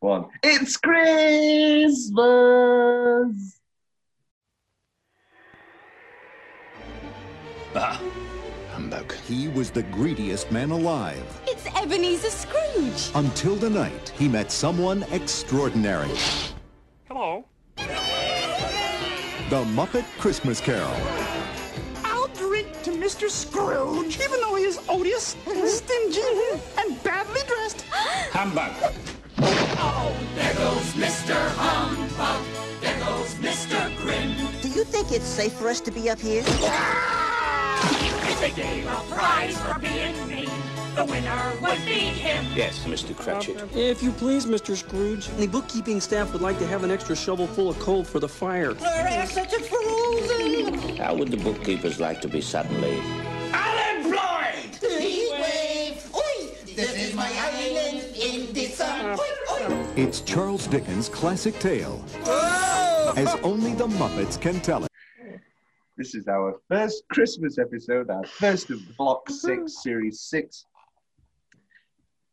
one. 0.00 0.26
It's 0.42 0.76
Christmas! 0.78 2.10
Ah, 7.74 8.00
humbug. 8.72 9.12
He 9.28 9.48
was 9.48 9.70
the 9.70 9.82
greediest 9.84 10.50
man 10.50 10.70
alive 10.70 11.22
It's 11.46 11.66
Ebenezer 11.80 12.30
Scrooge. 12.30 13.10
until 13.14 13.54
the 13.56 13.70
night 13.70 14.08
he 14.18 14.26
met 14.28 14.50
someone 14.50 15.04
extraordinary. 15.12 16.10
Hello. 17.06 17.44
The 17.76 19.64
Muppet 19.76 20.04
Christmas 20.18 20.60
Carol. 20.60 20.94
I'll 22.04 22.28
drink 22.28 22.82
to 22.84 22.90
Mr. 22.92 23.28
Scrooge, 23.28 24.18
even 24.20 24.40
though 24.40 24.54
he 24.56 24.64
is 24.64 24.78
odious, 24.88 25.36
stingy, 25.66 26.20
and 26.78 27.02
badly 27.02 27.40
dressed. 27.46 27.84
Humbug. 28.32 28.72
Do 34.62 34.68
you 34.68 34.84
think 34.84 35.12
it's 35.12 35.24
safe 35.24 35.52
for 35.52 35.68
us 35.68 35.80
to 35.82 35.90
be 35.90 36.10
up 36.10 36.20
here? 36.20 36.42
Yes, 42.54 42.84
Mr. 42.84 43.16
Cratchit. 43.16 43.62
If 43.74 44.02
you 44.02 44.10
please, 44.12 44.46
Mr. 44.46 44.76
Scrooge, 44.76 45.28
the 45.36 45.46
bookkeeping 45.46 46.00
staff 46.00 46.32
would 46.32 46.42
like 46.42 46.58
to 46.58 46.66
have 46.66 46.84
an 46.84 46.90
extra 46.90 47.16
shovel 47.16 47.46
full 47.46 47.70
of 47.70 47.78
coal 47.78 48.04
for 48.04 48.18
the 48.18 48.28
fire. 48.28 48.74
How 50.98 51.14
would 51.14 51.30
the 51.30 51.38
bookkeepers 51.38 52.00
like 52.00 52.20
to 52.22 52.28
be 52.28 52.40
suddenly 52.40 53.19
It's 59.96 60.20
Charles 60.20 60.68
Dickens' 60.68 61.08
classic 61.08 61.58
tale, 61.58 62.04
as 63.16 63.34
only 63.42 63.74
the 63.74 63.88
Muppets 63.88 64.40
can 64.40 64.60
tell 64.60 64.84
it. 64.84 64.90
This 65.96 66.14
is 66.14 66.28
our 66.28 66.60
first 66.68 67.02
Christmas 67.10 67.58
episode, 67.58 68.08
our 68.08 68.22
first 68.24 68.70
of 68.70 68.78
Block 68.96 69.28
6, 69.28 69.82
Series 69.82 70.20
6. 70.20 70.66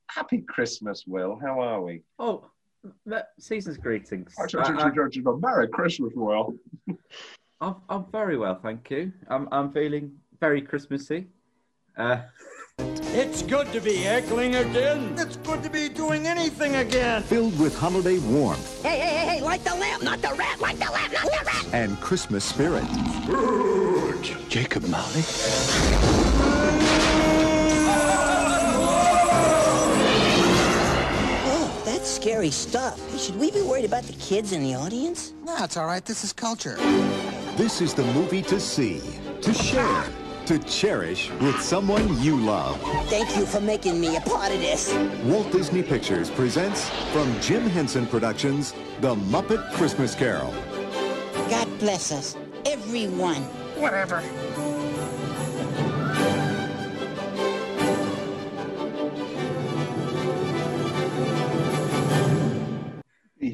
Happy 0.06 0.44
Christmas, 0.48 1.06
Will. 1.08 1.40
How 1.42 1.60
are 1.60 1.82
we? 1.82 2.04
Oh, 2.20 2.46
that 3.08 3.30
season's 3.40 3.80
greetings. 3.80 4.36
I, 4.38 4.44
I, 4.44 4.92
Merry 5.42 5.68
Christmas, 5.68 6.14
Will. 6.16 6.54
I'm, 7.60 7.76
I'm 7.90 8.06
very 8.12 8.38
well, 8.38 8.60
thank 8.62 8.92
you. 8.92 9.12
I'm, 9.30 9.48
I'm 9.52 9.72
feeling 9.72 10.12
very 10.40 10.62
Christmassy. 10.62 11.26
Uh, 11.98 12.22
It's 12.80 13.42
good 13.42 13.72
to 13.74 13.82
be 13.82 13.96
heckling 13.96 14.56
again. 14.56 15.16
It's 15.18 15.38
good 15.38 15.64
to 15.64 15.70
be 15.70 15.90
doing 15.90 16.28
anything 16.28 16.76
again. 16.76 17.24
Filled 17.24 17.58
with 17.60 17.76
holiday 17.78 18.20
warmth 18.20 18.84
Hey, 18.84 19.00
hey, 19.00 19.16
hey, 19.18 19.28
hey, 19.38 19.42
like 19.42 19.64
the 19.64 19.74
lamp, 19.76 20.04
not 20.04 20.22
the 20.22 20.34
rat, 20.38 20.60
like 20.62 20.78
the 20.78 20.92
lamp, 20.92 21.12
not 21.14 21.24
the 21.24 21.46
rat. 21.46 21.66
and 21.74 22.00
Christmas 22.00 22.44
spirit. 22.46 22.84
Jacob 24.50 24.84
Marley? 24.88 25.24
Oh, 31.50 31.82
that's 31.86 32.10
scary 32.10 32.52
stuff. 32.52 33.00
Hey, 33.12 33.18
should 33.18 33.36
we 33.40 33.52
be 33.52 33.62
worried 33.62 33.86
about 33.86 34.04
the 34.04 34.14
kids 34.14 34.52
in 34.52 34.64
the 34.64 34.76
audience? 34.76 35.34
No, 35.46 35.56
it's 35.64 35.78
all 35.78 35.86
right. 35.86 36.04
This 36.06 36.24
is 36.24 36.34
culture. 36.34 36.76
This 37.56 37.82
is 37.82 37.94
the 37.94 38.04
movie 38.14 38.44
to 38.44 38.60
see, 38.60 39.02
to 39.42 39.54
share, 39.54 40.04
to 40.48 40.58
cherish 40.60 41.30
with 41.42 41.62
someone 41.62 42.22
you 42.22 42.38
love. 42.38 42.80
Thank 43.10 43.36
you 43.36 43.46
for 43.46 43.60
making 43.60 44.00
me 44.00 44.16
a 44.16 44.22
part 44.22 44.54
of 44.54 44.62
this. 44.62 44.94
Walt 45.26 45.52
Disney 45.52 45.84
Pictures 45.84 46.30
presents 46.30 46.88
from 47.12 47.38
Jim 47.42 47.64
Henson 47.64 48.08
Productions, 48.08 48.74
The 49.02 49.14
Muppet 49.16 49.74
Christmas 49.74 50.16
Carol. 50.16 50.54
God 51.50 51.68
bless 51.80 52.14
us, 52.14 52.38
everyone. 52.66 53.44
Whatever. 53.76 54.24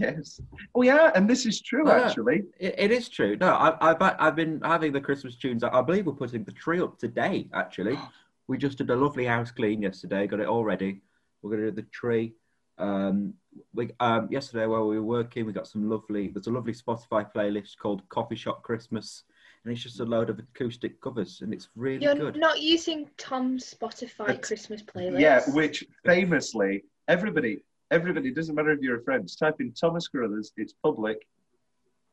Yes. 0.03 0.41
We 0.75 0.89
are, 0.89 1.11
and 1.15 1.29
this 1.29 1.45
is 1.45 1.61
true, 1.61 1.87
Yeah. 1.87 2.03
actually. 2.05 2.43
it, 2.59 2.75
it 2.77 2.91
is 2.91 3.09
true. 3.09 3.35
No, 3.37 3.49
I, 3.53 3.75
I've 3.89 4.01
I've 4.19 4.35
been 4.35 4.59
having 4.63 4.91
the 4.91 5.01
Christmas 5.01 5.35
tunes. 5.35 5.63
I 5.63 5.81
believe 5.81 6.05
we're 6.05 6.13
putting 6.13 6.43
the 6.43 6.51
tree 6.51 6.81
up 6.81 6.97
today. 6.99 7.47
Actually, 7.53 7.97
we 8.47 8.57
just 8.57 8.77
did 8.77 8.89
a 8.89 8.95
lovely 8.95 9.25
house 9.25 9.51
clean 9.51 9.81
yesterday. 9.81 10.27
Got 10.27 10.39
it 10.41 10.47
all 10.47 10.63
ready. 10.65 11.01
We're 11.41 11.51
gonna 11.51 11.71
do 11.71 11.81
the 11.81 11.87
tree. 11.89 12.33
Um, 12.77 13.35
we 13.73 13.91
um, 13.99 14.27
yesterday 14.31 14.65
while 14.65 14.87
we 14.87 14.97
were 14.99 15.05
working, 15.05 15.45
we 15.45 15.53
got 15.53 15.67
some 15.67 15.89
lovely. 15.89 16.29
There's 16.29 16.47
a 16.47 16.51
lovely 16.51 16.73
Spotify 16.73 17.31
playlist 17.33 17.77
called 17.77 18.07
Coffee 18.09 18.35
Shop 18.35 18.63
Christmas, 18.63 19.23
and 19.63 19.71
it's 19.71 19.83
just 19.83 19.99
a 19.99 20.05
load 20.05 20.29
of 20.31 20.39
acoustic 20.39 20.99
covers, 20.99 21.41
and 21.41 21.53
it's 21.53 21.69
really 21.75 22.03
You're 22.03 22.15
good. 22.15 22.37
not 22.37 22.61
using 22.61 23.09
Tom's 23.17 23.71
Spotify 23.73 24.27
But- 24.27 24.41
Christmas 24.41 24.81
playlist. 24.81 25.19
Yeah, 25.19 25.41
which 25.51 25.85
famously, 26.03 26.83
everybody, 27.07 27.59
everybody, 27.91 28.29
it 28.29 28.35
doesn't 28.35 28.55
matter 28.55 28.71
if 28.71 28.79
you're 28.81 28.99
a 28.99 29.03
friend, 29.03 29.23
just 29.23 29.39
type 29.39 29.55
in 29.59 29.71
Thomas 29.73 30.07
Carruthers, 30.07 30.51
it's 30.57 30.73
public. 30.83 31.27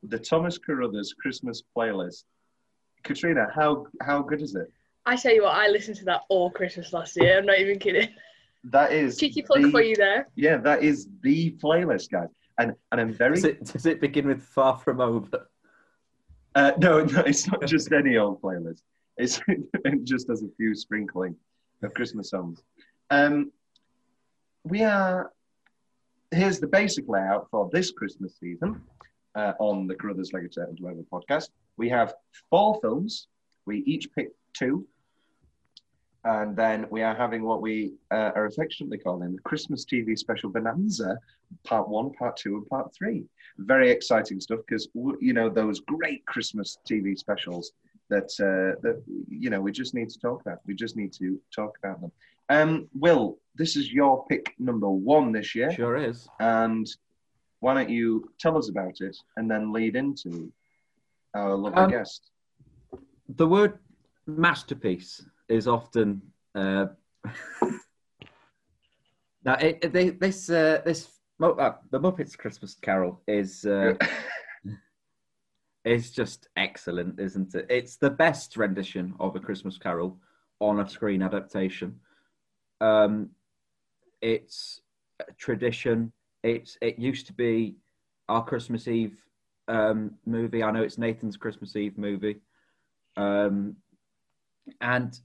The 0.03 0.19
Thomas 0.19 0.58
Carruthers 0.58 1.14
Christmas 1.20 1.62
playlist. 1.76 2.25
Katrina, 3.03 3.48
how 3.54 3.86
how 4.03 4.22
good 4.22 4.42
is 4.42 4.54
it? 4.54 4.70
I 5.06 5.16
tell 5.16 5.34
you 5.34 5.42
what, 5.42 5.54
I 5.54 5.69
listened 5.69 5.97
to 5.98 6.04
that 6.06 6.22
all 6.28 6.50
Christmas 6.50 6.92
last 6.92 7.16
year. 7.20 7.38
I'm 7.38 7.47
not 7.47 7.58
even 7.58 7.78
kidding. 7.78 8.08
That 8.64 8.92
is 8.92 9.16
Cheeky 9.19 9.42
plug 9.42 9.62
the- 9.62 9.70
for 9.70 9.81
you 9.82 9.97
there. 9.97 10.28
Yeah, 10.36 10.58
that 10.58 10.82
is 10.82 11.08
the 11.22 11.53
playlist, 11.62 12.10
guys. 12.10 12.28
And 12.58 12.75
and 12.92 13.00
I'm 13.00 13.12
very 13.12 13.37
Does 13.37 13.44
it, 13.44 13.64
does 13.64 13.87
it 13.87 14.00
begin 14.00 14.26
with 14.26 14.42
Far 14.42 14.76
From 14.76 15.00
Over? 15.00 15.48
uh, 16.54 16.72
no, 16.78 17.04
no, 17.04 17.20
it's 17.20 17.47
not 17.47 17.64
just 17.66 17.91
any 17.92 18.16
old 18.19 18.41
playlist. 18.42 18.82
It's 19.16 19.41
it 19.48 20.04
just 20.04 20.28
has 20.28 20.42
a 20.42 20.48
few 20.56 20.75
sprinkling 20.75 21.37
of 21.82 21.94
Christmas 21.94 22.31
songs. 22.31 22.62
Um, 23.10 23.50
we 24.64 24.82
are 24.82 25.32
here's 26.31 26.61
the 26.61 26.67
basic 26.67 27.09
layout 27.09 27.49
for 27.51 27.69
this 27.73 27.91
Christmas 27.91 28.37
season 28.39 28.81
uh, 29.35 29.53
on 29.59 29.87
the 29.87 29.95
Carruthers 29.95 30.33
Legacy 30.33 30.61
and 30.61 30.79
Whatever 30.81 31.03
podcast. 31.13 31.51
We 31.77 31.89
have 31.89 32.15
four 32.51 32.79
films. 32.81 33.27
We 33.67 33.79
each 33.79 34.13
pick 34.13 34.29
two. 34.53 34.87
And 36.25 36.55
then 36.55 36.87
we 36.91 37.03
are 37.03 37.15
having 37.15 37.45
what 37.45 37.63
we 37.63 37.95
uh, 38.11 38.33
are 38.35 38.45
affectionately 38.45 38.99
calling 38.99 39.33
the 39.35 39.41
Christmas 39.41 39.87
TV 39.87 40.19
special 40.19 40.51
bonanza, 40.51 41.19
part 41.65 41.89
one, 41.89 42.13
part 42.13 42.37
two, 42.37 42.57
and 42.57 42.69
part 42.69 42.95
three. 42.95 43.25
Very 43.57 43.91
exciting 43.91 44.39
stuff 44.39 44.61
because 44.67 44.89
you 44.95 45.33
know 45.33 45.49
those 45.49 45.81
great 45.81 46.25
Christmas 46.27 46.79
TV 46.89 47.19
specials 47.19 47.73
that 48.11 48.31
uh, 48.39 48.79
that 48.83 49.03
you 49.29 49.49
know 49.49 49.62
we 49.62 49.73
just 49.73 49.95
need 49.95 50.11
to 50.11 50.19
talk 50.19 50.43
about. 50.43 50.59
We 50.67 50.75
just 50.75 50.95
need 50.95 51.12
to 51.15 51.41
talk 51.55 51.79
about 51.83 52.03
them. 52.03 52.12
Um, 52.50 52.88
Will, 52.99 53.38
this 53.55 53.77
is 53.77 53.93
your 53.93 54.27
pick 54.27 54.55
number 54.59 54.91
one 54.91 55.31
this 55.33 55.55
year, 55.55 55.71
Sure 55.72 55.97
is. 55.97 56.28
and 56.41 56.84
why 57.61 57.75
don't 57.75 57.88
you 57.88 58.28
tell 58.41 58.59
us 58.59 58.69
about 58.69 59.00
it 59.00 59.16
and 59.37 59.49
then 59.50 59.72
lead 59.72 59.94
into 59.94 60.53
our 61.34 61.55
lovely 61.55 61.83
Um, 61.84 61.91
guest? 61.91 62.31
the 63.37 63.47
word 63.47 63.78
masterpiece 64.27 65.25
is 65.49 65.69
often 65.69 66.21
uh, 66.56 66.87
now 69.44 69.55
it, 69.55 69.78
it- 69.82 69.93
they, 69.93 70.11
this 70.11 70.50
uh, 70.50 70.82
this 70.84 71.09
Mu- 71.38 71.53
uh, 71.53 71.77
the 71.91 71.99
Muppets 72.00 72.37
Christmas 72.37 72.75
Carol 72.75 73.22
is 73.28 73.65
uh, 73.65 73.94
is 75.84 76.11
just 76.11 76.49
excellent, 76.56 77.19
isn't 77.21 77.55
it? 77.55 77.67
It's 77.71 77.97
the 77.97 78.11
best 78.11 78.56
rendition 78.58 79.14
of 79.20 79.37
a 79.37 79.41
Christmas 79.41 79.79
Carol 79.79 80.19
on 80.58 80.81
a 80.81 80.88
screen 80.88 81.23
adaptation. 81.23 81.99
Um, 82.81 83.31
it's 84.21 84.81
a 85.21 85.32
tradition. 85.35 86.12
It's 86.43 86.79
it 86.81 86.99
used 86.99 87.27
to 87.27 87.32
be 87.32 87.77
our 88.29 88.44
Christmas 88.44 88.88
Eve 88.88 89.23
um, 89.69 90.12
movie. 90.27 90.62
I 90.62 90.71
know 90.71 90.82
it's 90.82 90.99
Nathan's 90.99 91.37
Christmas 91.37 91.77
Eve 91.77 91.97
movie. 91.99 92.41
Um, 93.17 93.77
and 94.81 95.19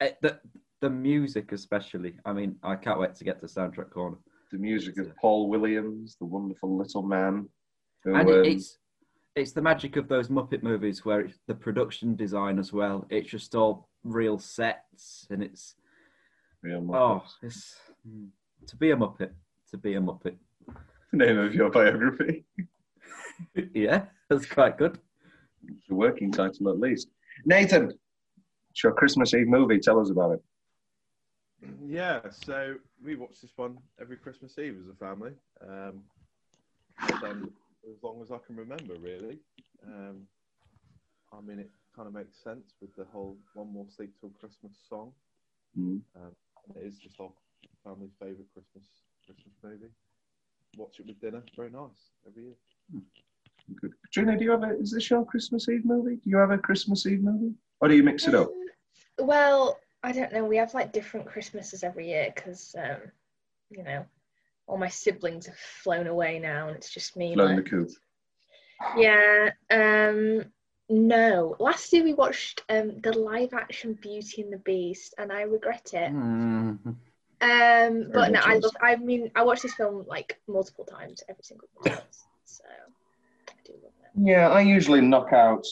uh, 0.00 0.08
the 0.22 0.40
the 0.80 0.90
music, 0.90 1.52
especially. 1.52 2.14
I 2.24 2.32
mean, 2.32 2.56
I 2.62 2.76
can't 2.76 3.00
wait 3.00 3.14
to 3.16 3.24
get 3.24 3.40
to 3.40 3.46
soundtrack 3.46 3.90
corner. 3.90 4.16
The 4.52 4.58
music 4.58 4.98
of 4.98 5.14
Paul 5.16 5.48
Williams, 5.48 6.16
the 6.18 6.24
wonderful 6.24 6.76
little 6.76 7.02
man. 7.02 7.48
Who, 8.04 8.14
and 8.14 8.28
um, 8.28 8.44
it, 8.44 8.46
it's 8.46 8.78
it's 9.34 9.52
the 9.52 9.62
magic 9.62 9.96
of 9.96 10.08
those 10.08 10.28
Muppet 10.28 10.62
movies 10.62 11.04
where 11.04 11.20
it's 11.20 11.38
the 11.46 11.54
production 11.54 12.16
design 12.16 12.58
as 12.58 12.72
well. 12.72 13.06
It's 13.10 13.30
just 13.30 13.54
all 13.54 13.88
real 14.04 14.38
sets, 14.38 15.26
and 15.30 15.42
it's 15.42 15.74
real 16.62 16.94
oh, 16.94 17.22
it's 17.42 17.76
mm, 18.08 18.28
to 18.66 18.76
be 18.76 18.90
a 18.90 18.96
Muppet, 18.96 19.30
to 19.70 19.76
be 19.76 19.94
a 19.94 20.00
Muppet. 20.00 20.36
name 21.12 21.38
of 21.38 21.54
your 21.54 21.70
biography. 21.70 22.44
yeah, 23.74 24.04
that's 24.28 24.46
quite 24.46 24.78
good. 24.78 24.98
It's 25.66 25.90
a 25.90 25.94
working 25.94 26.32
title 26.32 26.70
at 26.70 26.78
least. 26.78 27.08
Nathan, 27.44 27.92
it's 28.70 28.82
your 28.82 28.92
Christmas 28.92 29.34
Eve 29.34 29.48
movie. 29.48 29.78
Tell 29.78 30.00
us 30.00 30.10
about 30.10 30.32
it. 30.32 30.42
Yeah, 31.84 32.20
so 32.30 32.76
we 33.04 33.16
watch 33.16 33.40
this 33.42 33.50
one 33.56 33.78
every 34.00 34.16
Christmas 34.16 34.58
Eve 34.58 34.76
as 34.80 34.88
a 34.88 34.94
family. 34.94 35.32
Um, 35.62 36.02
them 37.20 37.52
as 37.88 38.02
long 38.02 38.20
as 38.22 38.30
I 38.30 38.38
can 38.46 38.56
remember, 38.56 38.94
really. 39.00 39.38
Um, 39.86 40.22
I 41.32 41.40
mean, 41.40 41.58
it 41.58 41.70
kind 41.94 42.08
of 42.08 42.14
makes 42.14 42.42
sense 42.42 42.74
with 42.80 42.94
the 42.96 43.06
whole 43.12 43.36
"One 43.54 43.72
More 43.72 43.86
Sleep 43.94 44.12
Till 44.20 44.30
Christmas" 44.30 44.72
song. 44.88 45.12
Mm. 45.78 46.00
Um, 46.16 46.32
and 46.47 46.47
it 46.76 46.86
is 46.86 46.98
just 46.98 47.20
our 47.20 47.30
family's 47.84 48.12
favourite 48.18 48.48
Christmas 48.52 48.84
Christmas 49.24 49.54
movie. 49.62 49.92
Watch 50.76 51.00
it 51.00 51.06
with 51.06 51.20
dinner, 51.20 51.42
very 51.56 51.70
nice 51.70 52.10
every 52.26 52.44
year. 52.44 52.54
Good. 53.80 53.92
Katrina, 54.04 54.38
do 54.38 54.44
you 54.44 54.50
have 54.50 54.62
a? 54.62 54.78
Is 54.78 54.92
this 54.92 55.10
your 55.10 55.24
Christmas 55.24 55.68
Eve 55.68 55.84
movie? 55.84 56.16
Do 56.16 56.30
you 56.30 56.36
have 56.38 56.50
a 56.50 56.58
Christmas 56.58 57.06
Eve 57.06 57.22
movie, 57.22 57.54
or 57.80 57.88
do 57.88 57.96
you 57.96 58.02
mix 58.02 58.26
it 58.26 58.34
up? 58.34 58.48
Well, 59.18 59.78
I 60.02 60.12
don't 60.12 60.32
know. 60.32 60.44
We 60.44 60.56
have 60.56 60.74
like 60.74 60.92
different 60.92 61.26
Christmases 61.26 61.82
every 61.82 62.08
year 62.08 62.32
because, 62.34 62.74
um, 62.78 62.98
you 63.70 63.82
know, 63.82 64.04
all 64.66 64.78
my 64.78 64.88
siblings 64.88 65.46
have 65.46 65.58
flown 65.58 66.06
away 66.06 66.38
now, 66.38 66.68
and 66.68 66.76
it's 66.76 66.92
just 66.92 67.16
me. 67.16 67.34
Flown 67.34 67.56
the 67.56 67.56
left. 67.56 67.70
coop. 67.70 67.90
Yeah. 68.96 69.50
Um. 69.70 70.44
No. 70.88 71.56
Last 71.58 71.92
year 71.92 72.02
we 72.02 72.14
watched 72.14 72.62
um 72.68 73.00
the 73.02 73.12
live 73.12 73.52
action 73.52 73.98
Beauty 74.00 74.42
and 74.42 74.52
the 74.52 74.58
Beast, 74.58 75.14
and 75.18 75.32
I 75.32 75.42
regret 75.42 75.90
it. 75.92 76.12
Mm. 76.12 76.78
Um. 77.40 78.10
But 78.12 78.32
no, 78.32 78.40
I 78.42 78.54
love. 78.54 78.76
I 78.82 78.96
mean, 78.96 79.30
I 79.34 79.42
watched 79.42 79.62
this 79.62 79.74
film 79.74 80.04
like 80.08 80.40
multiple 80.48 80.84
times, 80.84 81.22
every 81.28 81.44
single 81.44 81.68
time. 81.84 81.98
So 82.44 82.64
I 83.48 83.52
do 83.64 83.72
love 83.82 83.92
it. 84.02 84.10
Yeah, 84.28 84.48
I 84.48 84.60
usually 84.62 85.00
knock 85.00 85.32
out. 85.32 85.64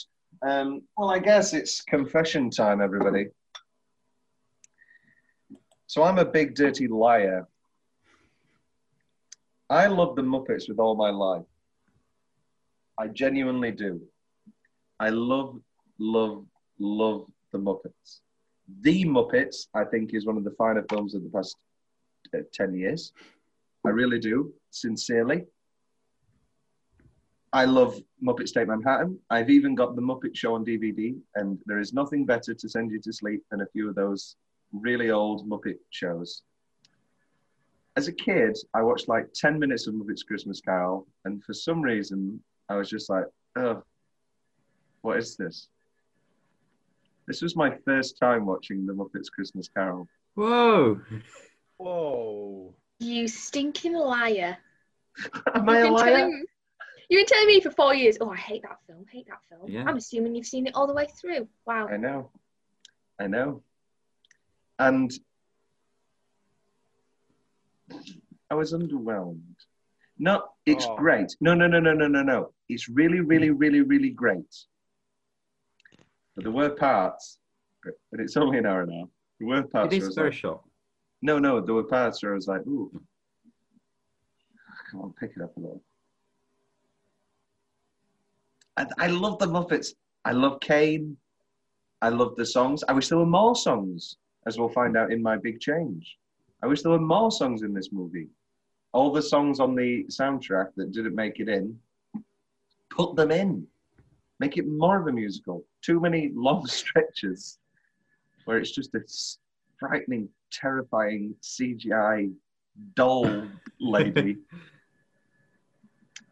Um, 0.46 0.82
well, 0.96 1.10
I 1.10 1.18
guess 1.18 1.54
it's 1.54 1.80
confession 1.80 2.50
time, 2.50 2.80
everybody. 2.80 3.28
So 5.86 6.02
I'm 6.02 6.18
a 6.18 6.24
big 6.24 6.54
dirty 6.54 6.88
liar. 6.88 7.48
I 9.70 9.86
love 9.86 10.14
the 10.14 10.22
Muppets 10.22 10.68
with 10.68 10.78
all 10.78 10.94
my 10.94 11.10
life. 11.10 11.46
I 12.98 13.08
genuinely 13.08 13.72
do. 13.72 14.00
I 14.98 15.10
love, 15.10 15.60
love, 15.98 16.46
love 16.78 17.26
the 17.52 17.58
Muppets. 17.58 18.20
The 18.80 19.04
Muppets, 19.04 19.66
I 19.74 19.84
think, 19.84 20.14
is 20.14 20.26
one 20.26 20.36
of 20.36 20.44
the 20.44 20.52
finer 20.52 20.84
films 20.88 21.14
of 21.14 21.22
the 21.22 21.28
past 21.28 21.56
uh, 22.34 22.38
10 22.52 22.74
years. 22.74 23.12
I 23.84 23.90
really 23.90 24.18
do, 24.18 24.52
sincerely. 24.70 25.44
I 27.52 27.64
love 27.64 27.98
Muppets 28.22 28.52
Take 28.52 28.68
Manhattan. 28.68 29.18
I've 29.30 29.50
even 29.50 29.74
got 29.74 29.96
the 29.96 30.02
Muppet 30.02 30.34
Show 30.34 30.54
on 30.54 30.64
DVD, 30.64 31.16
and 31.36 31.58
there 31.66 31.78
is 31.78 31.92
nothing 31.92 32.26
better 32.26 32.54
to 32.54 32.68
send 32.68 32.90
you 32.90 33.00
to 33.00 33.12
sleep 33.12 33.42
than 33.50 33.60
a 33.60 33.66
few 33.66 33.88
of 33.88 33.94
those 33.94 34.36
really 34.72 35.10
old 35.10 35.48
Muppet 35.48 35.78
shows. 35.90 36.42
As 37.96 38.08
a 38.08 38.12
kid, 38.12 38.58
I 38.74 38.82
watched 38.82 39.08
like 39.08 39.32
10 39.34 39.58
minutes 39.58 39.86
of 39.86 39.94
Muppets 39.94 40.26
Christmas 40.26 40.60
Carol, 40.60 41.06
and 41.24 41.42
for 41.44 41.54
some 41.54 41.80
reason, 41.80 42.42
I 42.68 42.76
was 42.76 42.90
just 42.90 43.08
like, 43.08 43.24
oh, 43.56 43.82
what 45.06 45.18
is 45.18 45.36
this? 45.36 45.68
This 47.28 47.40
was 47.40 47.54
my 47.54 47.70
first 47.84 48.18
time 48.18 48.44
watching 48.44 48.86
the 48.86 48.92
Muppets 48.92 49.30
Christmas 49.32 49.68
Carol. 49.68 50.08
Whoa! 50.34 51.00
Whoa! 51.78 52.74
You 52.98 53.28
stinking 53.28 53.94
liar. 53.94 54.58
Am 55.54 55.68
I 55.68 55.78
a 55.78 55.78
You've 55.78 55.84
been 55.86 55.92
liar? 55.92 56.16
telling- 56.16 56.44
You've 57.08 57.20
been 57.20 57.26
telling 57.26 57.46
me 57.46 57.60
for 57.60 57.70
four 57.70 57.94
years, 57.94 58.18
oh, 58.20 58.30
I 58.30 58.36
hate 58.36 58.62
that 58.62 58.78
film, 58.88 59.06
hate 59.12 59.28
that 59.28 59.38
film. 59.48 59.70
Yeah. 59.70 59.84
I'm 59.86 59.96
assuming 59.96 60.34
you've 60.34 60.44
seen 60.46 60.66
it 60.66 60.74
all 60.74 60.88
the 60.88 60.92
way 60.92 61.06
through. 61.20 61.46
Wow. 61.64 61.86
I 61.86 61.96
know. 61.98 62.32
I 63.20 63.28
know. 63.28 63.62
And 64.80 65.12
I 68.50 68.54
was 68.56 68.72
underwhelmed. 68.72 69.38
No, 70.18 70.48
it's 70.66 70.84
Oh. 70.86 70.96
great. 70.96 71.36
No, 71.40 71.54
no, 71.54 71.68
no, 71.68 71.78
no, 71.78 71.92
no, 71.92 72.08
no, 72.08 72.22
no. 72.24 72.52
It's 72.68 72.88
really, 72.88 73.20
really, 73.20 73.48
hmm. 73.48 73.58
really, 73.58 73.82
really 73.82 74.10
great. 74.10 74.52
But 76.36 76.44
there 76.44 76.52
were 76.52 76.70
parts, 76.70 77.38
but 77.82 78.20
it's 78.20 78.36
only 78.36 78.58
an 78.58 78.66
hour 78.66 78.82
and 78.82 78.92
a 78.92 78.94
half. 78.96 79.08
There 79.40 79.48
were 79.48 79.62
parts 79.62 79.94
It 79.94 80.02
where 80.02 80.10
I 80.10 80.14
very 80.14 80.30
like, 80.30 80.38
short. 80.38 80.60
no, 81.22 81.38
no, 81.38 81.60
there 81.60 81.74
were 81.74 81.84
parts 81.84 82.22
where 82.22 82.32
I 82.32 82.34
was 82.34 82.46
like, 82.46 82.60
ooh, 82.66 82.90
come 84.90 85.00
on, 85.00 85.14
pick 85.18 85.32
it 85.36 85.42
up 85.42 85.56
a 85.56 85.60
little. 85.60 85.82
I, 88.76 88.86
I 88.98 89.06
love 89.08 89.38
the 89.38 89.46
Muppets. 89.46 89.94
I 90.26 90.32
love 90.32 90.60
Caine. 90.60 91.16
I 92.02 92.10
love 92.10 92.36
the 92.36 92.44
songs. 92.44 92.84
I 92.86 92.92
wish 92.92 93.08
there 93.08 93.18
were 93.18 93.24
more 93.26 93.56
songs, 93.56 94.16
as 94.46 94.58
we'll 94.58 94.68
find 94.68 94.96
out 94.96 95.10
in 95.10 95.22
my 95.22 95.38
big 95.38 95.60
change. 95.60 96.18
I 96.62 96.66
wish 96.66 96.82
there 96.82 96.92
were 96.92 96.98
more 96.98 97.30
songs 97.30 97.62
in 97.62 97.72
this 97.72 97.90
movie. 97.92 98.28
All 98.92 99.10
the 99.10 99.22
songs 99.22 99.60
on 99.60 99.74
the 99.74 100.04
soundtrack 100.10 100.68
that 100.76 100.92
didn't 100.92 101.14
make 101.14 101.40
it 101.40 101.48
in, 101.48 101.78
put 102.90 103.16
them 103.16 103.30
in. 103.30 103.66
Make 104.38 104.58
it 104.58 104.66
more 104.68 105.00
of 105.00 105.06
a 105.06 105.12
musical. 105.12 105.64
Too 105.82 106.00
many 106.00 106.30
long 106.34 106.66
stretches 106.78 107.58
where 108.44 108.58
it's 108.58 108.70
just 108.70 108.94
a 108.94 109.00
s- 109.02 109.38
frightening, 109.78 110.28
terrifying 110.52 111.34
CGI 111.42 112.32
doll 112.94 113.44
lady. 113.80 114.36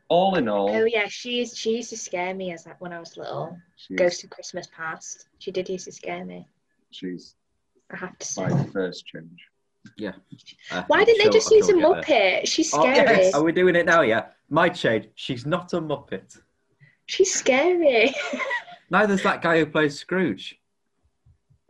all 0.09 0.35
in 0.37 0.49
all, 0.49 0.69
Oh 0.71 0.85
yeah, 0.85 1.07
she 1.09 1.41
is. 1.41 1.57
She 1.57 1.77
used 1.77 1.91
to 1.91 1.97
scare 1.97 2.35
me 2.35 2.53
as 2.53 2.67
like 2.67 2.81
when 2.81 2.93
I 2.93 3.01
was 3.01 3.17
little. 3.17 3.57
she's, 3.77 3.97
Ghost 3.97 4.25
of 4.25 4.31
Christmas 4.31 4.69
Past. 4.75 5.27
She 5.39 5.51
did 5.51 5.69
used 5.69 5.87
to 5.87 5.93
scare 5.93 6.25
me. 6.25 6.47
she's 6.91 7.35
I 7.93 7.97
have 7.97 8.19
to 8.19 8.27
say. 8.27 8.47
my 8.47 8.65
first 8.67 9.07
change. 9.07 9.41
Yeah. 9.97 10.13
Uh, 10.71 10.83
Why 10.87 11.05
didn't 11.05 11.25
they 11.25 11.31
just 11.31 11.51
I'm 11.51 11.57
use 11.59 11.69
a 11.69 11.73
sure 11.73 11.79
we'll 11.79 11.95
get. 12.03 12.45
Muppet? 12.45 12.49
She's 12.49 12.73
Oh, 12.75 12.81
scary. 12.83 13.25
yes. 13.25 13.35
Are 13.35 13.43
we 13.45 13.53
doing 13.53 13.77
it 13.77 13.85
now? 13.87 14.01
Yeah. 14.03 14.27
My 14.49 14.73
shade. 14.73 15.11
She's 15.15 15.45
not 15.45 15.73
a 15.75 15.81
Muppet. 15.81 16.39
She's 17.07 17.33
scary. 17.35 18.15
Neither's 18.91 19.23
that 19.23 19.43
guy 19.43 19.59
who 19.59 19.67
plays 19.67 19.99
Scrooge. 19.99 20.59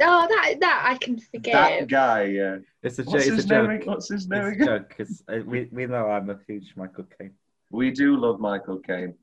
oh, 0.03 0.27
that 0.29 0.57
that 0.61 0.83
I 0.93 0.97
can 0.99 1.19
forgive. 1.19 1.53
That 1.53 1.89
guy, 1.89 2.23
yeah. 2.25 2.57
It's 2.83 2.99
a, 2.99 3.05
jo- 3.05 3.11
What's 3.13 3.27
it's 3.27 3.37
his 3.37 3.45
a 3.47 3.49
name? 3.49 3.65
joke. 3.67 3.71
ag- 3.83 3.87
What's 3.87 4.09
his 4.09 4.29
name 4.29 4.41
It's 4.43 4.49
a 4.49 4.53
again? 4.63 4.67
joke 4.67 4.95
'cause, 4.97 5.23
uh, 5.29 5.39
we, 5.47 5.69
we 5.73 5.87
know 5.87 6.07
I'm 6.11 6.29
a 6.31 6.39
huge 6.47 6.73
Michael 6.77 7.07
Caine. 7.19 7.33
We 7.71 7.91
do 7.91 8.17
love 8.17 8.41
Michael 8.41 8.79
Caine. 8.79 9.15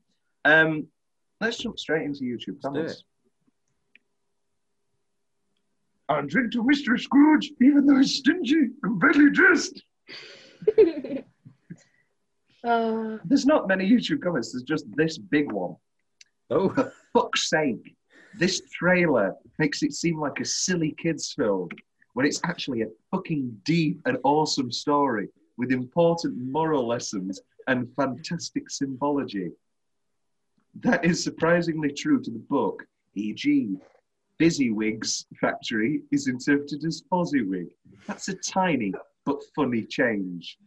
Um, 0.44 0.86
let's 1.40 1.58
jump 1.58 1.78
straight 1.78 2.02
into 2.02 2.24
YouTube 2.24 2.46
do 2.46 2.58
comments. 2.62 3.04
And 6.08 6.28
drink 6.28 6.52
to 6.52 6.62
Mr. 6.64 7.00
Scrooge, 7.00 7.52
even 7.62 7.86
though 7.86 7.96
he's 7.98 8.16
stingy 8.16 8.68
and 8.82 9.00
badly 9.00 9.30
dressed. 9.30 9.82
Oh, 12.64 13.18
There's 13.24 13.46
not 13.46 13.68
many 13.68 13.88
YouTube 13.88 14.20
comments. 14.22 14.52
There's 14.52 14.62
just 14.64 14.84
this 14.96 15.16
big 15.18 15.50
one. 15.52 15.76
Oh, 16.52 16.68
For 16.68 16.92
fuck's 17.14 17.48
sake, 17.48 17.96
this 18.38 18.60
trailer 18.70 19.34
makes 19.58 19.82
it 19.82 19.94
seem 19.94 20.20
like 20.20 20.38
a 20.38 20.44
silly 20.44 20.94
kids' 20.98 21.32
film 21.32 21.70
when 22.12 22.26
it's 22.26 22.40
actually 22.44 22.82
a 22.82 22.88
fucking 23.10 23.58
deep 23.64 24.00
and 24.04 24.18
awesome 24.22 24.70
story 24.70 25.28
with 25.56 25.72
important 25.72 26.36
moral 26.36 26.86
lessons 26.86 27.40
and 27.68 27.88
fantastic 27.96 28.68
symbology. 28.68 29.50
That 30.80 31.04
is 31.06 31.24
surprisingly 31.24 31.90
true 31.92 32.20
to 32.22 32.30
the 32.30 32.44
book, 32.50 32.84
e.g., 33.14 33.76
Fezziwig's 34.38 35.26
factory 35.40 36.02
is 36.10 36.26
interpreted 36.26 36.84
as 36.84 37.02
Fozziwig. 37.10 37.68
That's 38.06 38.28
a 38.28 38.34
tiny 38.34 38.92
but 39.24 39.40
funny 39.54 39.84
change. 39.84 40.58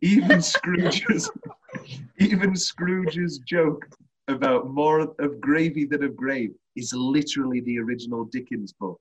Even 0.00 0.40
Scrooge's, 0.40 1.30
even 2.18 2.56
Scrooge's 2.56 3.38
joke 3.40 3.86
about 4.28 4.68
more 4.70 5.00
of 5.00 5.40
gravy 5.40 5.84
than 5.86 6.04
of 6.04 6.16
grave 6.16 6.52
is 6.76 6.92
literally 6.94 7.60
the 7.62 7.78
original 7.78 8.24
Dickens 8.24 8.72
book. 8.72 9.00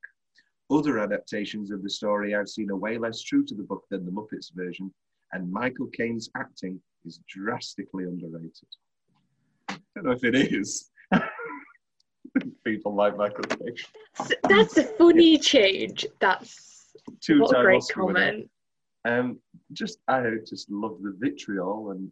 Other 0.71 0.99
adaptations 0.99 1.71
of 1.71 1.83
the 1.83 1.89
story 1.89 2.35
I've 2.35 2.49
seen 2.49 2.71
are 2.71 2.75
way 2.75 2.97
less 2.97 3.21
true 3.21 3.45
to 3.45 3.55
the 3.55 3.63
book 3.63 3.83
than 3.89 4.05
the 4.05 4.11
Muppets 4.11 4.53
version, 4.53 4.93
and 5.33 5.51
Michael 5.51 5.87
Caine's 5.87 6.29
acting 6.35 6.79
is 7.05 7.19
drastically 7.29 8.05
underrated. 8.05 8.51
I 9.69 9.77
don't 9.95 10.05
know 10.05 10.11
if 10.11 10.23
it 10.23 10.35
is. 10.35 10.89
People 12.65 12.93
like 12.95 13.17
Michael 13.17 13.43
Caine. 13.43 13.75
that's, 14.17 14.33
that's 14.47 14.77
a 14.77 14.83
funny 14.83 15.37
change. 15.37 16.05
That's 16.19 16.93
Two 17.21 17.41
what 17.41 17.57
a 17.57 17.61
great 17.61 17.77
Oscar 17.77 18.01
comment. 18.01 18.49
Um, 19.05 19.39
just 19.71 19.99
I 20.07 20.21
just 20.47 20.69
love 20.69 20.97
the 21.01 21.15
vitriol 21.17 21.91
and 21.91 22.11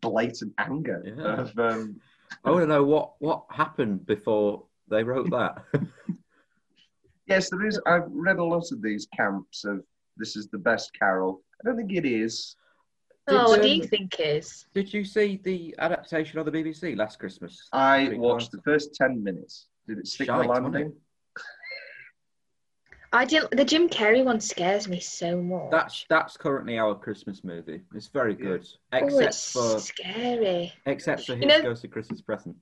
blatant 0.00 0.52
anger 0.58 1.02
Yeah. 1.04 1.40
of 1.42 1.58
um, 1.58 2.00
I 2.44 2.50
want 2.50 2.62
to 2.62 2.66
know 2.66 2.84
what, 2.84 3.12
what 3.18 3.44
happened 3.50 4.06
before 4.06 4.64
they 4.88 5.04
wrote 5.04 5.30
that. 5.30 5.64
Yes, 7.26 7.50
there 7.50 7.66
is. 7.66 7.80
I've 7.86 8.08
read 8.10 8.38
a 8.38 8.44
lot 8.44 8.70
of 8.72 8.82
these 8.82 9.06
camps 9.16 9.64
of 9.64 9.82
this 10.16 10.36
is 10.36 10.48
the 10.48 10.58
best 10.58 10.90
Carol. 10.98 11.42
I 11.60 11.68
don't 11.68 11.76
think 11.76 11.92
it 11.92 12.04
is. 12.04 12.56
Oh, 13.28 13.50
what 13.50 13.62
do 13.62 13.68
um, 13.68 13.74
you 13.74 13.84
think 13.84 14.16
is? 14.18 14.66
Did 14.74 14.92
you 14.92 15.04
see 15.04 15.40
the 15.42 15.74
adaptation 15.78 16.40
on 16.40 16.44
the 16.44 16.50
BBC 16.50 16.96
last 16.96 17.18
Christmas? 17.20 17.68
I 17.72 18.10
watched 18.14 18.50
the 18.50 18.60
first 18.62 18.94
10 18.96 19.22
minutes. 19.22 19.68
Did 19.86 19.98
it 19.98 20.08
stick 20.08 20.26
the 20.26 20.34
Shite, 20.34 20.48
wasn't 20.48 20.72
landing? 20.72 20.92
I 23.14 23.24
didn't. 23.26 23.50
The 23.56 23.64
Jim 23.64 23.88
Carrey 23.88 24.24
one 24.24 24.40
scares 24.40 24.88
me 24.88 24.98
so 25.00 25.40
much. 25.42 25.70
That's 25.70 26.06
that's 26.08 26.36
currently 26.36 26.78
our 26.78 26.94
Christmas 26.94 27.44
movie. 27.44 27.82
It's 27.94 28.06
very 28.08 28.34
good, 28.34 28.66
oh, 28.92 28.98
except 28.98 29.22
it's 29.28 29.52
for 29.52 29.78
scary. 29.78 30.72
except 30.86 31.26
for 31.26 31.34
You 31.34 31.40
his 31.40 31.46
know- 31.48 31.62
Ghost 31.62 31.84
of 31.84 31.90
Christmas 31.90 32.20
Present. 32.22 32.56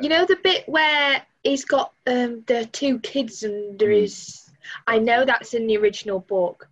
You 0.00 0.08
know 0.08 0.24
the 0.24 0.36
bit 0.42 0.68
where 0.68 1.22
he's 1.44 1.64
got 1.64 1.92
um 2.06 2.42
the 2.46 2.64
two 2.72 2.98
kids 3.00 3.42
and 3.44 3.78
there 3.78 3.90
Hmm. 3.90 4.04
is. 4.04 4.50
I 4.86 4.98
know 4.98 5.24
that's 5.26 5.52
in 5.54 5.66
the 5.66 5.76
original 5.76 6.20
book. 6.20 6.68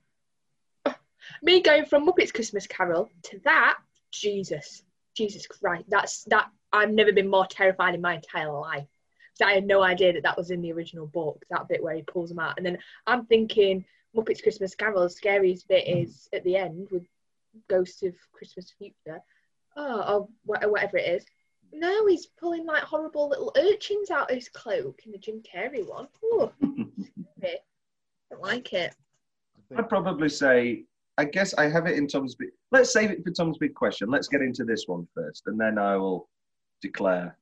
Me 1.42 1.61
going 1.61 1.85
from 1.85 2.07
Muppets 2.07 2.33
Christmas 2.33 2.66
Carol 2.66 3.11
to 3.25 3.38
that, 3.45 3.78
Jesus, 4.11 4.83
Jesus 5.14 5.47
Christ, 5.47 5.85
that's 5.88 6.25
that. 6.25 6.50
I've 6.73 6.90
never 6.90 7.12
been 7.12 7.28
more 7.28 7.47
terrified 7.47 7.95
in 7.95 8.00
my 8.00 8.14
entire 8.14 8.50
life. 8.50 8.88
'Cause 9.39 9.47
I 9.49 9.53
had 9.55 9.67
no 9.67 9.83
idea 9.83 10.12
that 10.12 10.23
that 10.25 10.37
was 10.37 10.51
in 10.51 10.61
the 10.61 10.73
original 10.73 11.07
book. 11.07 11.43
That 11.51 11.69
bit 11.69 11.83
where 11.83 11.95
he 11.95 12.03
pulls 12.03 12.29
them 12.29 12.39
out, 12.39 12.57
and 12.59 12.67
then 12.67 12.79
I'm 13.07 13.25
thinking 13.27 13.85
Muppets 14.15 14.43
Christmas 14.43 14.75
Carol. 14.75 15.03
The 15.03 15.11
scariest 15.11 15.69
bit 15.69 15.89
is 15.89 16.29
at 16.35 16.45
the 16.45 16.57
end 16.57 16.89
with 16.91 17.07
Ghost 17.69 18.03
of 18.03 18.15
Christmas 18.33 18.71
Future. 18.73 19.21
Oh, 19.75 20.01
or 20.03 20.29
wha- 20.45 20.69
whatever 20.69 20.99
it 20.99 21.09
is. 21.09 21.25
No, 21.73 22.07
he's 22.07 22.27
pulling 22.27 22.67
like 22.67 22.83
horrible 22.83 23.29
little 23.31 23.53
urchins 23.57 24.11
out 24.11 24.31
of 24.31 24.37
his 24.37 24.51
cloak 24.51 25.01
in 25.07 25.12
the 25.12 25.19
Jim 25.19 25.43
Carrey 25.43 25.87
one. 25.89 26.09
Oh, 26.23 26.53
I 26.62 26.67
don't 28.31 28.43
like 28.43 28.75
it. 28.75 28.95
I'd 29.75 29.89
probably 29.89 30.29
say, 30.29 30.85
I 31.17 31.25
guess 31.25 31.55
I 31.55 31.69
have 31.71 31.87
it 31.87 31.97
in 31.97 32.07
Tom's 32.07 32.35
big. 32.35 32.51
Let's 32.71 32.93
save 32.93 33.11
it 33.11 33.25
for 33.25 33.31
Tom's 33.31 33.57
big 33.57 33.75
question. 33.75 34.11
Let's 34.11 34.29
get 34.29 34.43
into 34.43 34.65
this 34.65 34.87
one 34.87 35.09
first, 35.15 35.45
and 35.47 35.59
then 35.59 35.79
I 35.79 35.97
will 35.97 36.29
declare. 36.83 37.39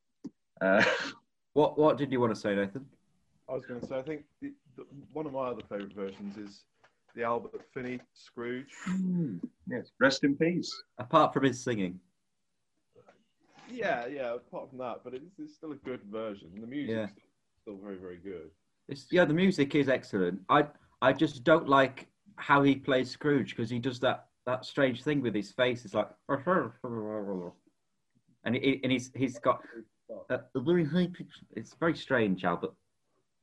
Uh, 0.61 0.85
What 1.55 1.79
what 1.79 1.99
did 1.99 2.13
you 2.13 2.21
want 2.21 2.35
to 2.35 2.41
say, 2.41 2.55
Nathan? 2.55 2.87
I 3.49 3.55
was 3.55 3.65
going 3.67 3.81
to 3.81 3.87
say, 3.87 3.99
I 3.99 4.03
think 4.03 4.23
the, 4.41 4.53
the, 4.77 4.85
one 5.13 5.27
of 5.27 5.33
my 5.33 5.49
other 5.49 5.63
favourite 5.69 5.93
versions 5.93 6.37
is 6.37 6.63
the 7.17 7.25
Albert 7.25 7.63
Finney 7.75 8.01
Scrooge. 8.15 8.73
Hmm. 8.85 9.39
yes, 9.67 9.91
rest 10.01 10.23
in 10.23 10.37
peace. 10.37 10.71
Apart 10.99 11.35
from 11.35 11.43
his 11.45 11.61
singing, 11.63 11.99
Yeah, 13.69 14.07
yeah. 14.07 14.35
Apart 14.35 14.71
from 14.71 14.79
that, 14.79 15.01
but 15.03 15.15
it's, 15.15 15.25
it's 15.39 15.55
still 15.55 15.73
a 15.73 15.77
good 15.77 16.01
version. 16.05 16.51
The 16.61 16.67
music's 16.67 16.91
Yeah. 16.97 17.07
still 17.63 17.79
very, 17.83 17.97
very 17.97 18.19
good. 18.19 18.51
it's 18.89 19.07
yeah, 19.11 19.25
the 19.25 19.35
music 19.35 19.75
is 19.75 19.89
excellent. 19.89 20.41
I 20.49 20.67
I 21.03 21.13
just 21.13 21.43
don't 21.45 21.69
like 21.69 22.07
how 22.37 22.63
he 22.63 22.77
plays 22.77 23.11
Scrooge 23.11 23.51
because 23.57 23.71
he 23.71 23.79
does 23.81 23.99
that 24.01 24.27
that 24.47 24.65
strange 24.65 25.03
thing 25.03 25.21
with 25.23 25.35
his 25.35 25.51
face. 25.53 25.85
It's 25.85 25.95
like, 25.95 26.09
and 28.45 28.55
he, 28.55 28.81
and 28.83 28.93
he's 28.93 29.11
he's 29.15 29.39
got 29.39 29.61
a, 30.31 30.41
a 30.55 30.61
very 30.61 30.85
high 30.85 31.09
pitch. 31.13 31.29
It's 31.57 31.75
very 31.79 31.97
strange, 31.97 32.45
Albert. 32.45 32.73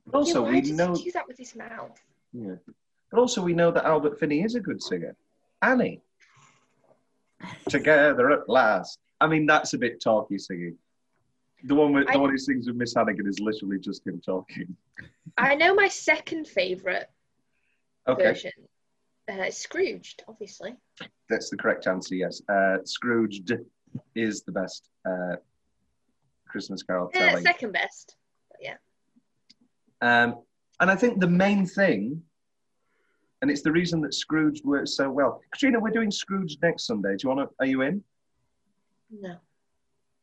But 0.06 0.18
also, 0.18 0.40
yeah, 0.44 0.46
why 0.46 0.52
we 0.54 0.60
does 0.62 0.70
know. 0.72 0.94
he 0.94 1.04
do 1.04 1.12
that 1.12 1.28
with 1.28 1.38
his 1.38 1.54
mouth? 1.54 1.98
Yeah. 2.32 2.54
But 3.10 3.20
also, 3.20 3.42
we 3.42 3.54
know 3.54 3.70
that 3.70 3.84
Albert 3.84 4.18
Finney 4.20 4.42
is 4.42 4.54
a 4.54 4.60
good 4.60 4.82
singer. 4.82 5.16
Annie. 5.62 6.02
Together 7.68 8.30
at 8.30 8.48
last. 8.48 8.98
I 9.20 9.26
mean, 9.26 9.46
that's 9.46 9.74
a 9.74 9.78
bit 9.78 10.00
talky 10.00 10.38
singing. 10.38 10.76
The 11.64 11.74
one 11.74 11.92
with 11.92 12.06
the 12.06 12.12
I- 12.14 12.16
one 12.16 12.30
who 12.30 12.38
sings 12.38 12.66
with 12.66 12.76
Miss 12.76 12.94
Hannigan 12.94 13.26
is 13.26 13.40
literally 13.40 13.78
just 13.78 14.06
him 14.06 14.20
talking. 14.24 14.76
I 15.36 15.54
know 15.54 15.74
my 15.74 15.88
second 15.88 16.46
favourite 16.46 17.06
Okay, 18.08 18.22
version. 18.22 18.52
Uh, 19.30 19.50
Scrooged, 19.50 20.24
obviously. 20.28 20.74
that's 21.28 21.50
the 21.50 21.56
correct 21.56 21.86
answer. 21.86 22.14
Yes, 22.14 22.40
uh, 22.48 22.78
Scrooged 22.84 23.52
is 24.14 24.42
the 24.42 24.52
best 24.52 24.88
uh, 25.08 25.36
Christmas 26.48 26.82
Carol 26.82 27.10
Uh, 27.14 27.18
telling. 27.18 27.44
second 27.44 27.72
best. 27.72 28.16
Yeah. 28.60 28.76
Um, 30.00 30.42
and 30.80 30.90
I 30.90 30.96
think 30.96 31.20
the 31.20 31.28
main 31.28 31.66
thing, 31.66 32.22
and 33.42 33.50
it's 33.50 33.62
the 33.62 33.72
reason 33.72 34.00
that 34.02 34.14
Scrooge 34.14 34.62
works 34.64 34.94
so 34.96 35.10
well. 35.10 35.40
Katrina, 35.52 35.78
we're 35.80 35.90
doing 35.90 36.10
Scrooge 36.10 36.56
next 36.62 36.86
Sunday. 36.86 37.16
Do 37.16 37.18
you 37.28 37.34
want 37.34 37.48
to? 37.50 37.54
Are 37.60 37.66
you 37.66 37.82
in? 37.82 38.02
No. 39.10 39.36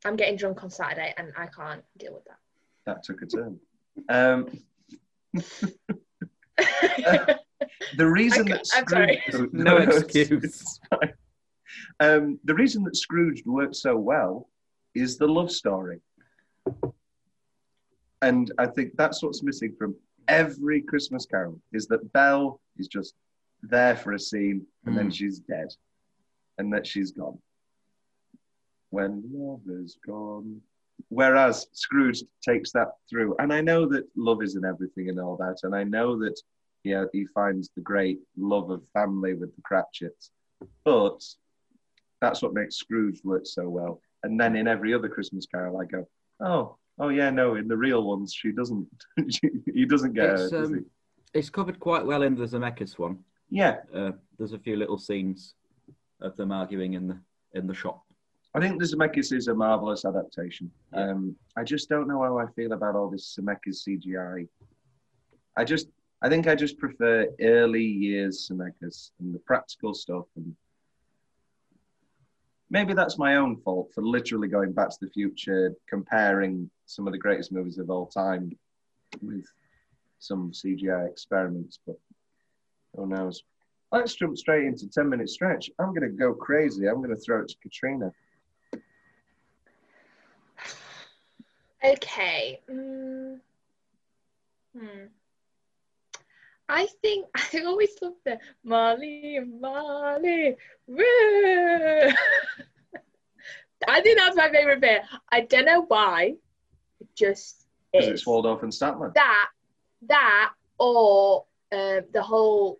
I'm 0.03 0.15
getting 0.15 0.36
drunk 0.36 0.63
on 0.63 0.70
Saturday 0.70 1.13
and 1.17 1.32
I 1.38 1.48
can't 1.48 1.84
deal 1.98 2.13
with 2.13 2.25
that. 2.25 2.38
That 2.86 3.03
took 3.03 3.22
a 3.22 3.25
turn. 3.25 3.60
Um, 4.10 4.60
the 7.98 8.05
reason 8.08 8.48
I 8.51 8.58
that 8.58 8.70
ca- 8.70 8.79
I'm 8.79 8.88
sorry. 8.88 9.24
Scrooge, 9.27 9.53
No 9.53 9.77
it's- 9.82 10.01
excuse. 10.01 10.79
Um, 12.00 12.39
the 12.44 12.53
reason 12.53 12.84
that 12.84 12.96
Scrooge 12.96 13.44
works 13.46 13.82
so 13.82 13.98
well 13.98 14.50
is 14.94 15.17
the 15.17 15.27
love 15.27 15.50
story, 15.51 16.00
and 18.27 18.51
I 18.58 18.65
think 18.75 18.96
that's 18.98 19.22
what's 19.24 19.44
missing 19.44 19.74
from 19.77 19.96
every 20.27 20.82
Christmas 20.82 21.25
Carol 21.25 21.60
is 21.72 21.86
that 21.88 22.12
Belle 22.13 22.60
is 22.77 22.88
just 22.88 23.13
there 23.62 23.96
for 23.96 24.13
a 24.13 24.20
scene 24.20 24.60
and 24.86 24.98
then 24.98 25.10
Mm. 25.10 25.15
she's 25.17 25.39
dead, 25.39 25.70
and 26.58 26.74
that 26.74 26.86
she's 26.91 27.12
gone. 27.12 27.38
When 28.89 29.12
love 29.32 29.62
is 29.84 29.98
gone. 30.05 30.62
Whereas 31.10 31.67
Scrooge 31.74 32.24
takes 32.41 32.72
that 32.72 32.89
through, 33.10 33.36
and 33.39 33.51
I 33.53 33.62
know 33.62 33.86
that 33.94 34.05
love 34.15 34.41
isn't 34.41 34.63
everything 34.74 35.10
and 35.10 35.20
all 35.20 35.36
that, 35.38 35.58
and 35.63 35.75
I 35.75 35.84
know 35.84 36.17
that 36.20 36.38
yeah, 36.84 37.05
he 37.12 37.25
finds 37.39 37.70
the 37.70 37.82
great 37.82 38.20
love 38.38 38.70
of 38.70 38.88
family 38.94 39.34
with 39.34 39.53
the 39.55 39.62
Cratchits, 39.63 40.29
but 40.84 41.20
that's 42.22 42.41
what 42.44 42.53
makes 42.53 42.75
Scrooge 42.77 43.22
work 43.24 43.46
so 43.46 43.67
well. 43.67 44.00
And 44.24 44.39
then 44.39 44.55
in 44.55 44.67
every 44.67 44.94
other 44.94 45.10
Christmas 45.10 45.46
Carol, 45.48 45.82
I 45.82 45.86
go, 45.86 46.08
oh, 46.39 46.77
oh 47.00 47.10
yeah, 47.10 47.30
no, 47.30 47.56
in 47.56 47.68
the 47.68 47.78
real 47.78 48.04
ones, 48.04 48.34
she 48.34 48.52
doesn't, 48.52 48.88
she, 49.30 49.50
he 49.74 49.86
doesn't 49.86 50.14
get 50.14 50.30
her, 50.30 50.34
It's, 50.36 50.50
does 50.52 50.70
he? 50.70 50.75
um, 50.75 50.86
it's 51.34 51.50
covered 51.50 51.80
quite 51.80 52.06
well 52.06 52.24
in 52.24 52.36
the 52.36 52.46
Zemeckis 52.46 52.98
one. 52.98 53.20
Yeah, 53.50 53.78
Uh, 53.94 54.12
there's 54.38 54.54
a 54.54 54.60
few 54.60 54.75
little 54.75 54.98
scenes 54.98 55.56
of 56.22 56.36
them 56.38 56.52
arguing 56.52 56.94
in 56.94 57.08
the 57.08 57.20
in 57.54 57.68
the 57.68 57.74
shop. 57.74 58.04
I 58.54 58.60
think 58.60 58.80
the 58.80 58.86
Zemeckis 58.86 59.34
is 59.34 59.48
a 59.50 59.54
marvelous 59.54 60.06
adaptation. 60.06 60.72
Yeah. 60.94 61.12
Um, 61.12 61.36
I 61.58 61.64
just 61.64 61.90
don't 61.90 62.08
know 62.08 62.22
how 62.24 62.38
I 62.40 62.46
feel 62.56 62.72
about 62.74 62.96
all 62.96 63.10
this 63.10 63.38
Zemeckis 63.38 63.86
CGI. 63.88 64.48
I 65.58 65.64
just, 65.66 65.88
I 66.22 66.30
think 66.30 66.48
I 66.48 66.56
just 66.56 66.78
prefer 66.78 67.28
early 67.42 67.84
years 67.84 68.50
Zemeckis 68.50 69.12
and 69.20 69.34
the 69.36 69.40
practical 69.40 69.94
stuff. 69.94 70.25
And 70.38 70.56
maybe 72.69 72.93
that's 72.93 73.17
my 73.17 73.36
own 73.38 73.57
fault 73.57 73.91
for 73.93 74.01
literally 74.01 74.48
going 74.48 74.72
back 74.72 74.89
to 74.89 74.98
the 75.01 75.10
future, 75.10 75.74
comparing 75.88 76.69
some 76.86 77.07
of 77.07 77.13
the 77.13 77.19
greatest 77.19 77.51
movies 77.51 77.77
of 77.77 77.89
all 77.89 78.07
time 78.07 78.51
with 79.22 79.45
some 80.19 80.51
CGI 80.51 81.10
experiments. 81.10 81.79
But 81.86 81.98
who 82.95 83.07
knows? 83.07 83.43
Let's 83.91 84.15
jump 84.15 84.38
straight 84.38 84.65
into 84.65 84.88
10 84.88 85.10
minute 85.10 85.29
stretch. 85.29 85.69
I'm 85.79 85.89
going 85.93 86.01
to 86.01 86.10
go 86.10 86.34
crazy. 86.34 86.88
I'm 86.88 86.98
going 86.98 87.15
to 87.15 87.22
throw 87.22 87.41
it 87.41 87.50
to 87.50 87.55
Katrina. 87.62 88.12
Okay. 91.84 92.62
Mm. 92.69 93.39
Hmm. 94.77 95.05
I 96.67 96.88
think 97.01 97.27
I 97.53 97.62
always 97.65 97.95
love 98.01 98.13
the 98.24 98.39
Molly, 98.63 99.39
Molly. 99.60 100.55
Woo! 100.88 101.01
I 103.88 104.01
think 104.01 104.17
that's 104.17 104.36
my 104.36 104.50
favorite 104.51 104.81
bit. 104.81 105.01
I 105.31 105.41
don't 105.41 105.65
know 105.65 105.81
why. 105.88 106.36
It 107.00 107.07
just 107.15 107.67
Because 107.91 108.07
it's 108.07 108.25
Waldorf 108.25 108.63
and 108.63 108.72
Statler. 108.72 109.13
that, 109.13 109.50
that, 110.07 110.53
or 110.79 111.45
uh, 111.72 112.01
the 112.12 112.22
whole 112.24 112.79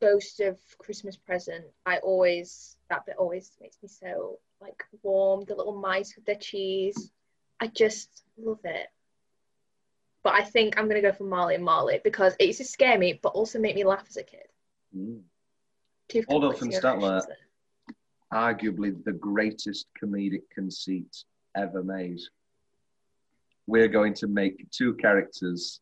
Ghost 0.00 0.40
of 0.40 0.58
Christmas 0.78 1.16
Present. 1.16 1.64
I 1.86 1.98
always 1.98 2.76
that 2.90 3.06
bit 3.06 3.16
always 3.18 3.52
makes 3.60 3.78
me 3.82 3.88
so 3.88 4.38
like 4.60 4.84
warm. 5.02 5.44
The 5.46 5.54
little 5.54 5.80
mice 5.80 6.14
with 6.14 6.26
their 6.26 6.34
cheese. 6.36 7.10
I 7.60 7.68
just 7.68 8.24
love 8.36 8.58
it. 8.64 8.88
But 10.24 10.34
I 10.34 10.42
think 10.42 10.78
I'm 10.78 10.88
gonna 10.88 11.02
go 11.02 11.12
for 11.12 11.24
Marley 11.24 11.54
and 11.54 11.64
Marley 11.64 12.00
because 12.02 12.34
it 12.40 12.46
used 12.46 12.58
to 12.58 12.64
scare 12.64 12.98
me, 12.98 13.20
but 13.22 13.28
also 13.30 13.60
make 13.60 13.76
me 13.76 13.84
laugh 13.84 14.06
as 14.08 14.16
a 14.16 14.22
kid. 14.22 14.48
Mm. 14.96 15.20
Two 16.08 16.24
Waldorf 16.28 16.62
and 16.62 16.72
Statler. 16.72 17.22
Arguably 18.32 19.04
the 19.04 19.12
greatest 19.12 19.86
comedic 20.02 20.42
conceit 20.52 21.24
ever 21.56 21.84
made. 21.84 22.18
We're 23.66 23.88
going 23.88 24.14
to 24.14 24.26
make 24.26 24.68
two 24.70 24.94
characters 24.94 25.80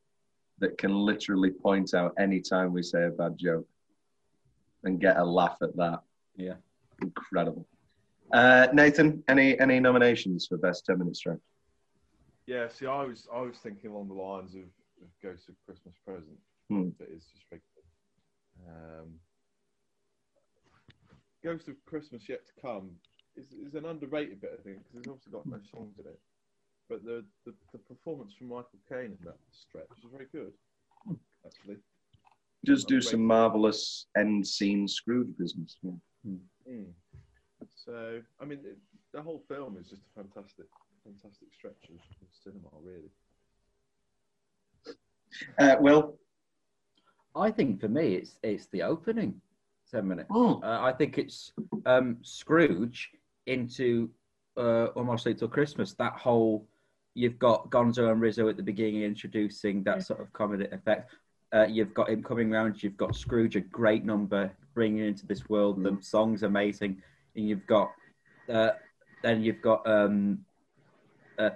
that 0.59 0.77
can 0.77 0.95
literally 0.95 1.51
point 1.51 1.95
out 1.95 2.13
any 2.19 2.41
time 2.41 2.73
we 2.73 2.83
say 2.83 3.07
a 3.07 3.11
bad 3.11 3.39
joke 3.39 3.67
and 4.85 5.01
get 5.01 5.17
a 5.17 5.25
laugh 5.25 5.57
at 5.63 5.75
that. 5.77 6.01
Yeah. 6.37 6.55
Incredible. 7.01 7.67
Uh, 8.33 8.69
Nathan, 8.73 9.23
any 9.29 9.59
any 9.59 9.81
nominations 9.81 10.47
for 10.47 10.57
best 10.57 10.87
10 10.87 10.99
minute 10.99 11.17
stretch? 11.17 11.39
Yeah, 12.53 12.69
see, 12.69 12.87
I 12.87 13.03
was 13.03 13.27
I 13.33 13.41
was 13.41 13.57
thinking 13.57 13.91
along 13.91 14.09
the 14.09 14.23
lines 14.29 14.55
of, 14.55 14.69
of 15.01 15.09
Ghost 15.23 15.49
of 15.49 15.55
Christmas 15.65 15.95
Present. 16.05 16.39
Hmm. 16.69 16.91
That 16.99 17.09
is 17.09 17.25
just 17.33 17.49
good. 17.49 17.63
Um, 18.69 19.15
Ghost 21.43 21.69
of 21.69 21.77
Christmas 21.87 22.29
Yet 22.29 22.43
to 22.47 22.53
Come 22.61 22.91
is, 23.37 23.47
is 23.67 23.75
an 23.75 23.87
underrated 23.87 24.43
bit, 24.43 24.59
I 24.61 24.63
think, 24.63 24.79
because 24.85 24.99
it's 24.99 25.09
obviously 25.09 25.33
got 25.33 25.47
no 25.47 25.61
songs 25.73 25.95
in 25.99 26.07
it. 26.07 26.21
But 26.91 27.05
the, 27.07 27.25
the, 27.47 27.55
the 27.73 27.79
performance 27.79 28.35
from 28.37 28.49
Michael 28.49 28.79
Caine 28.87 29.17
in 29.19 29.25
that 29.25 29.39
stretch 29.51 29.89
is 29.97 30.11
very 30.13 30.27
good, 30.31 30.53
actually. 31.47 31.79
does 32.67 32.85
do 32.85 33.01
some 33.01 33.25
marvelous 33.25 34.07
end 34.15 34.47
scene 34.47 34.87
Scrooge 34.87 35.35
business. 35.39 35.79
Yeah. 35.83 35.93
Mm. 36.69 36.93
So, 37.85 38.21
I 38.41 38.45
mean, 38.45 38.59
it, 38.65 38.77
the 39.15 39.23
whole 39.23 39.43
film 39.49 39.79
is 39.81 39.89
just 39.89 40.03
a 40.03 40.23
fantastic, 40.23 40.67
fantastic 41.05 41.49
stretch 41.53 41.89
of, 41.89 41.97
of 41.97 42.29
cinema, 42.43 42.69
really. 42.83 43.11
Uh, 45.59 45.77
Will, 45.81 46.19
I 47.35 47.51
think 47.51 47.81
for 47.81 47.89
me, 47.89 48.15
it's 48.17 48.39
it's 48.43 48.67
the 48.67 48.83
opening 48.83 49.41
ten 49.91 50.07
minutes. 50.09 50.29
Oh. 50.31 50.61
Uh, 50.63 50.81
I 50.83 50.93
think 50.93 51.19
it's 51.19 51.53
um, 51.87 52.19
Scrooge 52.23 53.11
into 53.47 54.11
uh, 54.57 54.87
almost 54.87 55.27
until 55.27 55.49
Christmas. 55.49 55.95
That 55.95 56.13
whole 56.15 56.67
you've 57.15 57.39
got 57.39 57.71
Gonzo 57.71 58.11
and 58.11 58.21
Rizzo 58.21 58.49
at 58.49 58.57
the 58.57 58.63
beginning 58.63 59.03
introducing 59.03 59.83
that 59.85 60.05
sort 60.05 60.21
of 60.21 60.33
comedy 60.33 60.67
effect. 60.73 61.13
Uh, 61.55 61.67
you've 61.67 61.93
got 61.93 62.09
him 62.09 62.23
coming 62.23 62.51
round. 62.51 62.83
You've 62.83 62.97
got 62.97 63.15
Scrooge, 63.15 63.57
a 63.57 63.61
great 63.61 64.05
number, 64.05 64.51
bringing 64.75 65.05
into 65.05 65.27
this 65.27 65.49
world. 65.49 65.83
The 65.83 65.99
song's 66.01 66.43
amazing, 66.43 67.03
and 67.37 67.49
you've 67.49 67.67
got 67.67 67.93
uh, 68.53 68.71
then 69.23 69.43
you've 69.43 69.63
got 69.63 69.87
um, 69.87 70.39
uh, 71.39 71.51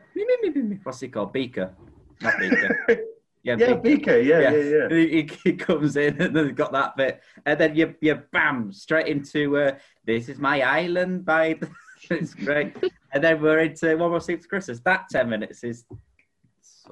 what's 0.83 1.01
he 1.01 1.09
called? 1.09 1.33
Beaker, 1.33 1.75
not 2.21 2.39
Beaker. 2.39 2.79
yeah, 3.43 3.75
Beaker, 3.75 4.19
yeah, 4.19 4.41
yeah, 4.41 4.51
yeah. 4.51 4.89
He, 4.89 5.23
he- 5.23 5.39
he 5.45 5.53
comes 5.55 5.97
in 5.97 6.21
and 6.21 6.35
then 6.35 6.55
got 6.55 6.73
that 6.73 6.97
bit, 6.97 7.23
and 7.45 7.59
then 7.59 7.77
you 7.77 7.95
you 8.01 8.23
bam 8.33 8.73
straight 8.73 9.09
into 9.09 9.57
uh, 9.59 9.79
"This 10.05 10.29
Is 10.29 10.39
My 10.39 10.61
Island" 10.63 11.25
by. 11.25 11.55
The, 11.55 11.71
it's 12.11 12.35
great, 12.35 12.77
and 13.13 13.23
then 13.25 13.41
we're 13.41 13.61
into 13.61 13.97
"One 13.97 14.11
More 14.11 14.21
Sleep 14.21 14.43
to 14.43 14.49
Christmas." 14.49 14.81
That 14.81 15.07
ten 15.11 15.29
minutes 15.29 15.65
is, 15.65 15.85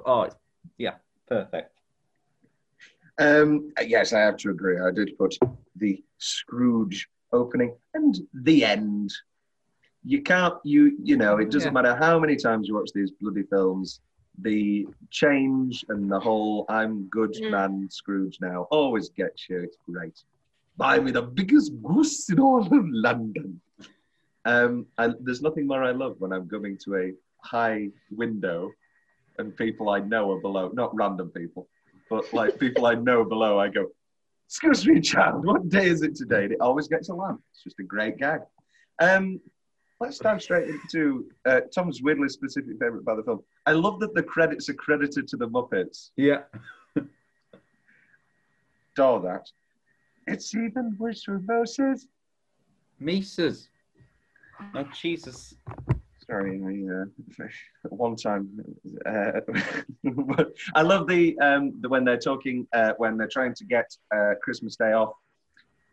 oh, 0.04 0.22
it's, 0.22 0.36
yeah, 0.78 0.94
perfect. 1.28 1.70
Um, 3.18 3.70
yes, 3.80 4.12
I 4.12 4.20
have 4.20 4.36
to 4.38 4.50
agree. 4.50 4.80
I 4.80 4.90
did 4.90 5.16
put 5.18 5.36
the 5.76 6.02
Scrooge 6.18 7.08
opening 7.32 7.76
and 7.94 8.18
the 8.32 8.64
end. 8.64 9.12
You 10.04 10.22
can't, 10.22 10.54
you 10.64 10.96
you 11.02 11.16
know, 11.16 11.38
it 11.38 11.50
doesn't 11.50 11.70
Yeah. 11.74 11.82
matter 11.82 11.94
how 11.96 12.18
many 12.18 12.36
times 12.36 12.68
you 12.68 12.74
watch 12.74 12.90
these 12.94 13.10
bloody 13.20 13.42
films. 13.44 14.00
The 14.42 14.86
change 15.10 15.84
and 15.88 16.10
the 16.10 16.18
whole 16.20 16.66
"I'm 16.68 17.04
good 17.08 17.32
Mm. 17.34 17.50
man 17.50 17.88
Scrooge 17.90 18.38
now" 18.40 18.66
always 18.70 19.08
gets 19.10 19.48
you. 19.48 19.60
It's 19.60 19.78
great. 19.90 20.16
Buy 20.76 20.98
me 20.98 21.10
the 21.12 21.22
biggest 21.22 21.72
goose 21.82 22.28
in 22.30 22.40
all 22.40 22.60
of 22.66 22.72
London. 23.08 23.60
Um, 24.44 24.86
and 24.98 25.14
there's 25.20 25.40
nothing 25.40 25.66
more 25.66 25.82
I 25.82 25.92
love 25.92 26.16
when 26.20 26.32
I'm 26.32 26.46
going 26.48 26.76
to 26.84 26.96
a 26.96 27.12
high 27.42 27.88
window 28.10 28.72
and 29.38 29.56
people 29.56 29.88
I 29.88 30.00
know 30.00 30.32
are 30.32 30.40
below, 30.40 30.68
not 30.74 30.94
random 30.94 31.30
people, 31.30 31.68
but 32.10 32.30
like 32.34 32.58
people 32.58 32.84
I 32.86 32.94
know 32.94 33.24
below, 33.24 33.58
I 33.58 33.68
go, 33.68 33.86
Excuse 34.46 34.86
me, 34.86 35.00
child, 35.00 35.46
what 35.46 35.68
day 35.70 35.86
is 35.88 36.02
it 36.02 36.14
today? 36.14 36.44
And 36.44 36.52
it 36.52 36.60
always 36.60 36.86
gets 36.88 37.08
a 37.08 37.14
laugh. 37.14 37.38
It's 37.52 37.62
just 37.62 37.80
a 37.80 37.82
great 37.82 38.18
gag. 38.18 38.40
Um, 39.00 39.40
let's 40.04 40.18
dive 40.18 40.42
straight 40.42 40.68
into 40.68 41.24
uh, 41.46 41.60
Tom's 41.74 42.02
weirdly 42.02 42.28
specific 42.28 42.72
favourite 42.78 43.04
by 43.04 43.14
the 43.14 43.22
film. 43.22 43.42
I 43.64 43.72
love 43.72 44.00
that 44.00 44.14
the 44.14 44.22
credits 44.22 44.68
are 44.68 44.74
credited 44.74 45.26
to 45.28 45.36
the 45.36 45.48
Muppets. 45.48 46.10
Yeah, 46.16 46.42
Door 48.96 49.22
that. 49.22 49.50
It's 50.26 50.54
even 50.54 50.96
worse 50.98 51.24
for 51.24 51.40
Moses. 51.40 52.06
Mises. 53.00 53.68
Oh 54.74 54.84
Jesus! 54.94 55.54
Sorry, 56.26 56.60
I, 56.62 57.02
uh, 57.02 57.48
one 57.88 58.16
time. 58.16 58.48
Uh, 59.06 59.40
I 60.74 60.82
love 60.82 61.08
the, 61.08 61.38
um, 61.40 61.72
the 61.80 61.88
when 61.88 62.04
they're 62.04 62.18
talking 62.18 62.66
uh, 62.72 62.92
when 62.98 63.16
they're 63.16 63.28
trying 63.28 63.54
to 63.54 63.64
get 63.64 63.90
uh, 64.14 64.34
Christmas 64.42 64.76
Day 64.76 64.92
off, 64.92 65.14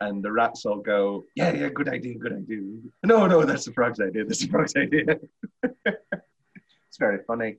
and 0.02 0.24
the 0.24 0.32
rats 0.32 0.66
all 0.66 0.80
go, 0.80 1.24
"Yeah, 1.36 1.54
yeah, 1.54 1.70
good 1.70 1.88
idea, 1.88 2.16
good 2.18 2.34
idea." 2.34 2.62
No, 3.04 3.28
no, 3.28 3.46
that's 3.46 3.66
the 3.66 3.72
frog's 3.72 4.02
idea. 4.02 4.26
That's 4.26 4.42
the 4.42 4.50
frog's 4.50 4.76
idea. 4.76 5.20
it's 5.86 6.98
very 7.00 7.20
funny. 7.26 7.58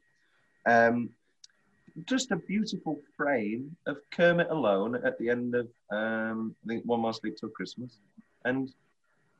Um, 0.67 1.11
just 2.07 2.33
a 2.33 2.37
beautiful 2.37 3.01
frame 3.17 3.77
of 3.87 3.99
Kermit 4.11 4.49
alone 4.51 4.97
at 5.05 5.19
the 5.19 5.31
end 5.31 5.55
of 5.55 5.69
um, 5.90 6.55
I 6.64 6.69
think 6.69 6.85
One 6.85 7.01
More 7.01 7.14
Sleep 7.14 7.37
Till 7.37 7.51
Christmas, 7.51 7.99
and, 8.45 8.73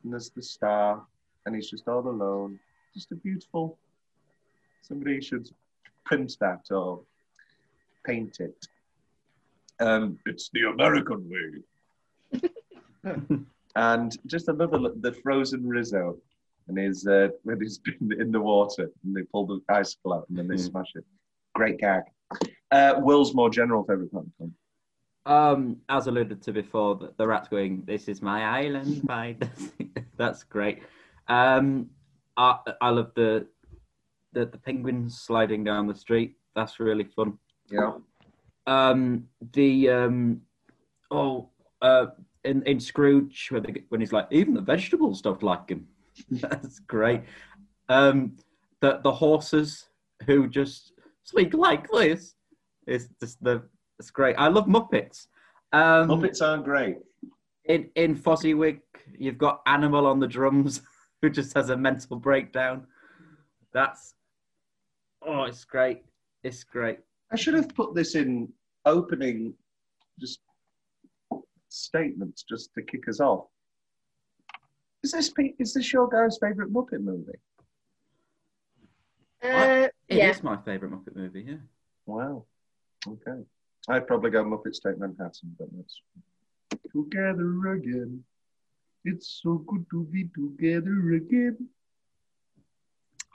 and 0.05 0.12
there's 0.12 0.31
the 0.31 0.42
star, 0.42 1.03
and 1.44 1.55
he's 1.55 1.70
just 1.70 1.88
all 1.88 2.07
alone. 2.09 2.59
Just 2.94 3.11
a 3.11 3.16
beautiful. 3.16 3.79
Somebody 4.83 5.20
should 5.20 5.48
print 6.05 6.37
that 6.40 6.66
or 6.70 7.00
paint 8.07 8.38
it. 8.40 8.66
Um, 9.81 10.18
it's 10.27 10.50
the 10.53 10.68
American 10.68 11.29
way. 11.29 11.62
and 13.77 14.19
just 14.27 14.49
another 14.49 14.79
look, 14.79 15.01
the 15.03 15.12
frozen 15.12 15.67
Rizzo, 15.67 16.17
and 16.69 16.79
his 16.79 17.07
uh, 17.07 17.29
when 17.45 17.61
he's 17.61 17.79
been 17.87 18.21
in 18.21 18.31
the 18.33 18.41
water 18.41 18.91
and 19.05 19.17
they 19.17 19.23
pull 19.23 19.47
the 19.47 19.61
icicle 19.69 20.12
out 20.15 20.29
and 20.29 20.38
then 20.38 20.49
they 20.49 20.55
Mhm. 20.55 20.71
smash 20.71 20.93
it. 20.95 21.05
Great 21.55 21.79
gag. 21.79 22.03
Uh, 22.71 22.95
Will's 22.99 23.35
more 23.35 23.51
general 23.51 23.85
favorite 23.85 24.11
part 24.12 24.25
of. 24.41 24.51
Um, 25.25 25.77
as 25.88 26.07
alluded 26.07 26.43
to 26.43 26.53
before, 26.53 26.97
the, 26.97 27.12
the 27.17 27.27
rat's 27.27 27.49
going, 27.49 27.83
"This 27.85 28.09
is 28.09 28.23
my 28.23 28.43
island." 28.45 29.03
By 29.07 29.37
that's 30.17 30.43
great. 30.45 30.83
Um, 31.29 31.91
I 32.37 32.59
I 32.81 32.91
love 32.91 33.12
the, 33.15 33.47
the 34.33 34.47
the 34.47 34.59
penguins 34.59 35.21
sliding 35.21 35.62
down 35.65 35.87
the 35.87 35.95
street. 35.95 36.37
That's 36.57 36.81
really 36.81 37.05
fun. 37.05 37.38
Yeah. 37.71 37.93
Um, 38.67 39.29
the 39.53 39.91
um, 39.91 40.41
oh, 41.11 41.51
uh, 41.83 42.07
in 42.44 42.62
in 42.64 42.81
Scrooge 42.81 43.48
when, 43.50 43.62
they, 43.62 43.83
when 43.88 44.00
he's 44.00 44.12
like, 44.12 44.28
even 44.31 44.55
the 44.55 44.61
vegetables 44.61 45.22
don't 45.22 45.42
like 45.42 45.68
him. 45.68 45.87
That's 46.31 46.78
great. 46.81 47.22
Um, 47.88 48.37
the 48.81 49.00
the 49.02 49.12
horses 49.12 49.88
who 50.26 50.48
just 50.48 50.92
speak 51.24 51.55
like 51.55 51.90
this 51.90 52.35
is 52.87 53.09
just 53.20 53.42
the 53.42 53.62
it's 53.98 54.11
great. 54.11 54.37
I 54.37 54.48
love 54.48 54.66
Muppets. 54.66 55.26
Um, 55.72 56.09
Muppets 56.09 56.42
are 56.42 56.59
great. 56.59 56.96
in 57.66 57.88
in 57.94 58.16
Fozziwig, 58.16 58.81
you've 59.16 59.38
got 59.38 59.62
Animal 59.66 60.07
on 60.07 60.20
the 60.20 60.26
drums, 60.26 60.83
who 61.22 61.31
just 61.31 61.55
has 61.55 61.70
a 61.70 61.76
mental 61.76 62.16
breakdown. 62.16 62.87
That's 63.72 64.14
oh, 65.26 65.44
it's 65.44 65.64
great. 65.64 66.02
It's 66.42 66.64
great. 66.64 66.98
I 67.31 67.37
should 67.37 67.55
have 67.55 67.74
put 67.74 67.94
this 67.94 68.14
in 68.14 68.52
opening 68.85 69.55
just 70.20 70.40
statements 71.72 72.44
just 72.48 72.72
to 72.74 72.82
kick 72.82 73.08
us 73.08 73.20
off. 73.20 73.46
Is 75.02 75.12
this 75.12 75.30
Pete, 75.30 75.56
is 75.58 75.74
this 75.74 75.92
your 75.92 76.08
guys' 76.08 76.38
favourite 76.40 76.72
Muppet 76.72 77.02
movie? 77.02 77.32
Uh, 79.42 79.88
It 80.08 80.16
is 80.16 80.37
yeah. 80.37 80.42
my 80.42 80.56
favourite 80.62 80.92
Muppet 80.94 81.16
movie. 81.16 81.44
Yeah. 81.48 81.56
Wow. 82.06 82.44
Okay. 83.06 83.42
I'd 83.88 84.06
probably 84.06 84.30
go 84.30 84.44
Muppet 84.44 84.78
Take 84.80 84.98
Manhattan, 84.98 85.56
but 85.58 85.68
that's 85.74 86.00
together 86.92 87.72
again. 87.72 88.22
It's 89.04 89.40
so 89.42 89.58
good 89.66 89.85
to 89.90 90.04
be 90.04 90.28
together 90.35 91.12
again. 91.14 91.68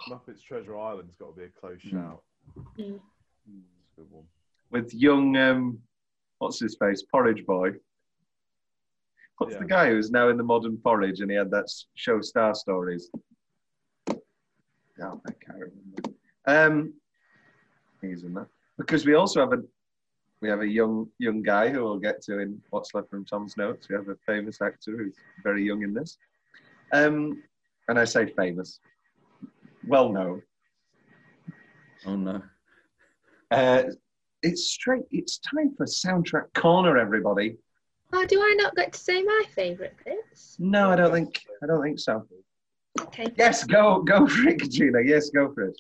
Muppets 0.10 0.42
Treasure 0.42 0.78
Island's 0.78 1.16
got 1.18 1.36
to 1.36 1.42
be 1.42 1.46
a 1.46 1.50
close 1.50 1.82
Mm. 1.82 1.90
shout. 1.92 2.24
Mm. 2.78 3.00
It's 3.00 3.98
a 3.98 4.02
good 4.02 4.12
one. 4.12 4.24
With 4.70 4.94
young 4.94 5.36
um 5.36 5.80
what's 6.38 6.60
his 6.60 6.78
face? 6.78 7.04
Porridge 7.12 7.46
Boy. 7.46 7.72
What's 9.38 9.54
Yeah. 9.54 9.60
the 9.60 9.66
guy 9.66 9.90
who's 9.90 10.10
now 10.12 10.30
in 10.30 10.38
the 10.38 10.44
modern 10.44 10.78
porridge 10.78 11.22
and 11.22 11.30
he 11.30 11.38
had 11.38 11.52
that 11.52 11.68
show 11.96 12.22
Star 12.22 12.56
Stories? 12.56 13.10
Oh, 14.10 15.22
I 15.28 15.32
can't 15.40 15.60
remember. 15.60 16.10
Um 16.48 16.94
he's 18.02 18.24
in 18.24 18.34
that. 18.34 18.48
Because 18.78 19.06
we 19.06 19.14
also 19.14 19.40
have 19.42 19.54
a 19.54 19.62
we 20.42 20.50
have 20.50 20.62
a 20.62 20.68
young 20.68 21.10
young 21.20 21.42
guy 21.44 21.70
who 21.70 21.84
we'll 21.84 22.00
get 22.00 22.22
to 22.24 22.40
in 22.40 22.62
what's 22.72 22.94
left 22.94 23.10
from 23.10 23.26
Tom's 23.26 23.58
notes. 23.58 23.90
We 23.90 23.96
have 23.96 24.08
a 24.10 24.16
famous 24.26 24.62
actor 24.62 24.98
who's 24.98 25.16
very 25.44 25.64
young 25.64 25.84
in 25.84 25.94
this. 25.94 26.18
Um 26.92 27.44
and 27.88 28.00
I 28.00 28.06
say 28.06 28.26
famous. 28.34 28.80
Well 29.86 30.10
known. 30.12 30.42
Oh 32.06 32.16
no. 32.16 32.42
Uh, 33.50 33.84
it's 34.44 34.66
straight. 34.66 35.04
It's 35.10 35.40
time 35.40 35.74
for 35.76 35.86
soundtrack 35.86 36.54
corner, 36.54 36.98
everybody. 36.98 37.58
Oh, 38.14 38.26
do 38.26 38.40
I 38.42 38.56
not 38.58 38.76
get 38.76 38.94
to 38.94 39.00
say 39.00 39.22
my 39.22 39.44
favourite 39.54 39.94
bits? 40.06 40.56
No, 40.60 40.92
I 40.92 40.96
don't 40.96 41.12
think. 41.12 41.46
I 41.62 41.68
don't 41.68 41.84
think 41.84 42.00
so. 42.00 42.26
Okay. 43.02 43.28
Yes, 43.38 43.64
go 43.64 44.02
go 44.02 44.28
for 44.28 44.48
it, 44.48 44.60
Katrina. 44.60 45.00
Yes, 45.04 45.30
go 45.30 45.54
for 45.54 45.66
it. 45.66 45.80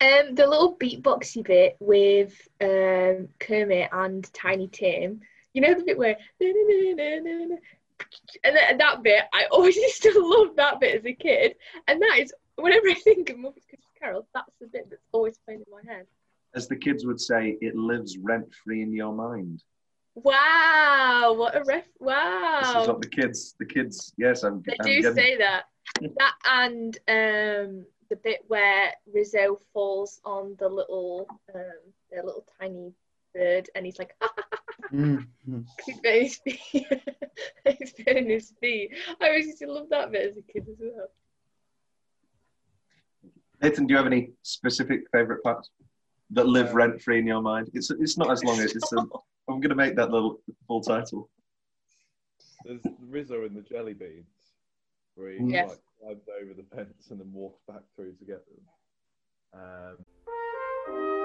Um, 0.00 0.34
the 0.34 0.46
little 0.46 0.76
beatboxy 0.78 1.44
bit 1.44 1.76
with 1.78 2.48
um 2.60 3.28
Kermit 3.38 3.90
and 3.92 4.32
Tiny 4.32 4.68
Tim. 4.68 5.20
You 5.52 5.62
know 5.62 5.74
the 5.74 5.84
bit 5.84 5.98
where 5.98 6.16
and 8.44 8.56
then 8.56 8.78
that 8.78 9.02
bit. 9.02 9.24
I 9.32 9.44
always 9.50 9.76
used 9.88 10.02
to 10.02 10.12
love 10.16 10.56
that 10.56 10.80
bit 10.80 10.98
as 10.98 11.04
a 11.04 11.12
kid, 11.12 11.56
and 11.86 12.00
that 12.00 12.18
is 12.20 12.32
whenever 12.56 12.88
I 12.88 12.94
think 12.94 13.30
of 13.30 13.36
Muppets 13.36 13.66
Christmas 13.68 13.92
Carol, 13.98 14.26
that's 14.34 14.52
the 14.60 14.66
bit 14.66 14.88
that's 14.90 15.02
always 15.12 15.38
playing 15.44 15.60
in 15.60 15.72
my 15.72 15.92
head. 15.92 16.06
As 16.54 16.66
the 16.66 16.76
kids 16.76 17.06
would 17.06 17.20
say, 17.20 17.56
it 17.60 17.76
lives 17.76 18.18
rent 18.18 18.52
free 18.64 18.82
in 18.82 18.92
your 18.92 19.12
mind. 19.12 19.62
Wow, 20.14 21.34
what 21.36 21.54
a 21.56 21.62
ref! 21.64 21.84
Wow. 21.98 22.58
This 22.60 22.68
is 22.70 22.74
Wow, 22.74 22.86
what 22.94 23.00
the 23.02 23.08
kids, 23.08 23.54
the 23.58 23.64
kids. 23.66 24.12
Yes, 24.18 24.42
I'm. 24.42 24.62
they 24.66 24.76
I'm 24.80 24.86
do 24.86 25.02
getting- 25.02 25.14
say 25.14 25.36
that. 25.38 25.64
That 26.18 26.34
and 26.44 26.96
um 27.08 27.86
the 28.10 28.16
bit 28.16 28.40
where 28.48 28.92
Rizzo 29.12 29.58
falls 29.72 30.20
on 30.24 30.56
the 30.58 30.68
little 30.68 31.26
um 31.54 31.62
the 32.10 32.22
little 32.24 32.44
tiny 32.60 32.92
bird 33.34 33.68
and 33.74 33.86
he's 33.86 33.98
like 33.98 34.14
Mm. 34.92 35.26
he's 35.86 36.00
burning 36.00 36.22
his 36.24 36.36
feet. 36.44 36.86
he's 37.78 37.92
burning 38.04 38.28
his 38.30 38.52
feet. 38.60 38.92
I 39.20 39.26
always 39.28 39.46
used 39.46 39.58
to 39.60 39.72
love 39.72 39.88
that 39.90 40.10
bit 40.10 40.28
as 40.30 40.36
a 40.36 40.42
kid 40.42 40.66
as 40.68 40.76
well. 40.80 41.08
Nathan, 43.62 43.86
do 43.86 43.92
you 43.92 43.96
have 43.98 44.06
any 44.06 44.30
specific 44.42 45.02
favourite 45.12 45.42
parts 45.42 45.70
that 46.30 46.46
live 46.46 46.74
rent 46.74 47.00
free 47.00 47.18
in 47.20 47.26
your 47.26 47.42
mind? 47.42 47.70
It's 47.74 47.90
it's 47.90 48.18
not 48.18 48.30
as 48.30 48.42
long 48.42 48.58
as 48.60 48.72
it's. 48.74 48.92
A, 48.92 48.96
I'm 49.48 49.60
going 49.60 49.70
to 49.70 49.74
make 49.74 49.96
that 49.96 50.10
little 50.10 50.40
full 50.66 50.80
title. 50.80 51.28
There's 52.64 52.82
Rizzo 53.08 53.44
and 53.44 53.56
the 53.56 53.62
jelly 53.62 53.94
beans, 53.94 54.26
where 55.14 55.30
he 55.32 55.38
Yes. 55.44 55.70
like 55.70 55.80
climbs 56.00 56.28
over 56.40 56.54
the 56.54 56.62
fence 56.74 57.10
and 57.10 57.20
then 57.20 57.32
walks 57.32 57.60
back 57.66 57.82
through 57.96 58.12
to 58.14 58.24
get 58.24 58.44
them. 58.46 58.60
Um, 59.52 61.19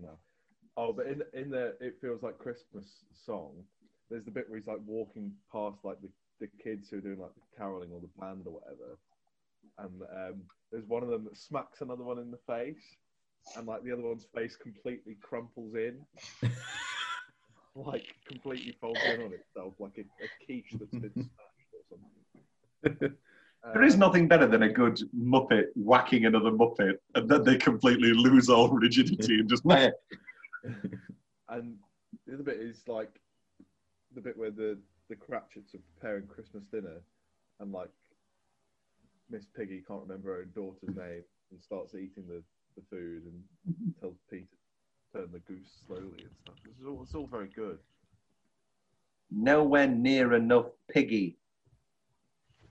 but 0.00 0.08
now. 0.08 0.18
Oh, 0.76 0.92
but 0.92 1.06
in 1.06 1.22
in 1.32 1.50
the 1.50 1.74
it 1.80 1.98
feels 2.00 2.22
like 2.22 2.38
Christmas 2.38 3.04
song. 3.24 3.52
There's 4.10 4.24
the 4.24 4.30
bit 4.30 4.48
where 4.48 4.58
he's 4.58 4.66
like 4.66 4.80
walking 4.86 5.32
past 5.50 5.78
like 5.84 6.00
the, 6.02 6.08
the 6.40 6.48
kids 6.62 6.88
who 6.90 6.98
are 6.98 7.00
doing 7.00 7.18
like 7.18 7.34
the 7.34 7.56
caroling 7.56 7.90
or 7.92 8.00
the 8.00 8.20
band 8.20 8.42
or 8.46 8.60
whatever, 8.60 8.98
and 9.78 10.02
um, 10.02 10.42
there's 10.70 10.86
one 10.86 11.02
of 11.02 11.08
them 11.08 11.24
that 11.24 11.36
smacks 11.36 11.80
another 11.80 12.04
one 12.04 12.18
in 12.18 12.30
the 12.30 12.38
face, 12.46 12.96
and 13.56 13.66
like 13.66 13.82
the 13.82 13.92
other 13.92 14.02
one's 14.02 14.26
face 14.34 14.56
completely 14.56 15.16
crumples 15.22 15.74
in, 15.74 15.98
like 17.74 18.04
completely 18.26 18.74
folds 18.80 19.00
in 19.04 19.22
on 19.22 19.32
itself, 19.32 19.74
like 19.78 19.98
a, 19.98 20.24
a 20.24 20.28
quiche 20.44 20.74
that's 20.78 20.90
been 20.90 21.12
smashed 21.12 21.72
or 21.72 21.98
something. 22.92 23.16
There 23.72 23.82
is 23.82 23.96
nothing 23.96 24.28
better 24.28 24.46
than 24.46 24.64
a 24.64 24.68
good 24.68 25.00
Muppet 25.18 25.66
whacking 25.74 26.26
another 26.26 26.50
Muppet, 26.50 26.96
and 27.14 27.28
then 27.28 27.44
they 27.44 27.56
completely 27.56 28.12
lose 28.12 28.48
all 28.48 28.68
rigidity 28.68 29.40
and 29.40 29.48
just. 29.48 29.64
Meh. 29.64 29.90
And 31.50 31.76
the 32.26 32.34
other 32.34 32.42
bit 32.42 32.56
is 32.56 32.82
like 32.88 33.20
the 34.14 34.20
bit 34.22 34.36
where 34.36 34.50
the 34.50 34.78
the 35.10 35.14
Cratchits 35.14 35.74
are 35.74 35.80
preparing 35.94 36.26
Christmas 36.26 36.64
dinner, 36.72 37.02
and 37.60 37.70
like 37.70 37.90
Miss 39.30 39.46
Piggy 39.54 39.82
can't 39.86 40.02
remember 40.02 40.34
her 40.34 40.40
own 40.40 40.50
daughter's 40.54 40.96
name 40.96 41.22
and 41.50 41.62
starts 41.62 41.94
eating 41.94 42.24
the, 42.26 42.42
the 42.76 42.82
food 42.90 43.24
and 43.24 43.94
tells 44.00 44.16
Peter 44.30 44.46
to 45.12 45.18
turn 45.18 45.28
the 45.32 45.40
goose 45.40 45.82
slowly 45.86 46.22
and 46.22 46.30
stuff. 46.42 46.54
It's 46.64 46.86
all, 46.86 47.02
it's 47.02 47.14
all 47.14 47.26
very 47.26 47.48
good. 47.54 47.78
Nowhere 49.30 49.86
near 49.86 50.34
enough 50.34 50.66
piggy. 50.90 51.36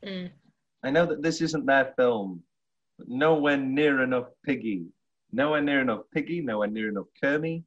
Mm. 0.06 0.32
I 0.84 0.90
know 0.92 1.06
that 1.06 1.22
this 1.22 1.42
isn't 1.42 1.66
their 1.66 1.94
film, 1.96 2.44
but 2.98 3.08
nowhere 3.08 3.58
near 3.58 4.04
enough 4.04 4.28
piggy. 4.46 4.86
Nowhere 5.32 5.62
near 5.62 5.82
enough 5.82 6.02
piggy. 6.14 6.42
Nowhere 6.42 6.68
near 6.68 6.90
enough 6.90 7.08
Kermie. 7.22 7.64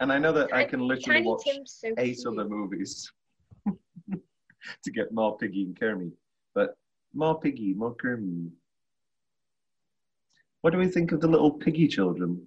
And 0.00 0.12
I 0.12 0.18
know 0.18 0.32
that 0.32 0.52
I 0.54 0.64
can 0.64 0.80
literally 0.80 1.20
Tiny 1.20 1.26
watch 1.26 1.48
so 1.66 1.88
eight 1.98 2.14
cute. 2.16 2.26
other 2.26 2.48
movies 2.48 3.10
to 3.66 4.90
get 4.92 5.12
more 5.12 5.36
Piggy 5.36 5.64
and 5.64 5.78
Kermie. 5.78 6.12
But 6.54 6.76
more 7.12 7.40
Piggy, 7.40 7.74
more 7.74 7.94
Kermie. 7.96 8.50
What 10.60 10.70
do 10.70 10.78
we 10.78 10.86
think 10.86 11.10
of 11.10 11.20
the 11.20 11.26
little 11.26 11.50
Piggy 11.50 11.88
children? 11.88 12.46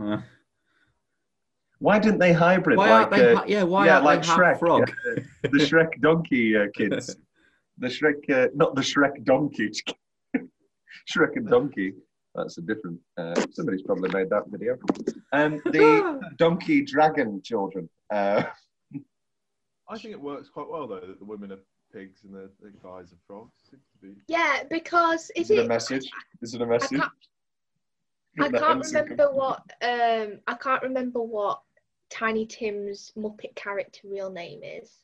Uh, 0.00 0.18
Why 1.78 1.98
didn't 2.00 2.18
they 2.18 2.32
hybrid 2.32 2.76
Why 2.76 2.90
like 2.90 3.00
aren't 3.00 3.10
they 3.12 3.32
uh, 3.34 3.44
yeah, 3.46 3.62
why 3.62 3.86
yeah, 3.86 3.94
aren't 3.98 4.02
they 4.04 4.06
like 4.06 4.24
half 4.24 4.38
Shrek, 4.38 4.58
frog? 4.58 4.90
uh, 4.90 5.20
the 5.42 5.58
Shrek 5.58 6.00
donkey 6.00 6.56
uh, 6.56 6.66
kids, 6.74 7.16
the 7.80 7.88
Shrek, 7.88 8.30
uh, 8.30 8.48
not 8.54 8.74
the 8.74 8.82
Shrek 8.82 9.24
donkey, 9.24 9.70
Shrek 10.36 11.36
and 11.36 11.48
donkey. 11.48 11.94
That's 12.34 12.58
a 12.58 12.62
different. 12.62 13.00
Uh, 13.18 13.34
somebody's 13.52 13.82
probably 13.82 14.10
made 14.10 14.30
that 14.30 14.44
video. 14.46 14.76
Um, 15.32 15.60
the 15.72 16.20
donkey 16.36 16.82
dragon 16.82 17.40
children. 17.42 17.88
Uh, 18.12 18.44
I 19.88 19.98
think 19.98 20.12
it 20.12 20.20
works 20.20 20.48
quite 20.48 20.68
well 20.70 20.86
though 20.86 21.00
that 21.00 21.18
the 21.18 21.24
women 21.24 21.50
are 21.50 21.58
pigs 21.92 22.20
and 22.22 22.32
the, 22.32 22.48
the 22.62 22.70
guys 22.82 23.12
are 23.12 23.18
frogs. 23.26 23.50
Seems 23.68 23.82
to 23.92 24.06
be. 24.06 24.14
Yeah, 24.28 24.62
because 24.70 25.30
is 25.34 25.50
is 25.50 25.58
it 25.58 25.64
a 25.64 25.68
message? 25.68 26.08
Is 26.40 26.54
it 26.54 26.62
a 26.62 26.66
message? 26.66 26.98
can't- 27.00 27.12
I 28.38 28.48
can't 28.48 28.86
remember 28.86 29.32
what 29.32 29.60
um 29.82 30.38
I 30.46 30.54
can't 30.54 30.82
remember 30.84 31.20
what 31.20 31.60
Tiny 32.10 32.46
Tim's 32.46 33.12
Muppet 33.16 33.56
character 33.56 34.02
real 34.04 34.30
name 34.30 34.60
is, 34.62 35.02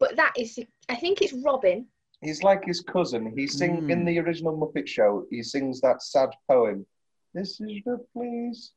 but 0.00 0.16
that 0.16 0.32
is 0.36 0.58
I 0.88 0.96
think 0.96 1.22
it's 1.22 1.32
Robin. 1.32 1.86
He's 2.20 2.42
like 2.42 2.64
his 2.64 2.80
cousin. 2.80 3.32
He 3.36 3.46
sing 3.46 3.82
Mm. 3.82 3.90
in 3.90 4.04
the 4.04 4.18
original 4.18 4.56
Muppet 4.56 4.88
Show. 4.88 5.26
He 5.30 5.42
sings 5.42 5.80
that 5.80 6.02
sad 6.02 6.30
poem. 6.48 6.86
This 7.34 7.60
is 7.60 7.82
the 7.84 7.98
place. 8.12 8.72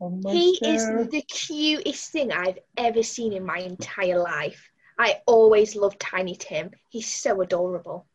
of 0.00 0.22
my 0.22 0.32
He 0.32 0.58
is 0.62 1.08
the 1.08 1.22
cutest 1.22 2.10
thing 2.10 2.32
I've 2.32 2.58
ever 2.76 3.02
seen 3.02 3.32
in 3.32 3.44
my 3.46 3.58
entire 3.58 4.18
life. 4.18 4.70
I 4.98 5.22
always 5.26 5.76
loved 5.76 6.00
Tiny 6.00 6.34
Tim. 6.36 6.72
He's 6.90 7.06
so 7.06 7.40
adorable. 7.40 8.06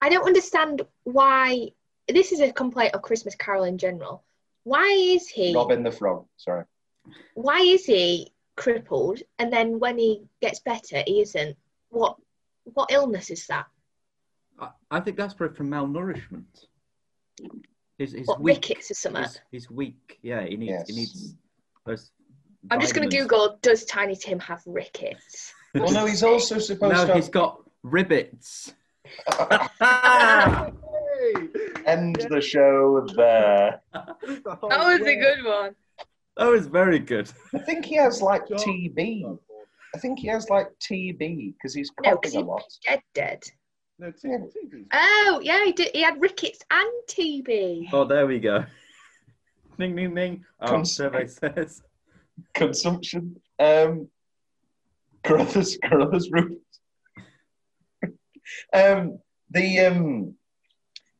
I 0.00 0.08
don't 0.10 0.26
understand 0.26 0.82
why. 1.04 1.70
This 2.08 2.32
is 2.32 2.40
a 2.40 2.52
complaint 2.52 2.94
of 2.94 3.02
Christmas 3.02 3.34
Carol 3.34 3.64
in 3.64 3.78
general. 3.78 4.22
Why 4.64 4.86
is 4.92 5.28
he? 5.28 5.54
Robin 5.54 5.82
the 5.82 5.90
Frog. 5.90 6.26
Sorry. 6.36 6.64
Why 7.34 7.60
is 7.60 7.84
he 7.86 8.32
crippled? 8.56 9.22
And 9.38 9.50
then 9.52 9.78
when 9.78 9.98
he 9.98 10.22
gets 10.40 10.60
better, 10.60 11.02
he 11.06 11.20
isn't. 11.22 11.56
What? 11.88 12.16
What 12.64 12.92
illness 12.92 13.30
is 13.30 13.46
that? 13.48 13.66
I, 14.60 14.68
I 14.90 15.00
think 15.00 15.16
that's 15.16 15.34
probably 15.34 15.56
from 15.56 15.70
malnourishment. 15.70 16.44
He's, 17.98 18.12
he's 18.12 18.26
What 18.26 18.40
weak. 18.40 18.56
rickets 18.56 18.90
or 18.90 18.94
something? 18.94 19.22
He's, 19.22 19.40
he's 19.50 19.70
weak. 19.70 20.18
Yeah, 20.22 20.44
he 20.44 20.56
needs. 20.56 20.70
Yes. 20.72 20.88
He 20.88 20.94
needs. 20.96 21.34
Those 21.86 22.10
I'm 22.70 22.80
just 22.80 22.94
going 22.94 23.08
to. 23.08 23.16
Google. 23.16 23.58
Does 23.62 23.84
Tiny 23.84 24.16
Tim 24.16 24.38
have 24.40 24.62
rickets? 24.66 25.52
Well, 25.76 25.90
no, 25.90 26.06
he's 26.06 26.22
also 26.22 26.60
supposed 26.60 26.94
No, 26.94 27.04
to 27.04 27.14
he's 27.14 27.28
got 27.28 27.60
ribbits. 27.84 28.74
end 31.84 32.14
the 32.30 32.40
show 32.40 33.04
there. 33.16 33.80
That 33.92 34.16
was 34.22 35.00
a 35.00 35.16
good 35.16 35.44
one. 35.44 35.74
That 36.36 36.46
was 36.46 36.66
very 36.68 37.00
good. 37.00 37.28
I 37.54 37.58
think 37.58 37.84
he 37.84 37.96
has 37.96 38.22
like 38.22 38.46
TB. 38.48 39.36
I 39.94 39.98
think 39.98 40.20
he 40.20 40.28
has 40.28 40.48
like 40.48 40.68
TB 40.80 41.54
because 41.54 41.74
he's 41.74 41.90
coughing 41.90 42.18
because 42.22 42.34
a 42.34 42.40
lot. 42.40 42.62
dead, 42.86 43.02
dead. 43.14 43.42
No, 43.98 44.10
T- 44.10 44.28
Yeah. 44.28 44.38
TV's 44.38 44.88
Oh, 44.92 45.40
yeah, 45.42 45.64
he 45.64 45.72
did. 45.72 45.90
He 45.94 46.02
had 46.02 46.20
rickets 46.20 46.60
and 46.70 46.90
TB. 47.08 47.88
Oh, 47.92 48.04
there 48.04 48.26
we 48.26 48.40
go. 48.40 48.64
Ding, 49.78 49.96
ding, 49.96 50.14
ding. 50.14 50.44
Oh, 50.60 50.66
Cons- 50.68 50.92
survey 50.92 51.26
says. 51.26 51.82
Consumption. 52.54 53.40
Um, 53.58 54.08
Carruthers, 55.24 55.78
Carruthers 55.82 56.30
Roof. 56.30 56.58
um, 58.72 59.18
the 59.50 59.80
um, 59.80 60.34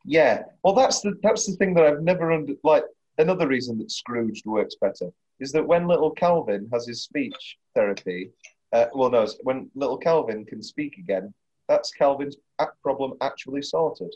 yeah. 0.05 0.43
Well, 0.63 0.75
that's 0.75 1.01
the 1.01 1.15
that's 1.23 1.47
the 1.47 1.57
thing 1.57 1.75
that 1.75 1.85
I've 1.85 2.03
never 2.03 2.31
under 2.33 2.53
like. 2.63 2.85
Another 3.19 3.47
reason 3.47 3.79
that 3.79 3.93
Scrooge 3.93 4.43
works 4.45 4.75
better 4.81 5.09
is 5.39 5.53
that 5.53 5.65
when 5.67 5.87
little 5.87 6.11
Calvin 6.11 6.69
has 6.73 6.87
his 6.87 7.03
speech 7.05 7.57
therapy, 7.75 8.31
Uh, 8.73 8.87
well, 8.95 9.09
no, 9.11 9.25
when 9.45 9.71
little 9.77 9.97
Calvin 9.99 10.45
can 10.45 10.61
speak 10.63 10.97
again, 10.99 11.33
that's 11.69 11.91
Calvin's 11.93 12.37
problem 12.83 13.15
actually 13.21 13.63
sorted. 13.63 14.15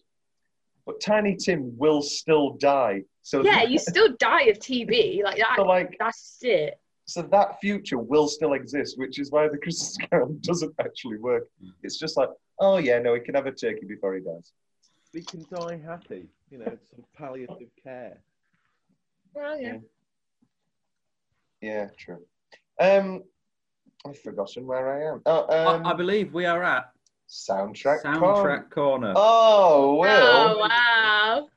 But 0.86 1.00
Tiny 1.00 1.36
Tim 1.36 1.76
will 1.76 2.02
still 2.02 2.54
die. 2.54 3.02
So 3.22 3.44
Yeah, 3.44 3.62
you 3.72 3.78
still 3.78 4.14
die 4.18 4.44
of 4.44 4.58
TB. 4.58 5.22
Like 5.22 5.38
that. 5.38 5.54
So, 5.56 5.62
like- 5.64 5.96
that's 5.98 6.38
it. 6.42 6.80
so 7.06 7.22
that 7.22 7.60
future 7.60 7.98
will 7.98 8.28
still 8.28 8.54
exist, 8.54 8.98
which 8.98 9.18
is 9.18 9.30
why 9.30 9.48
the 9.48 9.58
Christmas 9.58 9.96
Carol 10.10 10.34
doesn't 10.40 10.74
actually 10.80 11.18
work. 11.18 11.48
It's 11.82 11.98
just 11.98 12.16
like, 12.16 12.30
oh 12.60 12.78
yeah, 12.78 12.98
no, 12.98 13.14
he 13.14 13.20
can 13.20 13.34
have 13.34 13.46
a 13.46 13.52
turkey 13.52 13.86
before 13.86 14.14
he 14.14 14.20
dies. 14.20 14.52
We 15.14 15.22
can 15.22 15.44
die 15.50 15.80
happy. 15.84 16.28
You 16.50 16.58
know, 16.58 16.66
it's 16.66 16.88
sort 16.90 17.00
of 17.00 17.12
palliative 17.14 17.70
care. 17.82 18.18
Well, 19.34 19.60
yeah. 19.60 19.78
Yeah, 21.60 21.88
true. 21.98 22.24
Um, 22.80 23.24
I've 24.06 24.18
forgotten 24.20 24.66
where 24.66 24.86
I 24.92 25.12
am. 25.12 25.22
Oh, 25.26 25.74
um, 25.76 25.86
I, 25.86 25.90
I 25.90 25.94
believe 25.94 26.32
we 26.32 26.46
are 26.46 26.62
at 26.62 26.90
soundtrack. 27.28 28.02
soundtrack 28.02 28.70
corner. 28.70 29.12
Oh, 29.16 29.96
Will. 29.96 30.08
Oh 30.10 30.58
wow. 30.58 31.48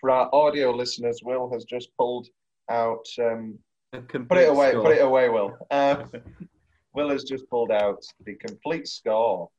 For 0.00 0.10
our 0.10 0.28
audio 0.34 0.70
listeners, 0.70 1.20
Will 1.22 1.50
has 1.52 1.64
just 1.64 1.90
pulled 1.96 2.28
out. 2.70 3.06
Um, 3.20 3.58
put 3.92 4.38
it 4.38 4.48
away. 4.48 4.70
score. 4.70 4.82
Put 4.82 4.92
it 4.96 5.02
away, 5.04 5.28
Will. 5.28 5.56
Um, 5.70 6.10
Will 6.94 7.10
has 7.10 7.24
just 7.24 7.48
pulled 7.50 7.70
out 7.70 8.02
the 8.24 8.34
complete 8.34 8.88
score. 8.88 9.50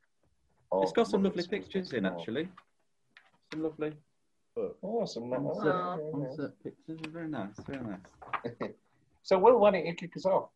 It's 0.81 0.91
got 0.91 1.07
some 1.07 1.23
lovely 1.23 1.45
pictures 1.47 1.93
in, 1.93 2.05
actually. 2.05 2.49
Some 3.53 3.63
lovely 3.63 3.93
Carol. 4.57 4.75
Awesome. 4.81 5.29
that- 5.29 5.39
insert, 5.39 5.75
Aw. 5.75 5.97
oh, 5.99 6.19
yeah, 6.19 6.29
insert 6.29 6.63
pictures. 6.63 6.99
Very 7.11 7.27
nice. 7.29 7.55
Very 7.67 7.83
nice. 7.83 8.71
So, 9.23 9.37
Will, 9.37 9.59
why 9.59 9.71
don't 9.71 9.85
you 9.85 9.93
kick 9.93 10.15
us 10.15 10.25
off? 10.25 10.47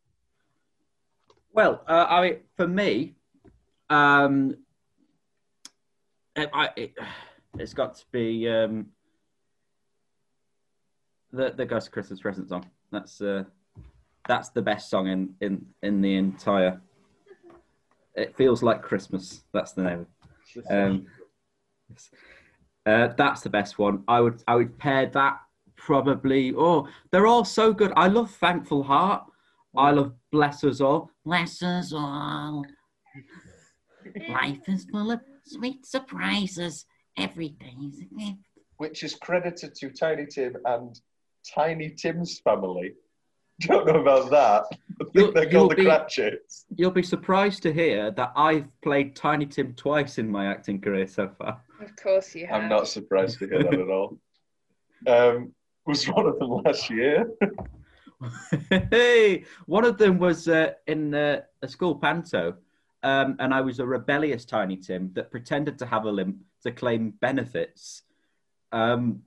Well, 1.52 1.84
uh, 1.90 2.06
I 2.10 2.22
mean, 2.22 2.38
for 2.56 2.66
me, 2.66 3.16
um, 3.90 4.52
it, 4.52 4.60
I, 6.36 6.70
it, 6.76 6.94
it's 7.60 7.74
got 7.74 7.98
to 7.98 8.06
be 8.12 8.50
um, 8.50 8.88
the 11.32 11.52
the 11.52 11.66
Ghost 11.66 11.92
Christmas 11.92 12.20
Present 12.20 12.50
song. 12.50 12.66
That's 12.92 13.22
uh, 13.22 13.44
that's 14.28 14.50
the 14.50 14.62
best 14.62 14.90
song 14.90 15.08
in, 15.08 15.36
in 15.42 15.66
in 15.82 16.02
the 16.02 16.16
entire. 16.16 16.82
It 18.16 18.36
feels 18.36 18.62
like 18.62 18.82
Christmas. 18.82 19.44
That's 19.54 19.72
the 19.72 19.84
name. 19.84 20.08
Um, 20.70 21.08
uh, 22.86 23.10
that's 23.18 23.42
the 23.42 23.50
best 23.50 23.80
one. 23.80 24.04
I 24.08 24.20
would 24.20 24.44
I 24.48 24.56
would 24.56 24.78
pair 24.78 25.06
that 25.08 25.40
probably. 25.76 26.54
Oh, 26.56 26.88
they're 27.12 27.28
all 27.28 27.46
so 27.46 27.74
good. 27.74 27.94
I 27.96 28.08
love 28.08 28.32
Thankful 28.32 28.84
Heart. 28.84 29.26
I 29.76 29.92
love 29.92 30.14
Bless 30.32 30.64
Us 30.66 30.82
All. 30.82 31.10
Bless 31.24 31.64
Us 31.64 31.94
All. 31.94 32.66
Life 34.28 34.68
is 34.68 34.86
full 34.92 35.12
of 35.12 35.22
sweet 35.54 35.86
surprises. 35.86 36.86
Every 37.18 37.50
day's 37.50 38.02
a 38.02 38.16
gift. 38.16 38.40
Which 38.78 39.04
is 39.04 39.16
credited 39.16 39.76
to 39.76 39.90
Tiny 39.90 40.26
Tim 40.26 40.56
and 40.66 41.00
Tiny 41.54 41.90
Tim's 41.92 42.40
family. 42.40 42.94
Don't 43.62 43.86
know 43.86 44.02
about 44.02 44.32
that. 44.32 44.64
I 44.72 45.04
think 45.04 45.10
You'll- 45.14 45.32
they're 45.34 45.50
called 45.52 45.72
the 45.72 45.76
be- 45.76 45.86
Cratchits. 45.86 46.66
You'll 46.76 46.90
be 46.92 47.04
surprised 47.04 47.62
to 47.64 47.74
hear 47.74 48.10
that 48.12 48.32
I've 48.36 48.68
played 48.82 49.16
Tiny 49.16 49.46
Tim 49.46 49.74
twice 49.76 50.18
in 50.18 50.32
my 50.32 50.48
acting 50.48 50.82
career 50.82 51.06
so 51.06 51.30
far. 51.38 51.62
Of 51.80 51.96
course 51.96 52.34
you 52.34 52.48
have. 52.48 52.64
I'm 52.64 52.70
not 52.70 52.88
surprised 52.88 53.40
to 53.40 53.48
hear 53.48 53.64
that 53.64 53.74
at 53.74 53.90
all. 53.90 54.18
Um, 55.08 55.54
was 55.86 56.06
one 56.06 56.26
of 56.28 56.40
them 56.40 56.50
last 56.66 56.90
year? 56.90 57.30
hey, 58.92 59.46
one 59.66 59.84
of 59.86 59.98
them 59.98 60.18
was 60.20 60.48
uh, 60.48 60.72
in 60.88 61.14
uh, 61.14 61.42
a 61.62 61.68
school 61.68 61.96
panto, 61.96 62.56
um, 63.04 63.36
and 63.40 63.54
I 63.54 63.62
was 63.62 63.80
a 63.80 63.86
rebellious 63.86 64.46
Tiny 64.46 64.78
Tim 64.78 65.12
that 65.14 65.32
pretended 65.32 65.80
to 65.80 65.86
have 65.86 66.06
a 66.06 66.12
limp 66.12 66.38
to 66.64 66.72
claim 66.72 67.14
benefits. 67.22 68.04
Um, 68.72 69.22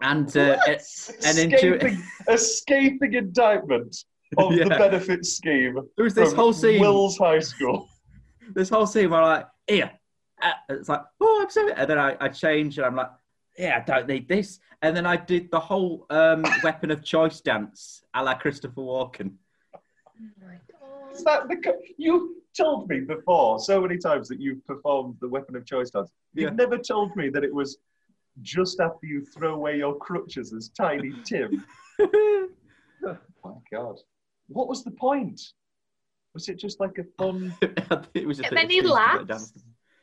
and 0.00 0.34
uh, 0.36 0.58
it- 0.66 0.82
and 1.24 1.38
in 1.38 1.52
Escaping, 1.54 2.02
escaping 2.28 3.14
indictment 3.14 3.96
of 4.38 4.50
the 4.50 4.56
Yeah. 4.70 4.78
benefit 4.78 5.24
scheme. 5.26 5.74
there 5.96 6.04
was 6.04 6.14
this 6.14 6.30
from 6.30 6.38
whole 6.38 6.52
scene. 6.52 6.80
Will's 6.80 7.18
High 7.18 7.38
School. 7.40 7.88
this 8.54 8.68
whole 8.68 8.86
scene 8.86 9.10
where 9.10 9.20
I'm 9.22 9.28
like, 9.38 9.46
here, 9.66 9.90
uh, 10.40 10.52
it's 10.70 10.88
like, 10.88 11.02
oh, 11.20 11.40
I'm 11.42 11.50
sorry, 11.50 11.72
and 11.74 11.88
then 11.88 11.98
I, 11.98 12.16
I 12.20 12.28
change 12.28 12.78
and 12.78 12.86
I'm 12.86 12.96
like, 12.96 13.10
yeah, 13.58 13.78
I 13.80 13.84
don't 13.84 14.08
need 14.08 14.28
this, 14.28 14.58
and 14.80 14.96
then 14.96 15.04
I 15.06 15.16
did 15.16 15.50
the 15.50 15.60
whole 15.60 16.06
um, 16.10 16.42
weapon 16.64 16.90
of 16.90 17.04
choice 17.04 17.40
dance, 17.40 18.02
a 18.14 18.24
la 18.24 18.34
Christopher 18.34 18.80
Walken. 18.80 19.32
Oh 19.74 19.80
my 20.40 20.54
god. 20.70 21.14
Is 21.14 21.22
that 21.24 21.48
the 21.48 21.56
co- 21.56 21.78
you 21.98 22.41
told 22.56 22.88
me 22.88 23.00
before 23.00 23.58
so 23.58 23.80
many 23.80 23.98
times 23.98 24.28
that 24.28 24.40
you've 24.40 24.64
performed 24.66 25.16
the 25.20 25.28
weapon 25.28 25.56
of 25.56 25.64
choice 25.66 25.90
dance? 25.90 26.10
You've 26.34 26.50
Yeah. 26.50 26.56
never 26.56 26.78
told 26.78 27.14
me 27.16 27.28
that 27.30 27.44
it 27.44 27.52
was 27.54 27.78
just 28.40 28.80
after 28.80 29.06
you 29.06 29.24
throw 29.24 29.54
away 29.54 29.76
your 29.78 29.96
crutches 29.96 30.52
as 30.52 30.68
Tiny 30.70 31.14
Tim. 31.24 31.64
Oh 32.00 32.48
my 33.44 33.52
God, 33.72 33.96
what 34.48 34.68
was 34.68 34.84
the 34.84 34.90
point? 34.90 35.40
Was 36.34 36.48
it 36.48 36.58
just 36.58 36.80
like 36.80 36.98
a 36.98 37.04
fun? 37.18 37.54
it 38.14 38.26
was 38.26 38.38
a 38.40 38.44
And 38.44 38.50
bit 38.50 38.54
then 38.56 38.64
of 38.66 38.70
he 38.70 38.80
cheese 38.80 38.88
to 38.88 38.92
laughs. 38.94 39.52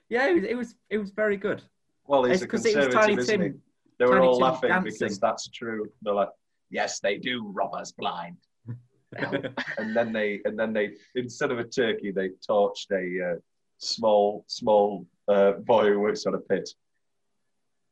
Yeah, 0.09 0.27
it 0.29 0.33
was, 0.35 0.43
it 0.43 0.55
was 0.55 0.75
it 0.89 0.97
was 0.97 1.11
very 1.11 1.37
good. 1.37 1.61
Well, 2.07 2.23
he's 2.23 2.35
It's 2.35 2.43
a 2.43 2.47
'cause 2.47 2.65
it 2.65 2.75
was 2.75 2.85
conservative, 2.87 3.27
Tiny? 3.27 3.37
Tim- 3.49 3.61
They 3.99 4.05
were 4.05 4.13
Tiny 4.15 4.27
all 4.27 4.35
Tim 4.35 4.43
laughing 4.43 4.69
dancing. 4.69 4.93
because 4.99 5.19
that's 5.19 5.47
true. 5.49 5.91
They're 6.01 6.13
like, 6.13 6.29
"Yes, 6.69 6.99
they 6.99 7.17
do 7.17 7.47
rob 7.47 7.73
us 7.73 7.91
blind." 7.91 8.37
and 9.77 9.95
then 9.95 10.13
they, 10.13 10.39
and 10.45 10.57
then 10.57 10.73
they, 10.73 10.91
instead 11.15 11.51
of 11.51 11.59
a 11.59 11.63
turkey, 11.63 12.11
they 12.11 12.29
torched 12.47 12.91
a 12.91 13.31
uh, 13.31 13.35
small, 13.77 14.43
small 14.47 15.05
uh, 15.27 15.53
boy 15.53 15.87
who 15.91 15.99
works 15.99 16.25
on 16.25 16.35
a 16.35 16.39
pit. 16.39 16.69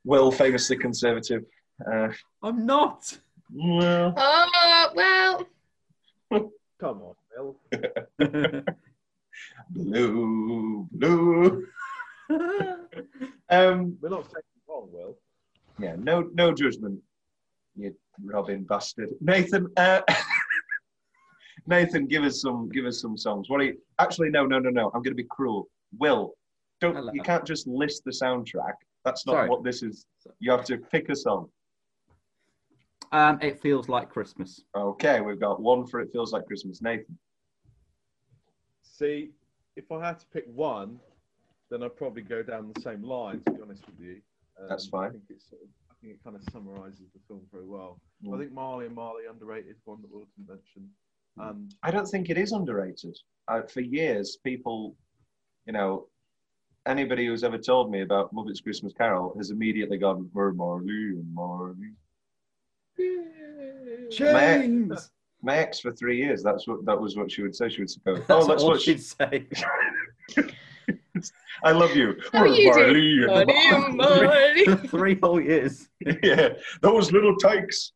Will, 0.06 0.32
famously 0.32 0.78
conservative. 0.78 1.44
Uh, 1.92 2.10
I'm 2.44 2.66
not. 2.66 3.18
well, 3.54 4.14
Oh 4.18 4.92
well. 4.96 5.48
Come 6.80 7.02
on, 7.02 7.16
Bill. 7.36 7.56
blue, 9.72 10.88
blue. 10.92 11.68
um, 13.50 13.98
We're 14.02 14.10
not 14.10 14.26
saying 14.26 14.44
wrong, 14.70 14.90
Will. 14.92 15.18
yeah, 15.80 15.96
no, 15.98 16.30
no 16.34 16.54
judgment. 16.54 17.00
You 17.76 17.96
Robin 18.24 18.64
bastard, 18.64 19.10
Nathan. 19.22 19.68
Uh, 19.78 20.02
Nathan, 21.68 22.08
give 22.08 22.24
us 22.24 22.42
some, 22.42 22.70
give 22.70 22.86
us 22.86 23.02
some 23.02 23.18
songs. 23.18 23.50
What 23.50 23.62
are 23.62 23.66
you? 23.66 23.78
Actually, 24.00 24.30
no, 24.30 24.46
no, 24.46 24.58
no, 24.60 24.70
no. 24.70 24.88
I'm 24.94 25.02
going 25.02 25.16
to 25.16 25.24
be 25.24 25.28
cruel. 25.30 25.68
Will, 26.00 26.34
don't. 26.82 26.96
Hello. 26.96 27.12
You 27.14 27.22
can't 27.22 27.46
just 27.46 27.68
list 27.68 28.04
the 28.06 28.12
soundtrack. 28.12 28.74
That's 29.04 29.26
not 29.26 29.34
Sorry. 29.34 29.50
what 29.50 29.64
this 29.64 29.84
is. 29.84 30.06
You 30.40 30.52
have 30.52 30.66
to 30.66 30.78
pick 30.78 31.10
a 31.10 31.16
song. 31.16 31.50
um, 33.12 33.38
it 33.42 33.60
feels 33.62 33.88
like 33.90 34.10
Christmas. 34.10 34.64
Okay, 34.76 35.22
we've 35.22 35.40
got 35.40 35.62
one 35.62 35.86
for 35.86 36.00
it 36.02 36.10
feels 36.12 36.34
like 36.34 36.46
Christmas. 36.46 36.82
Nathan. 36.82 37.18
See, 38.82 39.30
if 39.76 39.92
I 39.92 40.06
had 40.06 40.20
to 40.20 40.26
pick 40.28 40.46
one, 40.54 41.00
then 41.70 41.84
I'd 41.84 41.96
probably 41.96 42.22
go 42.24 42.42
down 42.44 42.72
the 42.74 42.82
same 42.82 43.04
line. 43.04 43.42
To 43.46 43.52
be 43.52 43.62
honest 43.62 43.86
with 43.86 44.00
you, 44.00 44.22
um, 44.60 44.68
That's 44.70 44.88
fine. 44.88 45.10
I 45.10 45.12
think 45.12 45.24
it's 45.30 45.50
sort 45.50 45.62
of, 45.62 45.68
I 45.92 45.94
think 46.02 46.14
it 46.14 46.24
kind 46.24 46.36
of 46.36 46.42
summarises 46.52 47.08
the 47.14 47.20
film 47.28 47.42
very 47.52 47.66
well. 47.66 48.00
Mm. 48.26 48.36
I 48.36 48.40
think 48.40 48.52
Marley 48.54 48.88
and 48.88 48.96
Marley 48.96 49.24
underrated 49.30 49.76
one 49.86 50.02
that 50.02 50.12
Wilton 50.12 50.46
mentioned, 50.48 50.90
and 51.40 51.74
I 51.84 51.92
don't 51.92 52.06
think 52.08 52.30
it 52.30 52.38
is 52.38 52.52
underrated. 52.52 53.18
Uh, 53.48 53.62
for 53.64 53.82
years, 53.82 54.38
people, 54.44 54.96
you 55.66 55.74
know, 55.74 56.08
anybody 56.86 57.26
who's 57.28 57.44
ever 57.44 57.58
told 57.58 57.92
me 57.92 58.02
about 58.02 58.34
Muppets 58.34 58.62
Christmas 58.64 58.94
Carol 58.94 59.34
has 59.38 59.50
immediately 59.52 59.98
gone, 59.98 60.30
"We're 60.34 60.52
Marley 60.54 61.10
and 61.20 61.34
Marley." 61.34 61.94
James. 64.12 65.12
My 65.44 65.58
ex 65.58 65.80
for 65.80 65.92
three 65.92 66.18
years. 66.18 66.42
That's 66.44 66.68
what 66.68 66.84
that 66.86 67.00
was 67.00 67.16
what 67.16 67.32
she 67.32 67.44
would 67.44 67.56
say. 67.56 67.70
She 67.70 67.82
would 67.82 67.92
go, 68.06 68.16
That's 68.16 68.30
"Oh, 68.32 68.40
let's 68.40 68.64
all 68.64 68.70
watch." 68.72 68.82
she'd 68.82 69.02
say. 69.02 69.46
I 71.64 71.72
love 71.72 71.96
you. 71.96 72.16
How 72.34 72.42
We're 72.42 72.48
you 72.48 72.70
Marley 72.70 73.18
doing? 73.18 73.50
and 73.50 73.98
Money, 73.98 74.66
money. 74.66 74.88
Three 74.88 75.20
whole 75.22 75.42
years. 75.42 75.90
yeah, 76.24 76.50
those 76.82 77.12
little 77.12 77.36
tykes. 77.38 77.94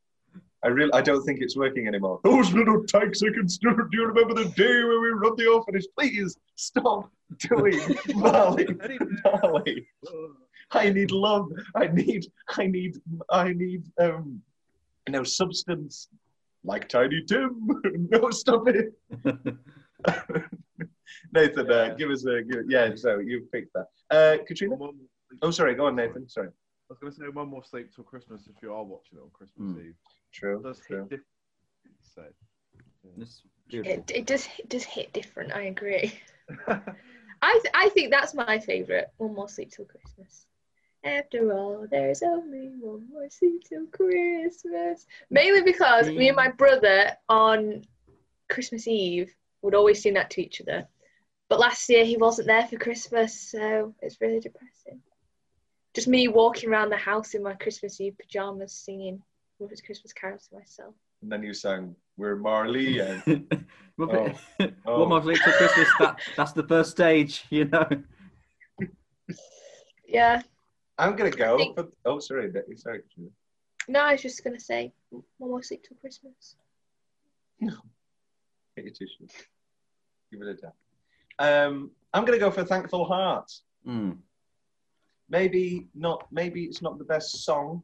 I 0.63 0.67
really, 0.67 0.91
I 0.93 1.01
don't 1.01 1.23
think 1.23 1.39
it's 1.41 1.57
working 1.57 1.87
anymore. 1.87 2.19
Those 2.23 2.53
little 2.53 2.83
tykes, 2.85 3.23
I 3.23 3.29
can 3.33 3.49
still. 3.49 3.73
Do 3.75 3.87
you 3.93 4.05
remember 4.05 4.33
the 4.35 4.45
day 4.49 4.83
when 4.83 5.01
we 5.01 5.09
run 5.09 5.35
the 5.35 5.47
orphanage? 5.47 5.87
Please 5.97 6.37
stop 6.55 7.09
doing 7.49 7.79
Marley, 8.15 8.67
Marley. 9.23 9.87
I 10.71 10.89
need 10.91 11.11
love. 11.11 11.49
I 11.75 11.87
need, 11.87 12.27
I 12.49 12.67
need, 12.67 12.97
I 13.29 13.53
need, 13.53 13.83
um, 13.99 14.41
no 15.09 15.23
substance, 15.23 16.09
like 16.63 16.87
Tiny 16.87 17.23
Tim. 17.23 17.67
no, 18.11 18.29
stop 18.29 18.67
it. 18.67 18.93
Nathan, 21.33 21.71
uh, 21.71 21.93
give 21.97 22.09
us 22.09 22.25
a, 22.25 22.41
give, 22.43 22.65
yeah. 22.69 22.93
So 22.95 23.19
you 23.19 23.47
picked 23.51 23.73
that. 23.73 23.87
Uh, 24.09 24.43
Katrina. 24.45 24.75
one 24.75 24.79
more 24.79 24.93
sleep- 25.29 25.39
Oh, 25.41 25.51
sorry. 25.51 25.75
Go 25.75 25.85
on, 25.87 25.95
Nathan. 25.95 26.27
Sorry. 26.29 26.47
I 26.49 26.51
was 26.89 26.99
going 26.99 27.13
to 27.13 27.17
say 27.19 27.25
one 27.29 27.47
more 27.49 27.63
sleep 27.63 27.93
till 27.95 28.03
Christmas 28.03 28.47
if 28.47 28.61
you 28.61 28.73
are 28.73 28.83
watching 28.83 29.17
it 29.17 29.21
on 29.21 29.29
Christmas 29.33 29.71
Hmm. 29.71 29.79
Eve. 29.79 29.95
True. 30.31 30.59
It 30.59 30.63
does 30.63 30.79
true. 30.81 30.97
hit 30.97 31.09
different. 31.09 31.27
So, 32.01 32.23
This- 33.17 33.43
It, 33.71 34.11
it 34.13 34.25
does 34.25 34.47
it 34.59 34.69
does 34.69 34.83
hit 34.83 35.13
different. 35.13 35.53
I 35.53 35.63
agree. 35.63 36.13
I 36.67 37.59
th- 37.61 37.73
I 37.73 37.89
think 37.89 38.11
that's 38.11 38.33
my 38.35 38.53
favourite. 38.53 39.01
One 39.17 39.27
more 39.27 39.41
sleep 39.41 39.65
till 39.65 39.79
Christmas. 39.79 40.45
After 41.03 41.51
all, 41.51 41.87
there's 41.89 42.21
only 42.21 42.69
one 42.79 43.07
more 43.11 43.29
sleep 43.29 43.63
till 43.67 43.85
Christmas. 43.87 45.05
Mainly 45.29 45.61
because 45.61 46.11
me 46.15 46.27
and 46.29 46.35
my 46.35 46.49
brother 46.51 47.17
on 47.27 47.83
Christmas 48.49 48.87
Eve 48.87 49.33
would 49.61 49.73
always 49.75 50.01
sing 50.01 50.13
that 50.15 50.29
to 50.31 50.41
each 50.41 50.61
other. 50.61 50.87
But 51.49 51.59
last 51.59 51.89
year 51.89 52.05
he 52.05 52.17
wasn't 52.17 52.47
there 52.47 52.67
for 52.67 52.77
Christmas, 52.77 53.39
so 53.51 53.93
it's 54.01 54.21
really 54.21 54.39
depressing. 54.39 55.01
Just 55.93 56.07
me 56.07 56.27
walking 56.27 56.69
around 56.69 56.89
the 56.89 56.97
house 56.97 57.33
in 57.33 57.43
my 57.43 57.53
Christmas 57.53 57.99
Eve 57.99 58.17
pajamas 58.19 58.73
singing 58.73 59.23
Muppets 59.61 59.83
Christmas 59.83 60.11
carols 60.13 60.47
to 60.47 60.55
myself. 60.55 60.95
And 61.21 61.31
then 61.31 61.43
you 61.43 61.53
sang, 61.53 61.95
We're 62.17 62.35
Marley 62.35 62.99
and 63.07 63.21
Muppet- 63.99 64.37
Oh. 64.85 64.99
One 64.99 65.09
more 65.09 65.21
sleep 65.21 65.37
till 65.43 65.53
Christmas. 65.53 65.87
That 65.99 66.19
that's 66.35 66.51
the 66.53 66.63
first 66.63 66.91
stage, 66.91 67.45
you 67.49 67.65
know. 67.65 67.87
Yeah. 70.07 70.41
I'm 70.97 71.15
gonna 71.15 71.31
go 71.31 71.73
for 71.73 71.87
oh 72.05 72.19
sorry, 72.19 72.49
Becky, 72.51 72.75
sorry. 72.75 73.01
No, 73.87 74.01
I 74.01 74.13
was 74.13 74.21
just 74.21 74.43
gonna 74.43 74.59
say 74.59 74.93
one 75.09 75.49
more 75.51 75.63
sleep 75.63 75.83
till 75.87 75.97
Christmas. 75.97 76.55
No. 77.59 77.73
Get 78.75 78.85
your 78.85 78.93
tissue. 78.93 79.27
Give 80.31 80.41
it 80.41 80.47
a 80.47 80.55
tap. 80.55 80.75
Um, 81.39 81.91
I'm 82.13 82.25
gonna 82.25 82.37
go 82.39 82.51
for 82.51 82.63
Thankful 82.63 83.05
Heart. 83.05 83.51
Mm. 83.87 84.17
Maybe 85.29 85.87
not 85.95 86.27
maybe 86.31 86.65
it's 86.65 86.81
not 86.81 86.97
the 86.97 87.05
best 87.05 87.43
song, 87.45 87.83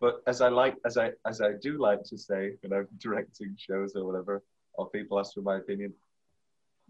but 0.00 0.22
as 0.26 0.40
I 0.40 0.48
like 0.48 0.76
as 0.84 0.96
I 0.96 1.12
as 1.26 1.40
I 1.40 1.52
do 1.60 1.78
like 1.78 2.02
to 2.04 2.16
say 2.18 2.52
when 2.60 2.72
I'm 2.72 2.88
directing 2.98 3.56
shows 3.58 3.94
or 3.96 4.04
whatever, 4.06 4.42
or 4.74 4.88
people 4.90 5.18
ask 5.18 5.34
for 5.34 5.42
my 5.42 5.56
opinion, 5.56 5.92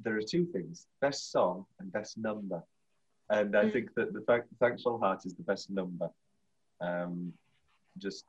there 0.02 0.16
are 0.16 0.22
two 0.22 0.44
things: 0.46 0.86
best 1.00 1.30
song 1.32 1.64
and 1.78 1.92
best 1.92 2.18
number. 2.18 2.62
And 3.30 3.54
I 3.56 3.64
Mm. 3.66 3.72
think 3.74 3.94
that 3.94 4.12
the 4.14 4.20
Thank- 4.22 4.44
Thankful 4.58 4.98
Heart 4.98 5.26
is 5.26 5.34
the 5.34 5.42
best 5.42 5.70
number. 5.70 6.08
Um, 6.80 7.32
just 7.98 8.24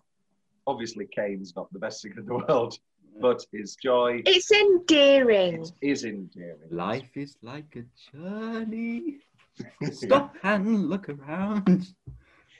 obviously 0.67 1.05
Caine's 1.07 1.55
not 1.55 1.71
the 1.71 1.79
best 1.79 2.01
singer 2.01 2.19
in 2.19 2.25
the 2.25 2.35
world, 2.47 2.77
but 3.21 3.45
his 3.51 3.75
joy 3.75 4.21
It's 4.25 4.51
endearing. 4.51 5.65
is 5.81 6.03
endearing. 6.03 6.69
Life 6.69 7.15
is 7.15 7.37
like 7.41 7.75
a 7.77 7.85
journey. 8.11 9.19
Stop 9.91 10.35
and 10.43 10.89
look 10.89 11.09
around. 11.09 11.93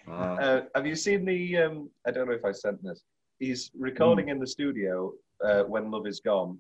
Uh, 0.10 0.14
Uh, 0.14 0.62
have 0.76 0.86
you 0.88 0.96
seen 0.96 1.26
the? 1.26 1.58
Um, 1.58 1.90
I 2.06 2.12
don't 2.12 2.28
know 2.28 2.34
if 2.34 2.46
I 2.46 2.52
sent 2.52 2.84
this. 2.84 3.04
He's 3.40 3.72
recording 3.78 4.30
in 4.30 4.40
the 4.40 4.48
studio 4.48 5.14
uh, 5.44 5.64
when 5.64 5.92
Love 5.92 6.08
Is 6.08 6.20
Gone. 6.20 6.58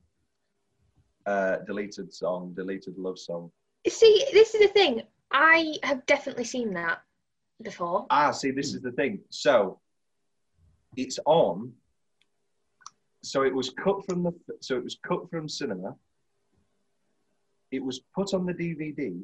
Uh, 1.25 1.57
deleted 1.67 2.11
song, 2.13 2.53
deleted 2.55 2.97
love 2.97 3.19
song. 3.19 3.51
See, 3.87 4.25
this 4.33 4.55
is 4.55 4.61
the 4.61 4.73
thing. 4.73 5.03
I 5.31 5.75
have 5.83 6.05
definitely 6.05 6.45
seen 6.45 6.73
that 6.73 7.01
before. 7.61 8.07
Ah, 8.09 8.31
see, 8.31 8.51
this 8.51 8.73
is 8.73 8.81
the 8.81 8.91
thing. 8.93 9.19
So 9.29 9.79
it's 10.95 11.19
on. 11.25 11.71
So 13.21 13.43
it 13.43 13.53
was 13.53 13.69
cut 13.71 14.05
from 14.05 14.23
the. 14.23 14.33
So 14.61 14.77
it 14.77 14.83
was 14.83 14.97
cut 15.05 15.29
from 15.29 15.47
cinema. 15.49 15.95
It 17.71 17.83
was 17.83 17.99
put 18.15 18.33
on 18.33 18.45
the 18.45 18.53
DVD, 18.53 19.21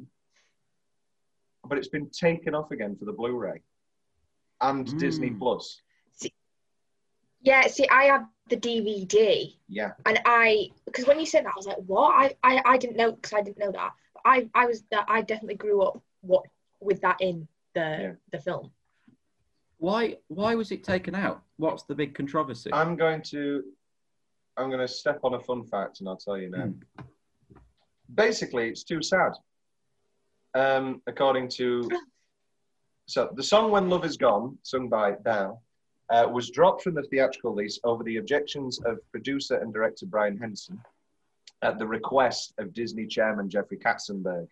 but 1.64 1.78
it's 1.78 1.88
been 1.88 2.10
taken 2.10 2.54
off 2.54 2.70
again 2.70 2.94
for 2.96 3.06
the 3.06 3.12
Blu-ray 3.12 3.60
and 4.60 4.98
Disney 4.98 5.30
Mm. 5.30 5.38
Plus. 5.38 5.82
Yeah, 7.42 7.66
see, 7.68 7.86
I 7.88 8.04
have 8.04 8.26
the 8.48 8.56
DVD, 8.56 9.54
Yeah. 9.68 9.92
and 10.04 10.18
I 10.24 10.70
because 10.84 11.06
when 11.06 11.20
you 11.20 11.26
said 11.26 11.44
that, 11.44 11.52
I 11.54 11.56
was 11.56 11.66
like, 11.66 11.76
"What?" 11.86 12.12
I 12.14 12.36
I, 12.42 12.62
I 12.64 12.76
didn't 12.76 12.96
know 12.96 13.12
because 13.12 13.34
I 13.34 13.42
didn't 13.42 13.58
know 13.58 13.70
that. 13.72 13.92
I 14.24 14.48
I 14.54 14.66
was 14.66 14.82
that 14.90 15.04
I 15.08 15.20
definitely 15.22 15.54
grew 15.56 15.82
up 15.82 16.02
what 16.22 16.44
with 16.80 17.00
that 17.02 17.20
in 17.20 17.46
the 17.74 17.80
Yeah. 18.00 18.12
the 18.32 18.38
film. 18.40 18.72
why 19.78 20.16
why 20.28 20.54
was 20.56 20.72
it 20.72 20.82
taken 20.82 21.14
out? 21.14 21.42
What's 21.58 21.84
the 21.84 21.94
big 21.94 22.14
controversy? 22.16 22.70
I'm 22.72 22.96
going 22.96 23.22
to 23.30 23.62
I'm 24.56 24.68
going 24.68 24.80
to 24.80 24.88
step 24.88 25.20
on 25.22 25.34
a 25.34 25.40
fun 25.40 25.62
fact 25.64 26.00
and 26.00 26.08
I'll 26.08 26.16
tell 26.16 26.38
you 26.38 26.50
now. 26.50 26.72
Basically, 28.14 28.68
it's 28.70 28.82
too 28.84 29.02
sad. 29.02 29.32
Um, 30.54 31.02
according 31.06 31.48
to 31.50 31.88
so 33.06 33.30
the 33.34 33.42
song 33.42 33.70
"When 33.70 33.88
Love 33.88 34.04
Is 34.04 34.16
Gone," 34.16 34.58
sung 34.62 34.88
by 34.88 35.12
Belle, 35.12 35.62
uh, 36.10 36.28
was 36.30 36.50
dropped 36.50 36.82
from 36.82 36.94
the 36.94 37.04
theatrical 37.04 37.52
release 37.52 37.78
over 37.84 38.02
the 38.02 38.16
objections 38.16 38.80
of 38.84 38.98
producer 39.12 39.56
and 39.58 39.72
director 39.72 40.06
Brian 40.06 40.36
Henson, 40.36 40.80
at 41.62 41.78
the 41.78 41.86
request 41.86 42.52
of 42.58 42.74
Disney 42.74 43.06
chairman 43.06 43.48
Jeffrey 43.48 43.78
Katzenberg, 43.78 44.48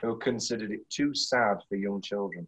who 0.00 0.16
considered 0.18 0.70
it 0.70 0.88
too 0.88 1.12
sad 1.12 1.58
for 1.68 1.74
young 1.74 2.00
children. 2.00 2.46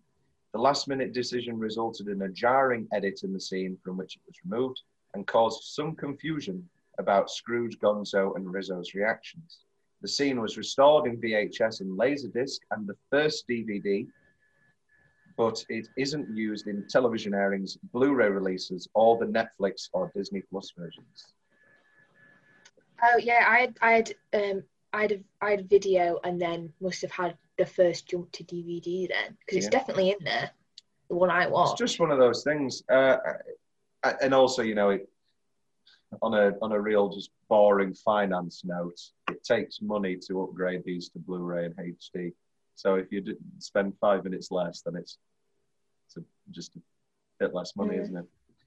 The 0.52 0.60
last 0.60 0.88
minute 0.88 1.12
decision 1.12 1.58
resulted 1.58 2.08
in 2.08 2.22
a 2.22 2.28
jarring 2.28 2.88
edit 2.92 3.22
in 3.24 3.32
the 3.32 3.40
scene 3.40 3.76
from 3.82 3.96
which 3.96 4.16
it 4.16 4.22
was 4.26 4.36
removed 4.44 4.82
and 5.14 5.26
caused 5.26 5.64
some 5.64 5.96
confusion 5.96 6.68
about 6.98 7.30
Scrooge, 7.30 7.78
Gonzo, 7.78 8.36
and 8.36 8.46
Rizzo's 8.52 8.94
reactions. 8.94 9.60
The 10.00 10.08
scene 10.08 10.40
was 10.40 10.56
restored 10.56 11.06
in 11.06 11.20
VHS 11.20 11.80
in 11.80 11.96
Laserdisc 11.96 12.60
and 12.70 12.86
the 12.86 12.96
first 13.10 13.46
DVD, 13.48 14.06
but 15.40 15.64
it 15.70 15.88
isn't 15.96 16.28
used 16.36 16.66
in 16.66 16.86
television 16.86 17.32
airings, 17.32 17.78
Blu 17.94 18.12
ray 18.12 18.28
releases, 18.28 18.86
or 18.92 19.16
the 19.16 19.24
Netflix 19.24 19.88
or 19.94 20.12
Disney 20.14 20.42
Plus 20.50 20.70
versions. 20.76 21.32
Oh 23.02 23.16
yeah, 23.16 23.46
I 23.48 23.60
had 23.60 23.78
I 23.80 23.92
had 23.92 24.14
um 24.34 24.62
I 24.92 25.00
had 25.02 25.12
a, 25.12 25.20
I 25.40 25.50
had 25.52 25.70
video 25.70 26.20
and 26.24 26.38
then 26.38 26.70
must 26.82 27.00
have 27.00 27.10
had 27.10 27.38
the 27.56 27.64
first 27.64 28.06
jump 28.06 28.30
to 28.32 28.44
DVD 28.44 29.08
then 29.08 29.38
because 29.40 29.56
it's 29.56 29.66
Yeah. 29.66 29.70
definitely 29.70 30.10
in 30.10 30.22
there. 30.22 30.50
The 31.08 31.14
one 31.14 31.30
I 31.30 31.46
want. 31.46 31.70
It's 31.70 31.78
just 31.78 31.98
one 31.98 32.10
of 32.10 32.18
those 32.18 32.44
things. 32.44 32.82
Uh, 32.92 33.16
uh, 34.04 34.12
and 34.20 34.34
also, 34.34 34.60
you 34.60 34.74
know, 34.74 34.90
it, 34.90 35.08
on 36.20 36.34
a 36.34 36.52
on 36.60 36.72
a 36.72 36.80
real 36.80 37.08
just 37.08 37.30
boring 37.48 37.94
finance 37.94 38.62
note, 38.62 39.00
it 39.30 39.42
takes 39.42 39.80
money 39.80 40.18
to 40.28 40.42
upgrade 40.42 40.82
these 40.84 41.08
to 41.10 41.18
Blu-ray 41.18 41.64
and 41.64 41.76
HD. 41.76 42.34
So 42.74 42.94
if 42.94 43.12
you 43.12 43.20
d- 43.20 43.36
spend 43.58 43.94
five 44.00 44.24
minutes 44.24 44.50
less, 44.50 44.82
then 44.82 44.96
it's, 44.96 45.18
it's 46.06 46.16
a, 46.16 46.20
just 46.50 46.76
a 46.76 46.80
bit 47.38 47.54
less 47.54 47.76
money, 47.76 47.96
Yeah. 47.96 48.02
isn't 48.02 48.16
it? 48.16 48.24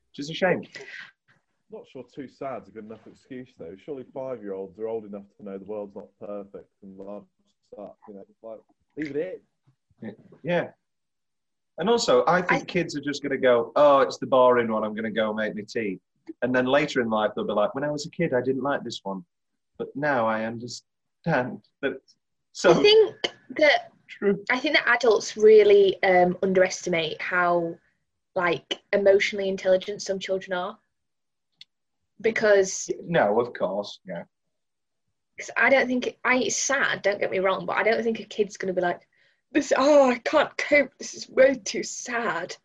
Which 0.09 0.19
is 0.19 0.29
a 0.29 0.33
shame. 0.33 0.63
Not 1.71 1.83
sure 1.91 2.03
too 2.13 2.27
sad's 2.27 2.67
a 2.67 2.71
good 2.71 2.85
enough 2.85 3.05
excuse 3.07 3.49
though. 3.57 3.75
Surely 3.83 4.05
five-year-olds 4.13 4.77
are 4.77 4.87
old 4.87 5.05
enough 5.05 5.23
to 5.37 5.43
know 5.45 5.57
the 5.57 5.65
world's 5.65 5.95
not 5.95 6.07
perfect 6.19 6.69
and 6.83 6.97
life 6.97 7.23
sucks. 7.75 7.97
You 8.07 8.13
know, 8.15 8.25
like 8.43 8.59
leave 8.95 9.15
it 9.15 9.41
in. 10.01 10.15
Yeah. 10.43 10.67
And 11.79 11.89
also, 11.89 12.23
I 12.27 12.43
think 12.43 12.67
kids 12.67 12.95
are 12.95 13.01
just 13.01 13.23
going 13.23 13.31
to 13.31 13.37
go, 13.39 13.71
oh, 13.75 14.01
it's 14.01 14.19
the 14.19 14.27
boring 14.27 14.71
one. 14.71 14.83
I'm 14.83 14.93
going 14.93 15.05
to 15.05 15.09
go 15.11 15.33
make 15.33 15.55
me 15.55 15.63
tea. 15.63 15.99
And 16.43 16.53
then 16.53 16.67
later 16.67 17.01
in 17.01 17.09
life, 17.09 17.31
they'll 17.35 17.47
be 17.47 17.53
like, 17.53 17.73
when 17.73 17.83
I 17.83 17.89
was 17.89 18.05
a 18.05 18.11
kid, 18.11 18.33
I 18.35 18.41
didn't 18.41 18.61
like 18.61 18.83
this 18.83 18.99
one. 19.01 19.25
But 19.79 19.87
now 19.95 20.27
I 20.27 20.43
understand 20.45 21.61
that. 21.81 21.99
So 22.51 22.69
I 22.69 22.73
think 22.75 23.15
that 23.57 23.91
true. 24.19 24.43
I 24.49 24.59
think 24.59 24.75
that 24.75 24.87
adults 24.87 25.35
really 25.37 26.01
um, 26.03 26.37
underestimate 26.43 27.21
how 27.21 27.75
like 28.35 28.81
emotionally 28.91 29.49
intelligent 29.49 30.01
some 30.01 30.19
children 30.19 30.53
are. 30.57 30.77
Because 32.21 32.89
No, 33.03 33.39
of 33.39 33.53
course. 33.53 33.99
Yeah. 34.05 34.23
'cause 35.37 35.49
I 35.57 35.69
don't 35.69 35.87
think 35.87 36.17
I 36.23 36.37
it's 36.37 36.55
sad. 36.55 37.01
Don't 37.01 37.19
get 37.19 37.31
me 37.31 37.39
wrong, 37.39 37.65
but 37.65 37.77
I 37.77 37.83
don't 37.83 38.03
think 38.03 38.19
a 38.19 38.25
kid's 38.25 38.57
gonna 38.57 38.73
be 38.73 38.81
like 38.81 39.01
this. 39.51 39.73
Oh, 39.75 40.09
I 40.11 40.19
can't 40.19 40.55
cope. 40.57 40.91
This 40.97 41.13
is 41.15 41.29
way 41.29 41.55
too 41.55 41.83
sad. 41.83 42.55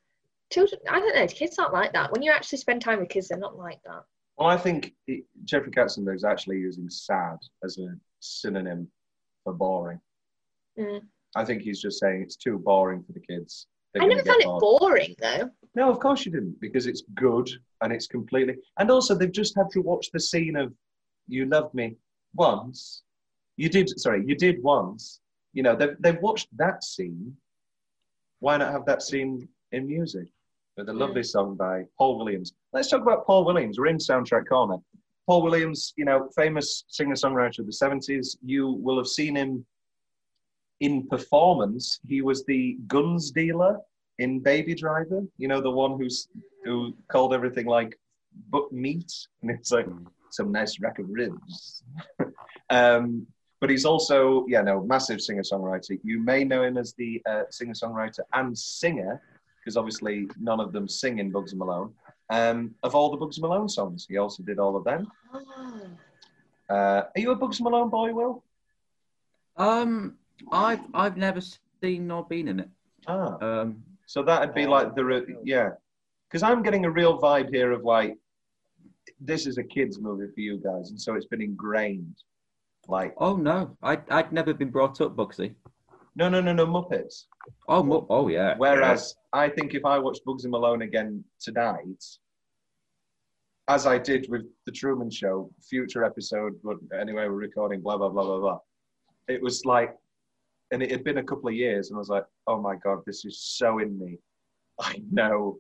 Children, 0.50 0.80
I 0.88 1.00
don't 1.00 1.14
know. 1.14 1.26
Kids 1.26 1.58
aren't 1.58 1.72
like 1.74 1.92
that. 1.92 2.12
When 2.12 2.22
you 2.22 2.30
actually 2.30 2.58
spend 2.58 2.80
time 2.82 3.00
with 3.00 3.08
kids, 3.10 3.28
they're 3.28 3.38
not 3.38 3.56
like 3.56 3.82
that. 3.84 4.04
Well, 4.36 4.48
I 4.48 4.56
think 4.56 4.94
it, 5.06 5.24
Jeffrey 5.44 5.70
Katzenberg's 5.72 6.24
actually 6.24 6.58
using 6.58 6.88
sad 6.88 7.36
as 7.64 7.76
a 7.78 7.88
synonym 8.20 8.90
for 9.44 9.52
boring. 9.52 10.00
Mm. 10.78 11.06
I 11.38 11.44
think 11.44 11.62
he's 11.62 11.80
just 11.80 12.00
saying 12.00 12.22
it's 12.22 12.36
too 12.36 12.58
boring 12.58 13.02
for 13.04 13.12
the 13.12 13.20
kids. 13.20 13.68
They're 13.94 14.02
I 14.02 14.06
never 14.06 14.24
found 14.24 14.42
it 14.42 14.46
boring 14.46 15.14
though. 15.20 15.50
No, 15.74 15.88
of 15.88 16.00
course 16.00 16.26
you 16.26 16.32
didn't, 16.32 16.60
because 16.60 16.86
it's 16.86 17.02
good 17.14 17.48
and 17.80 17.92
it's 17.92 18.08
completely. 18.08 18.56
And 18.78 18.90
also, 18.90 19.14
they've 19.14 19.40
just 19.42 19.56
had 19.56 19.70
to 19.70 19.80
watch 19.80 20.10
the 20.12 20.20
scene 20.20 20.56
of 20.56 20.74
"You 21.28 21.46
loved 21.46 21.74
me 21.74 21.96
once." 22.34 23.02
You 23.56 23.68
did. 23.68 23.88
Sorry, 24.00 24.24
you 24.26 24.34
did 24.34 24.62
once. 24.62 25.20
You 25.52 25.62
know, 25.62 25.76
they've 25.76 25.96
they've 26.00 26.20
watched 26.20 26.48
that 26.56 26.82
scene. 26.82 27.36
Why 28.40 28.56
not 28.56 28.72
have 28.72 28.86
that 28.86 29.02
scene 29.02 29.48
in 29.72 29.86
music? 29.86 30.26
With 30.76 30.88
a 30.88 30.92
lovely 30.92 31.22
mm. 31.22 31.26
song 31.26 31.56
by 31.56 31.84
Paul 31.98 32.18
Williams. 32.18 32.52
Let's 32.72 32.88
talk 32.88 33.02
about 33.02 33.26
Paul 33.26 33.44
Williams. 33.44 33.78
We're 33.78 33.88
in 33.88 33.98
soundtrack 33.98 34.46
corner. 34.48 34.78
Paul 35.26 35.42
Williams, 35.42 35.92
you 35.96 36.04
know, 36.04 36.28
famous 36.36 36.84
singer-songwriter 36.88 37.58
of 37.58 37.66
the 37.66 37.72
seventies. 37.72 38.38
You 38.44 38.62
will 38.70 38.96
have 38.96 39.08
seen 39.08 39.34
him 39.36 39.66
in 40.80 41.06
performance. 41.08 42.00
He 42.06 42.22
was 42.22 42.44
the 42.44 42.78
guns 42.86 43.30
dealer 43.30 43.78
in 44.18 44.40
Baby 44.40 44.74
Driver, 44.74 45.22
you 45.36 45.48
know, 45.48 45.60
the 45.60 45.70
one 45.70 45.98
who's 45.98 46.28
who 46.64 46.94
called 47.08 47.32
everything 47.32 47.66
like 47.66 47.98
but 48.50 48.72
meat, 48.72 49.12
and 49.42 49.50
it's 49.50 49.72
like 49.72 49.86
some 50.30 50.52
nice 50.52 50.80
rack 50.80 50.98
of 50.98 51.06
ribs. 51.08 51.82
Um, 52.70 53.26
but 53.60 53.70
he's 53.70 53.86
also, 53.86 54.44
yeah, 54.46 54.60
no, 54.60 54.82
massive 54.82 55.22
singer 55.22 55.42
songwriter. 55.42 55.98
You 56.04 56.20
may 56.20 56.44
know 56.44 56.62
him 56.62 56.76
as 56.76 56.92
the 56.92 57.22
uh, 57.26 57.44
singer 57.50 57.72
songwriter 57.72 58.20
and 58.34 58.56
singer, 58.56 59.22
because 59.58 59.78
obviously 59.78 60.28
none 60.38 60.60
of 60.60 60.72
them 60.72 60.86
sing 60.86 61.18
in 61.18 61.30
Bugs 61.30 61.52
and 61.52 61.58
Malone. 61.58 61.92
Um, 62.30 62.74
of 62.82 62.94
all 62.94 63.10
the 63.10 63.16
Bugs 63.16 63.38
and 63.38 63.42
Malone 63.42 63.68
songs, 63.68 64.06
he 64.06 64.18
also 64.18 64.42
did 64.42 64.58
all 64.58 64.76
of 64.76 64.84
them. 64.84 65.10
Oh. 65.32 65.80
Uh, 66.68 66.74
are 66.74 67.10
you 67.16 67.30
a 67.30 67.36
Bugs 67.36 67.58
and 67.58 67.64
Malone 67.64 67.88
boy, 67.88 68.12
Will? 68.12 68.44
Um, 69.56 70.18
I've 70.52 70.80
I've 70.94 71.16
never 71.16 71.40
seen 71.82 72.06
nor 72.06 72.24
been 72.26 72.48
in 72.48 72.60
it. 72.60 72.68
Ah, 73.06 73.36
Um, 73.40 73.82
so 74.06 74.22
that'd 74.22 74.54
be 74.54 74.66
like 74.66 74.94
the 74.94 75.04
re- 75.04 75.36
yeah, 75.44 75.70
because 76.28 76.42
I'm 76.42 76.62
getting 76.62 76.84
a 76.84 76.90
real 76.90 77.18
vibe 77.18 77.50
here 77.52 77.72
of 77.72 77.84
like 77.84 78.16
this 79.20 79.46
is 79.46 79.58
a 79.58 79.64
kids 79.64 79.98
movie 80.00 80.30
for 80.34 80.40
you 80.40 80.58
guys, 80.58 80.90
and 80.90 81.00
so 81.00 81.14
it's 81.14 81.26
been 81.26 81.42
ingrained. 81.42 82.16
Like 82.88 83.14
oh 83.18 83.36
no, 83.36 83.76
I 83.82 83.98
I'd 84.10 84.32
never 84.32 84.54
been 84.54 84.70
brought 84.70 85.00
up 85.00 85.16
Bugsy. 85.16 85.54
no, 86.16 86.28
no, 86.28 86.40
no, 86.40 86.52
no 86.52 86.66
Muppets. 86.66 87.24
Oh 87.68 87.82
mu- 87.82 88.06
oh 88.08 88.28
yeah. 88.28 88.54
Whereas 88.56 89.14
I 89.32 89.48
think 89.48 89.74
if 89.74 89.84
I 89.84 89.98
watched 89.98 90.24
Bugsy 90.26 90.46
Malone 90.48 90.82
again 90.82 91.22
tonight, 91.40 92.02
as 93.68 93.86
I 93.86 93.98
did 93.98 94.26
with 94.30 94.42
the 94.66 94.72
Truman 94.72 95.10
Show, 95.10 95.50
future 95.68 96.04
episode, 96.04 96.54
but 96.64 96.76
anyway, 96.98 97.24
we're 97.28 97.32
recording, 97.48 97.80
blah 97.82 97.98
blah 97.98 98.08
blah 98.08 98.24
blah 98.24 98.40
blah. 98.40 98.58
It 99.28 99.42
was 99.42 99.64
like, 99.66 99.94
and 100.70 100.82
it 100.82 100.90
had 100.90 101.04
been 101.04 101.18
a 101.18 101.22
couple 101.22 101.48
of 101.48 101.54
years, 101.54 101.90
and 101.90 101.96
I 101.96 101.98
was 101.98 102.08
like, 102.08 102.24
oh 102.46 102.60
my 102.60 102.76
god, 102.76 102.98
this 103.06 103.24
is 103.24 103.40
so 103.40 103.78
in 103.78 103.98
me. 103.98 104.18
I 104.80 105.02
know 105.10 105.58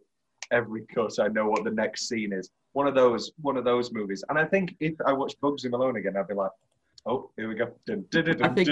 every 0.50 0.82
cut. 0.94 1.18
I 1.18 1.28
know 1.28 1.48
what 1.48 1.64
the 1.64 1.70
next 1.70 2.08
scene 2.08 2.32
is. 2.32 2.50
One 2.72 2.86
of 2.86 2.94
those, 2.94 3.32
one 3.40 3.56
of 3.56 3.64
those 3.64 3.92
movies. 3.92 4.22
And 4.28 4.38
I 4.38 4.44
think 4.44 4.76
if 4.80 4.94
I 5.06 5.12
watched 5.12 5.40
Bugsy 5.40 5.70
Malone 5.70 5.96
again, 5.96 6.16
I'd 6.16 6.28
be 6.28 6.34
like, 6.34 6.50
oh, 7.06 7.30
here 7.36 7.48
we 7.48 7.54
go. 7.54 7.72
I 7.90 8.48
think, 8.48 8.68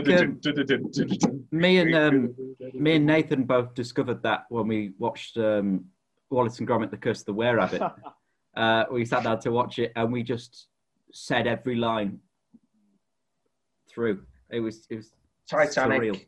me 1.50 1.78
and 1.78 1.94
um, 1.94 2.34
me 2.74 2.96
and 2.96 3.06
Nathan 3.06 3.44
both 3.44 3.74
discovered 3.74 4.22
that 4.22 4.44
when 4.48 4.68
we 4.68 4.92
watched 4.98 5.36
um, 5.38 5.86
Wallace 6.30 6.58
and 6.58 6.68
Gromit: 6.68 6.90
The 6.90 6.96
Curse 6.96 7.20
of 7.20 7.26
the 7.26 7.32
Were 7.34 7.56
Rabbit. 7.56 7.82
uh, 8.56 8.84
we 8.90 9.04
sat 9.04 9.24
down 9.24 9.40
to 9.40 9.50
watch 9.50 9.78
it, 9.78 9.92
and 9.96 10.12
we 10.12 10.22
just 10.22 10.68
said 11.12 11.46
every 11.46 11.76
line 11.76 12.20
through. 13.88 14.22
It 14.50 14.60
was 14.60 14.86
it 14.90 14.96
was 14.96 15.12
Titanic. 15.48 16.02
surreal. 16.02 16.26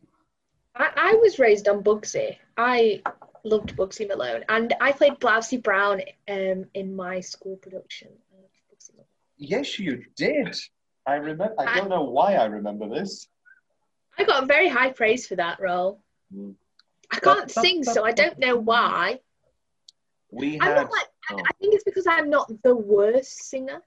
I, 0.77 0.91
I 0.97 1.15
was 1.15 1.39
raised 1.39 1.69
on 1.69 1.83
Bugsy. 1.83 2.37
I 2.57 3.03
loved 3.45 3.77
Bugsy 3.77 4.07
Malone, 4.07 4.45
and 4.49 4.75
I 4.81 4.93
played 4.93 5.15
Blousey 5.15 5.63
Brown 5.63 6.03
um, 6.29 6.67
in 6.75 6.95
my 6.95 7.21
school 7.21 7.57
production. 7.57 8.09
of 8.33 8.51
Bugsy 8.71 8.93
Malone. 8.95 9.07
Yes, 9.37 9.79
you 9.79 10.05
did. 10.17 10.57
I 11.07 11.15
remember. 11.15 11.55
I 11.59 11.79
don't 11.79 11.89
know 11.89 12.05
why 12.05 12.35
I 12.35 12.45
remember 12.47 12.89
this. 12.89 13.29
I 14.19 14.25
got 14.25 14.47
very 14.49 14.69
high 14.69 14.91
praise 14.91 15.27
for 15.27 15.37
that 15.37 15.61
role. 15.61 16.01
Mm. 16.35 16.55
I 17.11 17.19
can't 17.21 17.51
sing, 17.51 17.83
so 17.85 18.05
I 18.05 18.13
don't 18.13 18.39
know 18.39 18.57
why. 18.57 19.21
We 20.31 20.61
I'm 20.61 20.69
had. 20.69 20.91
like, 20.91 21.07
I- 21.31 21.35
I 21.35 21.53
think 21.61 21.75
it's 21.75 21.85
because 21.85 22.07
I'm 22.07 22.31
not 22.31 22.51
the 22.63 22.75
worst 22.75 23.49
singer. 23.49 23.83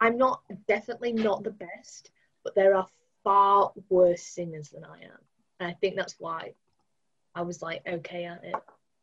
I'm 0.00 0.18
not 0.18 0.42
definitely 0.68 1.12
not 1.12 1.42
the 1.42 1.50
best, 1.50 2.10
but 2.44 2.54
there 2.54 2.74
are 2.76 2.86
far 3.26 3.72
worse 3.88 4.22
singers 4.22 4.68
than 4.68 4.84
I 4.84 4.98
am, 5.02 5.18
and 5.58 5.68
I 5.68 5.72
think 5.80 5.96
that's 5.96 6.14
why 6.20 6.52
I 7.34 7.42
was 7.42 7.60
like 7.60 7.82
okay 7.84 8.24
at 8.24 8.44
it. 8.44 8.54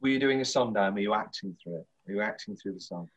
Were 0.01 0.07
you 0.07 0.19
doing 0.19 0.39
a 0.39 0.45
song 0.45 0.71
down? 0.71 0.93
Were 0.93 1.01
you 1.01 1.13
acting 1.13 1.57
through 1.61 1.79
it? 1.79 1.87
Were 2.07 2.13
you 2.13 2.21
acting 2.21 2.55
through 2.55 2.75
the 2.75 2.79
song? 2.79 3.09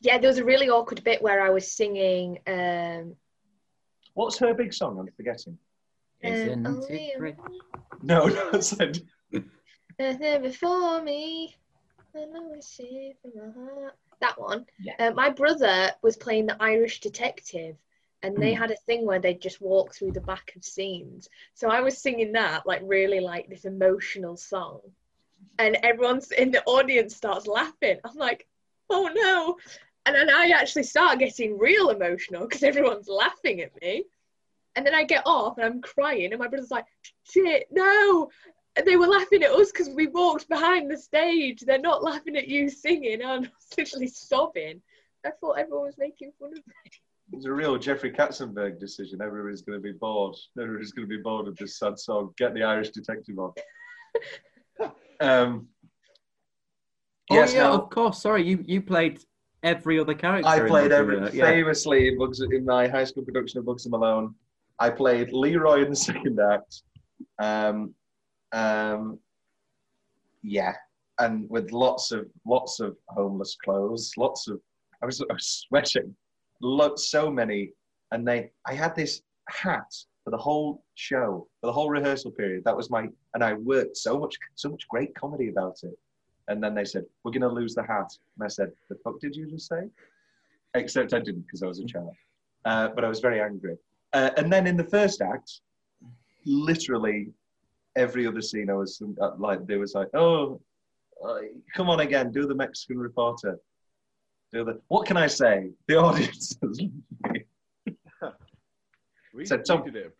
Yeah, 0.00 0.18
there 0.18 0.28
was 0.28 0.38
a 0.38 0.44
really 0.44 0.68
awkward 0.68 1.04
bit 1.04 1.22
where 1.22 1.40
I 1.40 1.50
was 1.50 1.70
singing. 1.70 2.40
Um, 2.48 3.14
What's 4.14 4.36
her 4.38 4.52
big 4.52 4.74
song? 4.74 4.98
I'm 4.98 5.06
forgetting. 5.16 5.56
Isn't 6.22 6.66
um, 6.66 6.82
it. 6.88 7.36
No, 8.02 8.26
no, 8.26 8.50
I 8.52 8.58
said. 8.58 9.00
There's 9.96 10.18
there 10.18 10.40
before 10.40 11.02
me. 11.02 11.54
I 12.16 12.24
know 12.24 12.50
it's 12.52 12.76
safe 12.76 13.14
my 13.32 13.52
heart. 13.52 13.94
That 14.20 14.40
one. 14.40 14.66
Yeah. 14.80 14.94
Uh, 14.98 15.10
my 15.12 15.30
brother 15.30 15.92
was 16.02 16.16
playing 16.16 16.46
the 16.46 16.56
Irish 16.58 17.00
detective, 17.00 17.76
and 18.26 18.36
they 18.42 18.52
Hmm. 18.54 18.60
had 18.62 18.70
a 18.72 18.76
thing 18.76 19.06
where 19.06 19.20
they'd 19.20 19.40
just 19.40 19.60
walk 19.60 19.94
through 19.94 20.12
the 20.12 20.20
back 20.20 20.52
of 20.56 20.64
scenes. 20.64 21.28
So 21.54 21.70
I 21.70 21.80
was 21.80 21.96
singing 21.98 22.32
that, 22.32 22.66
like 22.66 22.82
really 22.84 23.20
like 23.20 23.48
this 23.48 23.64
emotional 23.64 24.36
song, 24.36 24.80
and 25.58 25.76
everyone's 25.82 26.32
in 26.32 26.50
the 26.50 26.64
audience 26.64 27.14
starts 27.16 27.46
laughing. 27.46 27.98
I'm 28.04 28.16
like, 28.16 28.46
oh 28.90 29.08
no. 29.14 29.56
And 30.04 30.14
then 30.14 30.30
I 30.30 30.50
actually 30.50 30.84
start 30.84 31.18
getting 31.18 31.58
real 31.58 31.90
emotional 31.90 32.42
because 32.46 32.62
everyone's 32.62 33.08
laughing 33.08 33.60
at 33.60 33.80
me. 33.80 34.04
And 34.74 34.86
then 34.86 34.94
I 34.94 35.04
get 35.04 35.22
off 35.26 35.56
and 35.58 35.66
I'm 35.66 35.80
crying, 35.80 36.32
and 36.32 36.38
my 36.38 36.48
brother's 36.48 36.70
like, 36.70 36.84
shit, 37.24 37.66
no. 37.70 38.30
And 38.76 38.86
they 38.86 38.96
were 38.96 39.06
laughing 39.06 39.42
at 39.42 39.50
us 39.52 39.72
because 39.72 39.88
we 39.88 40.06
walked 40.06 40.48
behind 40.50 40.90
the 40.90 40.98
stage. 40.98 41.60
They're 41.60 41.78
not 41.78 42.02
laughing 42.04 42.36
at 42.36 42.46
you 42.48 42.68
singing. 42.68 43.22
And 43.22 43.24
I 43.24 43.38
was 43.38 43.48
literally 43.78 44.08
sobbing. 44.08 44.82
I 45.24 45.30
thought 45.40 45.58
everyone 45.58 45.86
was 45.86 45.96
making 45.98 46.32
fun 46.38 46.50
of 46.52 46.66
me. 46.66 46.90
It 47.32 47.36
was 47.36 47.44
a 47.46 47.52
real 47.52 47.76
Jeffrey 47.76 48.12
Katzenberg 48.12 48.78
decision. 48.78 49.20
Everybody's 49.20 49.62
going 49.62 49.78
to 49.78 49.82
be 49.82 49.92
bored. 49.92 50.36
Everybody's 50.60 50.92
going 50.92 51.08
to 51.08 51.16
be 51.16 51.22
bored 51.22 51.48
of 51.48 51.56
this 51.56 51.78
sad 51.78 51.98
song. 51.98 52.32
Get 52.38 52.54
the 52.54 52.62
Irish 52.62 52.90
detective 52.90 53.36
on. 53.38 53.52
um, 55.20 55.68
Oh 57.30 57.34
yes, 57.34 57.52
yeah, 57.52 57.64
no, 57.64 57.74
of 57.74 57.90
course. 57.90 58.22
Sorry, 58.22 58.46
you 58.46 58.62
you 58.66 58.80
played 58.80 59.20
every 59.62 59.98
other 59.98 60.14
character. 60.14 60.48
I 60.48 60.60
played 60.60 60.92
every 60.92 61.18
uh, 61.18 61.30
yeah. 61.32 61.46
famously 61.46 62.08
in, 62.08 62.18
Bugs, 62.18 62.40
in 62.40 62.64
my 62.64 62.86
high 62.86 63.04
school 63.04 63.24
production 63.24 63.58
of 63.58 63.66
Bugs 63.66 63.84
and 63.84 63.90
Malone. 63.90 64.34
I 64.78 64.90
played 64.90 65.32
Leroy 65.32 65.82
in 65.82 65.90
the 65.90 65.96
second 66.10 66.38
act. 66.38 66.82
Um, 67.40 67.94
um, 68.52 69.18
yeah, 70.42 70.74
and 71.18 71.50
with 71.50 71.72
lots 71.72 72.12
of 72.12 72.26
lots 72.46 72.78
of 72.78 72.96
homeless 73.08 73.56
clothes, 73.64 74.12
lots 74.16 74.46
of 74.46 74.60
I 75.02 75.06
was, 75.06 75.20
I 75.20 75.32
was 75.32 75.64
sweating, 75.68 76.14
lots 76.60 77.10
so 77.10 77.30
many, 77.30 77.72
and 78.12 78.26
they 78.26 78.50
I 78.66 78.74
had 78.74 78.94
this 78.94 79.22
hat 79.48 79.92
for 80.24 80.30
the 80.30 80.36
whole 80.36 80.82
show 80.94 81.46
for 81.60 81.66
the 81.66 81.72
whole 81.72 81.90
rehearsal 81.90 82.30
period. 82.30 82.64
That 82.64 82.76
was 82.76 82.90
my 82.90 83.08
and 83.34 83.44
I 83.44 83.54
worked 83.54 83.96
so 83.96 84.18
much 84.18 84.36
so 84.54 84.68
much 84.68 84.88
great 84.88 85.14
comedy 85.14 85.48
about 85.48 85.78
it. 85.82 85.96
And 86.48 86.62
then 86.62 86.74
they 86.74 86.84
said, 86.84 87.04
We're 87.22 87.32
going 87.32 87.42
to 87.42 87.48
lose 87.48 87.74
the 87.74 87.82
hat. 87.82 88.10
And 88.36 88.44
I 88.44 88.48
said, 88.48 88.72
The 88.88 88.96
fuck 89.02 89.20
did 89.20 89.34
you 89.34 89.50
just 89.50 89.68
say? 89.68 89.88
Except 90.74 91.14
I 91.14 91.20
didn't 91.20 91.42
because 91.42 91.62
I 91.62 91.66
was 91.66 91.80
a 91.80 91.84
child. 91.84 92.14
Uh, 92.64 92.88
but 92.88 93.04
I 93.04 93.08
was 93.08 93.20
very 93.20 93.40
angry. 93.40 93.76
Uh, 94.12 94.30
and 94.36 94.52
then 94.52 94.66
in 94.66 94.76
the 94.76 94.84
first 94.84 95.20
act, 95.20 95.60
literally 96.44 97.30
every 97.96 98.26
other 98.26 98.42
scene, 98.42 98.70
I 98.70 98.74
was 98.74 99.02
uh, 99.20 99.30
like, 99.38 99.66
there 99.66 99.78
was 99.78 99.94
like, 99.94 100.08
Oh, 100.14 100.60
uh, 101.24 101.38
come 101.74 101.88
on 101.88 102.00
again, 102.00 102.30
do 102.30 102.46
the 102.46 102.54
Mexican 102.54 102.98
reporter. 102.98 103.58
The, 104.52 104.80
what 104.88 105.06
can 105.06 105.16
I 105.16 105.26
say? 105.26 105.70
The 105.88 105.96
audience. 105.98 106.56
is- 106.62 106.80
We, 109.34 109.44
So 109.44 109.58
Tom- 109.58 109.84
did 109.84 109.96
it 109.96 110.12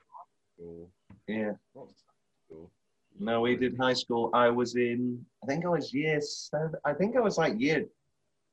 school. 0.55 0.91
yeah. 1.27 1.53
School. 1.73 2.71
No, 3.19 3.41
we 3.41 3.57
did 3.57 3.77
high 3.79 3.95
school. 3.95 4.31
I 4.35 4.51
was 4.51 4.77
in, 4.77 5.25
I 5.43 5.47
think 5.47 5.65
I 5.65 5.69
was 5.69 5.93
year 5.95 6.21
seven. 6.21 6.75
I 6.85 6.93
think 6.93 7.17
I 7.17 7.21
was 7.21 7.39
like 7.39 7.59
year 7.59 7.87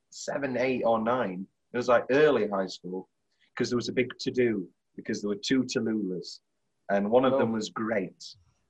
seven, 0.10 0.58
eight, 0.58 0.84
or 0.86 1.02
nine. 1.02 1.46
It 1.74 1.78
was 1.78 1.90
like 1.90 2.06
early 2.12 2.48
high 2.48 2.68
school 2.68 3.10
because 3.54 3.70
there 3.70 3.76
was 3.78 3.90
a 3.90 3.94
big 3.94 4.18
to 4.20 4.32
do 4.32 4.66
because 4.96 5.22
there 5.22 5.30
were 5.30 5.36
two 5.44 5.64
Tallulahs 5.64 6.40
and 6.90 7.10
one 7.12 7.26
of 7.26 7.34
them 7.34 7.50
oh. 7.50 7.56
was 7.56 7.70
great 7.70 8.24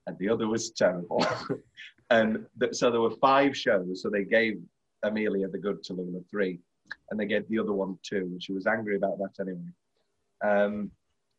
and 0.07 0.17
the 0.17 0.29
other 0.29 0.47
was 0.47 0.71
terrible. 0.71 1.23
and 2.09 2.45
th- 2.59 2.73
so 2.73 2.89
there 2.89 3.01
were 3.01 3.15
five 3.21 3.55
shows. 3.55 4.01
So 4.01 4.09
they 4.09 4.23
gave 4.23 4.59
Amelia 5.03 5.47
the 5.47 5.59
good 5.59 5.83
Tallulah 5.83 6.23
three 6.31 6.59
and 7.09 7.19
they 7.19 7.25
gave 7.25 7.47
the 7.49 7.59
other 7.59 7.73
one 7.73 7.97
two. 8.03 8.17
And 8.17 8.43
she 8.43 8.53
was 8.53 8.67
angry 8.67 8.95
about 8.95 9.17
that 9.19 9.39
anyway. 9.39 9.59
Um, 10.43 10.91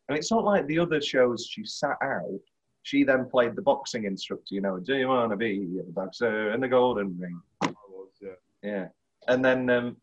and 0.07 0.17
it's 0.17 0.31
not 0.31 0.43
like 0.43 0.67
the 0.67 0.79
other 0.79 1.01
shows 1.01 1.47
she 1.49 1.65
sat 1.65 1.97
out 2.03 2.39
she 2.85 3.03
then 3.03 3.27
played 3.27 3.55
the 3.55 3.63
boxing 3.63 4.05
instructor, 4.05 4.53
you 4.53 4.61
know, 4.61 4.77
do 4.77 4.95
you 4.95 5.07
want 5.07 5.31
to 5.31 5.35
be 5.35 5.79
a 5.79 5.91
boxer 5.91 6.51
in 6.51 6.61
the 6.61 6.67
golden 6.67 7.17
ring? 7.17 7.41
I 7.63 7.73
was, 7.89 8.11
yeah. 8.21 8.29
Yeah. 8.61 8.87
And 9.27 9.43
then 9.43 9.67
um, 9.71 9.97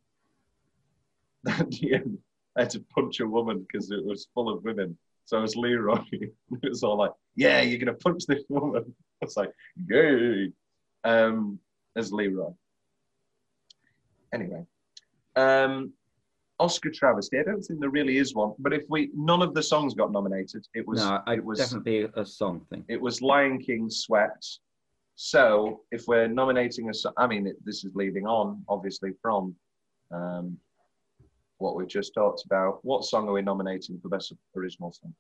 at 1.49 1.71
the 1.71 1.95
end, 1.95 2.19
I 2.57 2.63
had 2.63 2.71
to 2.71 2.81
punch 2.93 3.21
a 3.21 3.27
woman 3.27 3.61
because 3.61 3.93
it 3.93 4.05
was 4.05 4.27
full 4.35 4.53
of 4.53 4.65
women. 4.65 4.99
So 5.27 5.39
I 5.39 5.43
was 5.43 5.55
Leroy. 5.55 6.01
it 6.11 6.33
was 6.61 6.83
all 6.83 6.99
like, 6.99 7.13
yeah, 7.37 7.61
you're 7.61 7.79
going 7.79 7.97
to 7.97 8.05
punch 8.05 8.27
this 8.27 8.43
woman. 8.49 8.93
I 9.23 9.27
was 9.27 9.37
like, 9.37 9.53
yay. 9.89 10.51
Um, 11.05 11.61
as 11.95 12.13
Leroy. 12.13 12.51
Anyway. 14.35 14.67
Um, 15.37 15.93
Oscar 16.59 16.91
travesty. 16.91 17.39
I 17.39 17.43
don't 17.43 17.61
think 17.63 17.81
there 17.81 17.91
really 17.91 18.19
is 18.19 18.35
one. 18.35 18.53
But 18.59 18.73
if 18.73 18.85
we, 18.89 19.11
none 19.15 19.43
of 19.43 19.53
the 19.55 19.63
songs 19.63 19.95
got 19.95 20.13
nominated. 20.13 20.65
It 20.75 20.87
was, 20.87 21.01
no, 21.01 21.21
it 21.27 21.45
was 21.45 21.59
definitely 21.59 22.07
a 22.15 22.25
song 22.25 22.65
thing. 22.71 22.85
it 22.89 23.01
was 23.01 23.21
Lion 23.21 23.59
King 23.59 23.91
Sweat. 23.91 24.45
So 25.17 25.81
if 25.91 26.07
we're 26.07 26.29
nominating 26.29 26.89
a, 26.91 26.95
so- 26.95 27.13
I 27.17 27.27
mean, 27.27 27.47
it, 27.47 27.57
this 27.65 27.85
is 27.85 27.91
leading 27.95 28.27
on 28.27 28.63
obviously 28.69 29.11
from 29.21 29.55
um, 30.13 30.57
what 31.59 31.75
we've 31.75 31.89
just 31.89 32.15
talked 32.15 32.45
about. 32.45 32.79
What 32.85 33.05
song 33.05 33.29
are 33.29 33.33
we 33.33 33.43
nominating 33.43 33.99
for 34.01 34.09
best 34.09 34.33
original 34.57 34.93
song? 34.93 35.15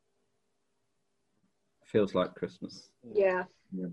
feels 1.84 2.14
like 2.14 2.34
Christmas. 2.34 2.88
Yeah. 3.14 3.44
Yeah. 3.70 3.88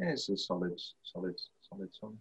Yeah, 0.00 0.08
it's 0.10 0.28
a 0.28 0.36
solid, 0.36 0.72
solid, 1.04 1.34
solid 1.68 1.88
song. 1.94 2.18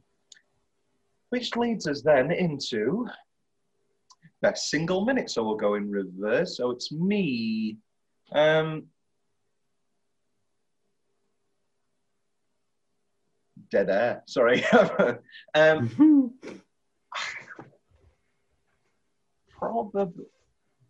Which 1.29 1.55
leads 1.55 1.87
us 1.87 2.01
then 2.01 2.31
into 2.31 3.07
best 4.41 4.69
single 4.69 5.05
minute. 5.05 5.29
So 5.29 5.43
we'll 5.43 5.55
go 5.55 5.75
in 5.75 5.89
reverse. 5.89 6.57
So 6.57 6.71
it's 6.71 6.91
me. 6.91 7.77
Um, 8.31 8.85
dead 13.71 13.89
air. 13.89 14.23
Sorry. 14.27 14.63
um, 15.55 16.33
probably. 19.49 20.25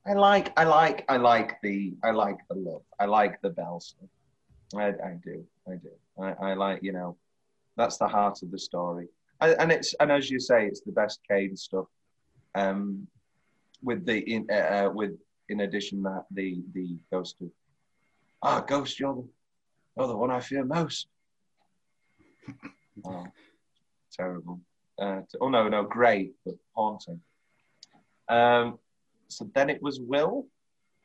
I 0.06 0.14
like. 0.14 0.54
I 0.58 0.64
like. 0.64 1.06
I 1.10 1.18
like 1.18 1.62
the. 1.62 1.94
I 2.04 2.12
like 2.12 2.38
the 2.50 2.56
love. 2.56 2.84
I 3.00 3.06
like 3.06 3.42
the 3.42 3.50
Belle 3.50 3.80
stuff. 3.80 4.10
I, 4.76 4.88
I 4.88 5.18
do. 5.24 5.46
I 5.68 5.76
do. 5.76 5.90
I, 6.22 6.52
I 6.52 6.54
like. 6.54 6.82
You 6.82 6.94
know, 6.94 7.18
that's 7.76 7.98
the 7.98 8.08
heart 8.08 8.42
of 8.44 8.52
the 8.52 8.60
story. 8.60 9.08
And 9.42 9.72
it's 9.72 9.94
and 10.00 10.12
as 10.12 10.30
you 10.30 10.40
say, 10.40 10.66
it's 10.68 10.82
the 10.82 10.92
best 10.92 11.20
Caine 11.30 11.56
stuff. 11.56 11.86
Um, 12.56 13.08
with 13.82 14.06
the 14.06 14.18
in 14.18 14.48
uh, 14.52 14.54
uh, 14.54 14.92
with 14.94 15.12
in 15.48 15.62
addition 15.62 16.04
that 16.04 16.26
the 16.32 16.62
the 16.74 16.98
ghost 17.12 17.38
of 17.42 17.50
ah 18.42 18.60
ghost 18.60 19.00
you're 19.00 19.16
the, 19.16 19.28
you're 19.98 20.08
the 20.08 20.18
one 20.18 20.32
I 20.32 20.40
fear 20.40 20.66
most. 20.66 21.08
Oh, 23.06 23.28
terrible. 24.12 24.60
Uh, 25.02 25.22
oh 25.40 25.50
no 25.50 25.70
no 25.70 25.84
great 25.84 26.34
but 26.46 26.56
haunting. 26.74 27.22
Um, 28.28 28.80
so 29.28 29.50
then 29.56 29.70
it 29.70 29.82
was 29.82 30.00
Will. 30.00 30.48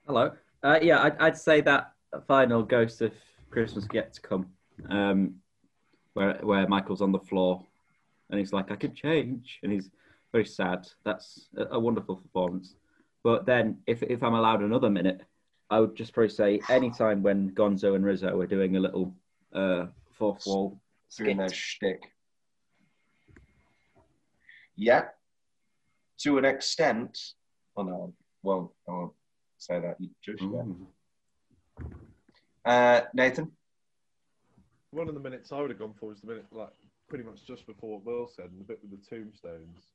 Hello. 0.06 0.32
Uh, 0.62 0.78
yeah, 0.82 1.02
I'd, 1.02 1.18
I'd 1.18 1.38
say 1.38 1.60
that 1.62 1.92
final 2.26 2.62
Ghost 2.62 3.02
of 3.02 3.12
Christmas 3.50 3.86
Yet 3.92 4.14
to 4.14 4.20
Come, 4.20 4.46
um, 4.88 5.34
where 6.14 6.38
where 6.42 6.66
Michael's 6.66 7.02
on 7.02 7.12
the 7.12 7.18
floor, 7.18 7.64
and 8.30 8.38
he's 8.38 8.52
like, 8.52 8.70
"I 8.70 8.76
could 8.76 8.94
change," 8.94 9.58
and 9.62 9.72
he's 9.72 9.90
very 10.32 10.44
sad. 10.44 10.86
That's 11.04 11.48
a, 11.56 11.76
a 11.76 11.78
wonderful 11.78 12.16
performance. 12.16 12.74
But 13.22 13.46
then, 13.46 13.78
if 13.86 14.02
if 14.02 14.22
I'm 14.22 14.34
allowed 14.34 14.62
another 14.62 14.90
minute, 14.90 15.22
I 15.70 15.80
would 15.80 15.96
just 15.96 16.12
probably 16.12 16.30
say 16.30 16.60
any 16.68 16.90
time 16.90 17.22
when 17.22 17.50
Gonzo 17.50 17.94
and 17.94 18.04
Rizzo 18.04 18.38
are 18.40 18.46
doing 18.46 18.76
a 18.76 18.80
little 18.80 19.14
uh, 19.52 19.86
fourth 20.12 20.44
wall 20.46 20.80
doing 21.16 21.38
their 21.38 21.48
shtick. 21.48 22.02
Yeah, 24.76 25.04
to 26.18 26.38
an 26.38 26.44
extent. 26.44 27.18
Well, 27.76 27.86
no, 27.86 28.14
won't. 28.42 28.70
I 28.88 28.92
won't 28.92 29.12
say 29.58 29.80
that 29.80 29.96
just 30.22 30.42
yet. 30.42 30.50
Ooh. 30.50 30.88
Uh, 32.64 33.02
Nathan. 33.12 33.52
One 34.90 35.08
of 35.08 35.14
the 35.14 35.20
minutes 35.20 35.50
I 35.52 35.60
would 35.60 35.70
have 35.70 35.78
gone 35.78 35.94
for 35.98 36.10
was 36.10 36.20
the 36.20 36.28
minute, 36.28 36.46
like, 36.52 36.68
pretty 37.08 37.24
much 37.24 37.46
just 37.46 37.66
before 37.66 37.98
what 37.98 38.06
Will 38.06 38.28
said, 38.28 38.46
and 38.50 38.60
the 38.60 38.64
bit 38.64 38.80
with 38.82 38.90
the 38.90 39.16
tombstones, 39.16 39.92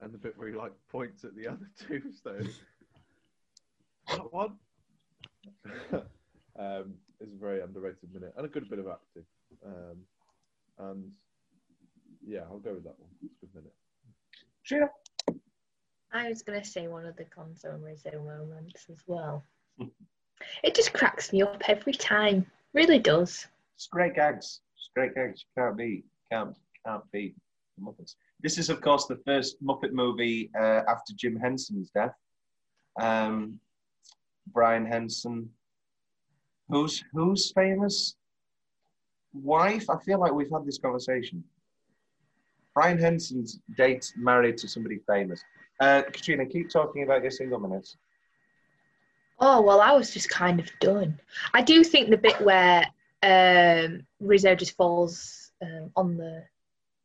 and 0.00 0.12
the 0.12 0.18
bit 0.18 0.36
where 0.36 0.48
he 0.48 0.54
like 0.54 0.72
points 0.90 1.24
at 1.24 1.34
the 1.36 1.48
other 1.48 1.70
tombstone. 1.88 2.48
that 4.08 4.32
one. 4.32 4.54
um, 6.58 6.94
is 7.20 7.32
a 7.32 7.36
very 7.36 7.60
underrated 7.60 8.12
minute 8.12 8.32
and 8.36 8.44
a 8.44 8.48
good 8.48 8.68
bit 8.68 8.78
of 8.78 8.86
acting. 8.88 9.24
Um, 9.64 9.96
and 10.78 11.10
yeah, 12.24 12.40
I'll 12.50 12.58
go 12.58 12.74
with 12.74 12.84
that 12.84 12.98
one. 12.98 13.10
It's 13.22 13.34
a 13.42 13.46
good 13.46 13.54
minute. 13.54 13.74
Sheila. 14.62 14.90
I 16.12 16.28
was 16.28 16.42
going 16.42 16.60
to 16.60 16.68
say 16.68 16.88
one 16.88 17.06
of 17.06 17.16
the 17.16 17.24
Gonzo 17.24 17.74
and 17.74 17.82
Rizzo 17.82 18.22
moments 18.22 18.86
as 18.90 18.98
well. 19.06 19.44
it 20.62 20.74
just 20.74 20.92
cracks 20.92 21.32
me 21.32 21.42
up 21.42 21.62
every 21.68 21.94
time. 21.94 22.46
Really 22.74 22.98
does. 22.98 23.46
It's 23.76 23.86
great 23.86 24.14
gags. 24.14 24.60
It's 24.76 24.90
great 24.94 25.14
gags. 25.14 25.44
You 25.56 25.62
can't 25.62 25.76
beat. 25.76 26.04
Can't 26.32 26.56
can't 26.86 27.04
beat 27.12 27.34
the 27.76 27.84
Muppets. 27.84 28.14
This 28.40 28.56
is, 28.56 28.70
of 28.70 28.80
course, 28.80 29.06
the 29.06 29.20
first 29.26 29.62
Muppet 29.62 29.92
movie 29.92 30.50
uh, 30.58 30.80
after 30.88 31.12
Jim 31.14 31.36
Henson's 31.36 31.90
death. 31.90 32.14
Um, 32.98 33.60
Brian 34.52 34.86
Henson, 34.86 35.50
who's 36.68 37.04
who's 37.12 37.52
famous 37.52 38.16
wife. 39.34 39.90
I 39.90 39.98
feel 39.98 40.18
like 40.18 40.32
we've 40.32 40.50
had 40.50 40.64
this 40.64 40.78
conversation. 40.78 41.44
Brian 42.74 42.98
Henson's 42.98 43.60
date 43.76 44.10
married 44.16 44.56
to 44.58 44.68
somebody 44.68 45.00
famous. 45.06 45.42
Uh, 45.80 46.02
Katrina, 46.02 46.46
keep 46.46 46.70
talking 46.70 47.02
about 47.02 47.20
your 47.22 47.30
single 47.30 47.58
minutes. 47.58 47.96
Oh, 49.38 49.60
well, 49.60 49.80
I 49.80 49.92
was 49.92 50.12
just 50.12 50.30
kind 50.30 50.60
of 50.60 50.70
done. 50.80 51.18
I 51.52 51.62
do 51.62 51.84
think 51.84 52.08
the 52.08 52.16
bit 52.16 52.40
where 52.40 52.86
um, 53.22 54.06
Rizzo 54.20 54.54
just 54.54 54.76
falls 54.76 55.41
um, 55.62 55.90
on 55.96 56.16
the, 56.16 56.44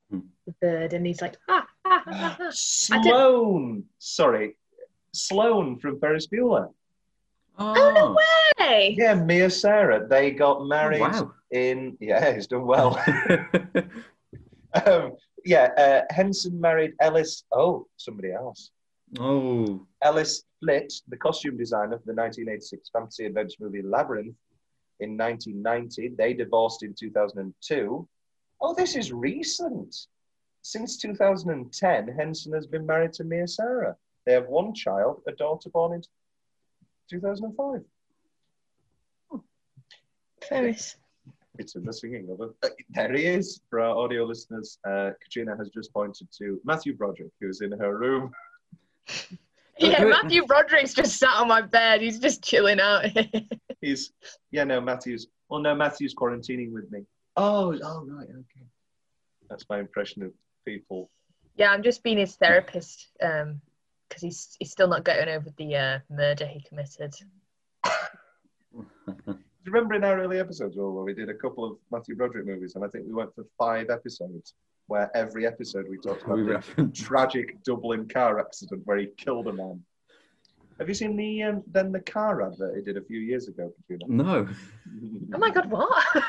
Hmm. 0.09 0.19
the 0.45 0.53
bird 0.61 0.93
and 0.93 1.05
he's 1.05 1.21
like, 1.21 1.35
ah, 1.49 1.67
ah, 1.83 2.03
ah, 2.05 2.07
ah, 2.07 2.37
ah. 2.39 2.43
I 2.43 2.45
did- 2.47 2.53
Sloane, 2.55 3.83
sorry, 3.99 4.57
Sloane 5.13 5.79
from 5.79 5.99
Ferris 5.99 6.27
Bueller. 6.27 6.71
Oh, 7.59 7.73
no 7.95 8.17
way! 8.65 8.95
Yeah, 8.97 9.15
Mia 9.15 9.49
Sara. 9.49 10.07
They 10.07 10.31
got 10.31 10.65
married 10.67 11.01
wow. 11.01 11.33
in. 11.51 11.97
Yeah, 11.99 12.33
he's 12.33 12.45
done 12.47 12.65
well. 12.67 13.03
um, 14.85 15.13
yeah, 15.43 15.71
uh, 15.77 16.13
Henson 16.13 16.61
married 16.61 16.93
Ellis. 17.01 17.43
Oh, 17.51 17.87
somebody 17.97 18.31
else. 18.31 18.69
oh, 19.19 19.85
Ellis 20.03 20.43
Flyte, 20.63 21.01
the 21.07 21.17
costume 21.17 21.57
designer 21.57 21.97
for 21.97 22.05
the 22.05 22.13
1986 22.13 22.89
fantasy 22.93 23.25
adventure 23.25 23.57
movie 23.59 23.81
Labyrinth 23.81 24.35
in 24.99 25.17
1990. 25.17 26.09
They 26.17 26.33
divorced 26.33 26.83
in 26.83 26.93
2002. 26.93 28.07
Oh, 28.59 28.73
this 28.73 28.95
is 28.95 29.11
recent. 29.11 30.07
Since 30.61 30.97
2010, 30.97 32.07
Henson 32.09 32.53
has 32.53 32.67
been 32.67 32.85
married 32.85 33.13
to 33.13 33.23
Mia 33.23 33.47
Sara. 33.47 33.95
They 34.25 34.33
have 34.33 34.47
one 34.47 34.73
child, 34.73 35.21
a 35.27 35.31
daughter 35.31 35.69
born 35.69 35.93
in 35.93 36.03
2005. 37.09 37.81
Ferris. 40.47 40.97
It's 41.59 41.75
in 41.75 41.85
the 41.85 41.93
singing 41.93 42.29
of 42.29 42.41
it. 42.41 42.73
There 42.89 43.13
he 43.13 43.25
is. 43.25 43.61
For 43.69 43.79
our 43.79 43.95
audio 43.95 44.25
listeners, 44.25 44.77
uh, 44.87 45.11
Katrina 45.23 45.55
has 45.57 45.69
just 45.69 45.91
pointed 45.93 46.27
to 46.37 46.59
Matthew 46.63 46.95
Broderick, 46.95 47.31
who's 47.39 47.61
in 47.61 47.71
her 47.71 47.97
room. 47.97 48.31
Yeah, 49.79 50.05
Matthew 50.05 50.43
Broderick's 50.43 50.95
just 50.95 51.19
sat 51.19 51.35
on 51.35 51.47
my 51.47 51.61
bed. 51.61 52.01
He's 52.01 52.17
just 52.17 52.43
chilling 52.43 52.79
out. 52.79 53.05
He's, 53.81 54.11
yeah, 54.49 54.63
no, 54.63 54.81
Matthew's, 54.81 55.27
well, 55.49 55.59
no, 55.59 55.75
Matthew's 55.75 56.15
quarantining 56.15 56.71
with 56.71 56.91
me. 56.91 57.03
Oh, 57.37 57.77
oh, 57.83 58.05
right, 58.09 58.27
okay. 58.27 58.65
That's 59.49 59.65
my 59.69 59.79
impression 59.79 60.23
of 60.23 60.31
people. 60.65 61.09
yeah, 61.55 61.71
I'm 61.71 61.83
just 61.83 62.03
being 62.03 62.17
his 62.17 62.35
therapist 62.35 63.07
because 63.19 64.21
he's 64.21 64.55
he's 64.59 64.71
still 64.71 64.87
not 64.87 65.05
getting 65.05 65.33
over 65.33 65.49
the 65.57 65.75
uh, 65.75 65.99
murder 66.09 66.47
he 66.47 66.61
committed. 66.67 67.13
Do 68.73 69.71
you 69.71 69.73
remember 69.73 69.95
in 69.95 70.03
our 70.03 70.19
early 70.19 70.39
episodes 70.39 70.75
Will, 70.77 70.93
where 70.93 71.03
we 71.03 71.13
did 71.13 71.29
a 71.29 71.33
couple 71.33 71.65
of 71.65 71.77
Matthew 71.91 72.15
Broderick 72.15 72.45
movies, 72.45 72.75
and 72.75 72.83
I 72.83 72.87
think 72.87 73.05
we 73.05 73.13
went 73.13 73.35
for 73.35 73.45
five 73.57 73.89
episodes, 73.89 74.53
where 74.87 75.11
every 75.15 75.45
episode 75.45 75.85
we 75.89 75.97
talked 75.97 76.23
about 76.23 76.37
we 76.37 76.43
the 76.45 76.91
tragic 76.93 77.61
Dublin 77.63 78.07
car 78.07 78.39
accident 78.39 78.81
where 78.85 78.97
he 78.97 79.07
killed 79.17 79.47
a 79.47 79.53
man. 79.53 79.83
Have 80.79 80.87
you 80.87 80.95
seen 80.95 81.15
the 81.15 81.43
um, 81.43 81.63
then 81.67 81.91
the 81.91 81.99
car 81.99 82.41
advert 82.43 82.77
he 82.77 82.81
did 82.81 82.97
a 82.97 83.01
few 83.01 83.19
years 83.19 83.47
ago, 83.47 83.71
Katrina? 83.75 84.05
No. 84.07 84.47
Oh 85.33 85.37
my 85.37 85.49
god, 85.49 85.69
what? 85.69 86.05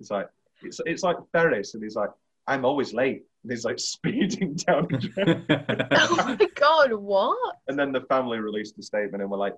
It's 0.00 0.10
like 0.10 0.28
it's 0.62 0.80
it's 0.86 1.02
like 1.02 1.16
Ferris, 1.32 1.74
and 1.74 1.82
he's 1.82 1.96
like, 1.96 2.10
"I'm 2.46 2.64
always 2.64 2.92
late," 2.92 3.24
and 3.42 3.52
he's 3.52 3.64
like 3.64 3.78
speeding 3.94 4.54
down. 4.54 4.88
the 4.90 4.98
track. 5.48 5.88
oh 5.92 6.16
my 6.38 6.48
god, 6.54 6.92
what? 6.94 7.56
and 7.68 7.78
then 7.78 7.92
the 7.92 8.00
family 8.02 8.38
released 8.38 8.78
a 8.78 8.82
statement, 8.82 9.22
and 9.22 9.30
we're 9.30 9.38
like, 9.38 9.56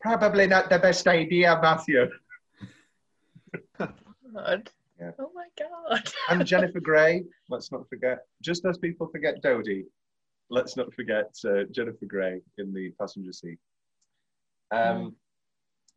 "Probably 0.00 0.46
not 0.46 0.68
the 0.70 0.78
best 0.78 1.06
idea, 1.08 1.58
Matthew." 1.62 2.06
God. 3.78 4.70
Yeah. 5.00 5.10
Oh 5.18 5.30
my 5.34 5.46
god. 5.58 6.08
And 6.30 6.46
Jennifer 6.52 6.80
Grey. 6.80 7.24
Let's 7.48 7.70
not 7.72 7.88
forget. 7.88 8.18
Just 8.42 8.64
as 8.64 8.78
people 8.78 9.06
forget 9.08 9.42
Dodie, 9.42 9.86
let's 10.50 10.76
not 10.76 10.92
forget 10.94 11.34
uh, 11.44 11.64
Jennifer 11.70 12.06
Grey 12.06 12.40
in 12.58 12.72
the 12.72 12.90
passenger 12.98 13.32
seat. 13.32 13.58
Um, 14.70 15.14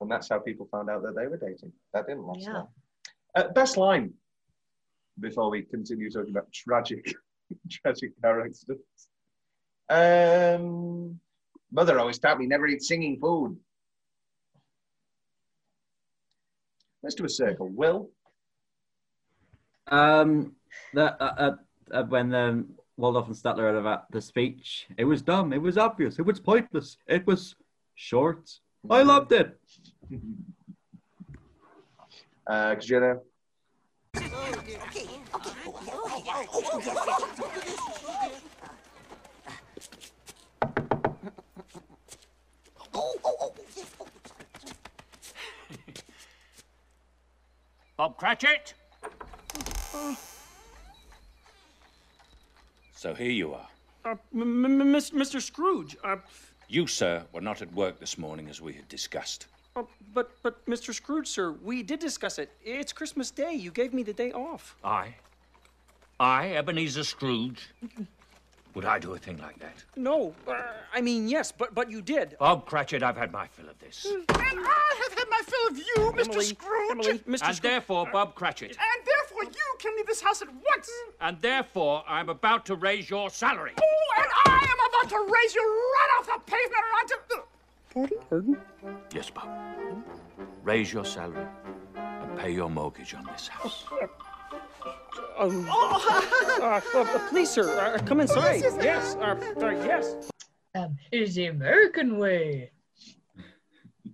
And 0.02 0.12
that's 0.12 0.30
how 0.30 0.40
people 0.40 0.68
found 0.72 0.90
out 0.90 1.02
that 1.04 1.16
they 1.16 1.26
were 1.28 1.38
dating. 1.38 1.72
That 1.94 2.06
didn't 2.08 2.26
last 2.28 2.42
Yeah. 2.42 2.54
long. 2.54 2.68
Uh, 3.38 3.50
best 3.50 3.78
line 3.78 4.12
before 5.20 5.52
we 5.52 5.62
continue 5.62 6.10
talking 6.10 6.32
about 6.32 6.52
tragic, 6.52 7.14
tragic 7.70 8.12
characters. 8.20 8.66
Um, 9.90 11.20
Mother 11.72 12.00
always 12.00 12.18
taught 12.18 12.40
me 12.40 12.48
never 12.48 12.66
eat 12.66 12.82
singing 12.82 13.20
food. 13.20 13.56
Let's 17.04 17.14
do 17.14 17.26
a 17.26 17.30
circle. 17.30 17.70
Will, 17.70 18.10
Um, 19.86 20.56
the, 20.96 21.14
uh, 21.22 21.36
uh, 21.38 21.56
uh, 21.92 22.04
when 22.06 22.34
um, 22.34 22.70
Waldorf 22.98 23.28
and 23.28 23.36
Statler 23.36 23.68
had 23.68 23.76
about 23.76 24.10
the 24.12 24.20
speech, 24.20 24.88
it 24.98 25.06
was 25.06 25.22
dumb, 25.22 25.54
it 25.54 25.62
was 25.62 25.78
obvious, 25.78 26.18
it 26.18 26.26
was 26.26 26.40
pointless, 26.40 26.98
it 27.06 27.28
was 27.28 27.56
short. 27.94 28.50
I 28.90 29.04
loved 29.04 29.32
it. 29.32 29.60
Uh, 32.50 32.74
could 34.46 34.68
you 34.68 34.78
know? 36.94 36.98
Bob 47.98 48.18
Cratchit? 48.18 48.74
So 52.96 53.14
here 53.14 53.32
you 53.32 53.54
are. 53.54 53.68
Uh, 54.06 54.16
m- 54.34 54.66
m- 54.66 54.82
m- 54.82 54.94
Mr. 54.96 55.42
Scrooge. 55.42 55.98
Uh, 56.04 56.18
You, 56.70 56.86
sir, 56.88 57.24
were 57.32 57.42
not 57.42 57.62
at 57.62 57.72
work 57.74 58.00
this 58.00 58.18
morning 58.18 58.50
as 58.50 58.62
we 58.62 58.74
had 58.74 58.88
discussed. 58.90 59.48
Uh, 59.78 59.84
but, 60.14 60.32
but, 60.42 60.66
Mr. 60.66 60.94
Scrooge, 60.94 61.28
sir, 61.28 61.52
we 61.64 61.84
did 61.84 62.00
discuss 62.00 62.40
it. 62.40 62.52
It's 62.64 62.92
Christmas 62.92 63.30
Day. 63.32 63.54
You 63.54 63.72
gave 63.72 63.94
me 63.94 64.04
the 64.04 64.14
day 64.14 64.32
off. 64.32 64.76
I? 64.84 65.16
I, 66.20 66.56
Ebenezer 66.56 67.04
Scrooge? 67.04 67.70
Would 68.74 68.86
I 68.86 69.00
do 69.00 69.14
a 69.14 69.18
thing 69.18 69.38
like 69.38 69.58
that? 69.60 69.84
No, 69.96 70.36
uh, 70.48 70.54
I 70.94 71.02
mean 71.02 71.28
yes, 71.28 71.52
but 71.52 71.74
but 71.74 71.90
you 71.90 72.00
did. 72.00 72.36
Bob 72.40 72.68
Cratchit, 72.68 73.02
I've 73.02 73.18
had 73.18 73.32
my 73.32 73.48
fill 73.48 73.70
of 73.70 73.80
this. 73.80 74.06
And 74.06 74.24
I 74.30 74.96
have 75.04 75.18
had 75.18 75.28
my 75.32 75.42
fill 75.44 75.68
of 75.72 75.78
you, 75.78 76.24
Mr. 76.24 76.44
Scrooge. 76.44 76.92
Emily, 76.92 77.20
Mr. 77.20 77.28
and 77.28 77.40
Scrooge. 77.40 77.62
therefore, 77.62 78.08
Bob 78.12 78.36
Cratchit. 78.36 78.78
And 78.78 79.06
therefore, 79.06 79.46
you 79.46 79.76
can 79.80 79.96
leave 79.96 80.06
this 80.06 80.22
house 80.22 80.44
at 80.44 80.50
once. 80.50 80.92
And 81.22 81.42
therefore, 81.42 82.04
I'm 82.08 82.30
about 82.30 82.68
to 82.68 82.76
raise 82.76 83.10
your 83.10 83.32
salary. 83.32 83.74
Oh, 83.82 84.22
and 84.22 84.28
I 84.46 84.60
am 84.64 84.90
about 84.90 85.10
to 85.10 85.34
raise 85.34 85.56
you 85.56 85.64
right 85.64 86.20
off 86.20 86.26
the 86.28 86.52
pavement 86.52 86.84
onto. 87.02 87.47
Pardon? 87.94 88.18
Pardon? 88.30 88.58
Yes, 89.14 89.30
Bob. 89.30 89.50
Raise 90.64 90.92
your 90.92 91.06
salary 91.06 91.48
and 91.96 92.38
pay 92.38 92.52
your 92.52 92.70
mortgage 92.70 93.14
on 93.14 93.26
this 93.26 93.48
house. 93.48 93.86
Um, 95.38 95.68
uh, 95.70 96.82
uh, 96.96 97.30
please, 97.30 97.50
sir, 97.50 97.70
uh, 97.80 98.00
come 98.06 98.22
inside. 98.22 98.62
Yes, 98.62 99.16
uh, 99.16 99.36
uh, 99.62 99.70
yes. 99.70 100.30
Um, 100.76 100.98
it 101.12 101.22
is 101.22 101.36
the 101.36 101.46
American 101.48 102.18
way. 102.18 102.72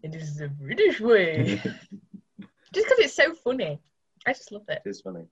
It 0.01 0.15
is 0.15 0.35
the 0.35 0.49
British 0.49 0.99
way. 0.99 1.61
just 2.73 2.87
because 2.87 2.99
it's 2.99 3.15
so 3.15 3.33
funny. 3.33 3.79
I 4.27 4.33
just 4.33 4.51
love 4.51 4.63
it. 4.67 4.81
It 4.85 4.89
is 4.89 5.01
funny. 5.01 5.25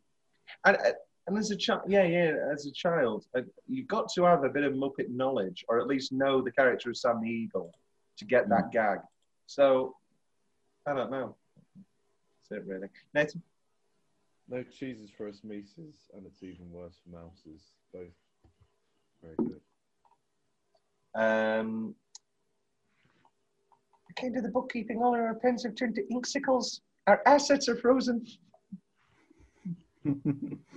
And, 0.66 0.78
uh, 0.78 0.92
and 1.28 1.38
as 1.38 1.52
a 1.52 1.56
child, 1.56 1.82
yeah, 1.88 2.04
yeah, 2.04 2.36
as 2.52 2.66
a 2.66 2.72
child, 2.72 3.26
uh, 3.36 3.42
you've 3.68 3.88
got 3.88 4.12
to 4.14 4.24
have 4.24 4.44
a 4.44 4.50
bit 4.50 4.64
of 4.64 4.74
Muppet 4.74 5.10
knowledge, 5.10 5.64
or 5.68 5.80
at 5.80 5.88
least 5.88 6.12
know 6.12 6.42
the 6.42 6.52
character 6.52 6.90
of 6.90 6.98
Sam 6.98 7.22
the 7.22 7.30
Eagle 7.30 7.74
to 8.18 8.26
get 8.26 8.50
that 8.50 8.72
gag. 8.72 9.00
So, 9.48 9.96
I 10.88 10.94
don't 10.94 11.12
know. 11.12 11.36
That's 12.50 12.62
it, 12.62 12.68
really. 12.68 12.88
Nathan? 13.14 13.42
No 14.50 14.64
cheeses 14.64 15.10
for 15.16 15.28
us 15.28 15.42
Mises, 15.44 16.10
and 16.14 16.26
it's 16.26 16.44
even 16.44 16.70
worse 16.72 16.96
for 17.04 17.18
mouses. 17.18 17.72
Both 17.94 18.10
very 19.22 19.36
good. 19.38 19.62
Um, 21.16 21.96
I 24.10 24.14
can't 24.20 24.34
the 24.42 24.50
bookkeeping. 24.50 25.02
All 25.02 25.14
our 25.14 25.36
pens 25.36 25.64
have 25.64 25.76
turned 25.76 25.96
to 25.96 26.04
inksicles. 26.12 26.82
Our 27.08 27.22
assets 27.26 27.70
are 27.70 27.76
frozen. 27.76 28.26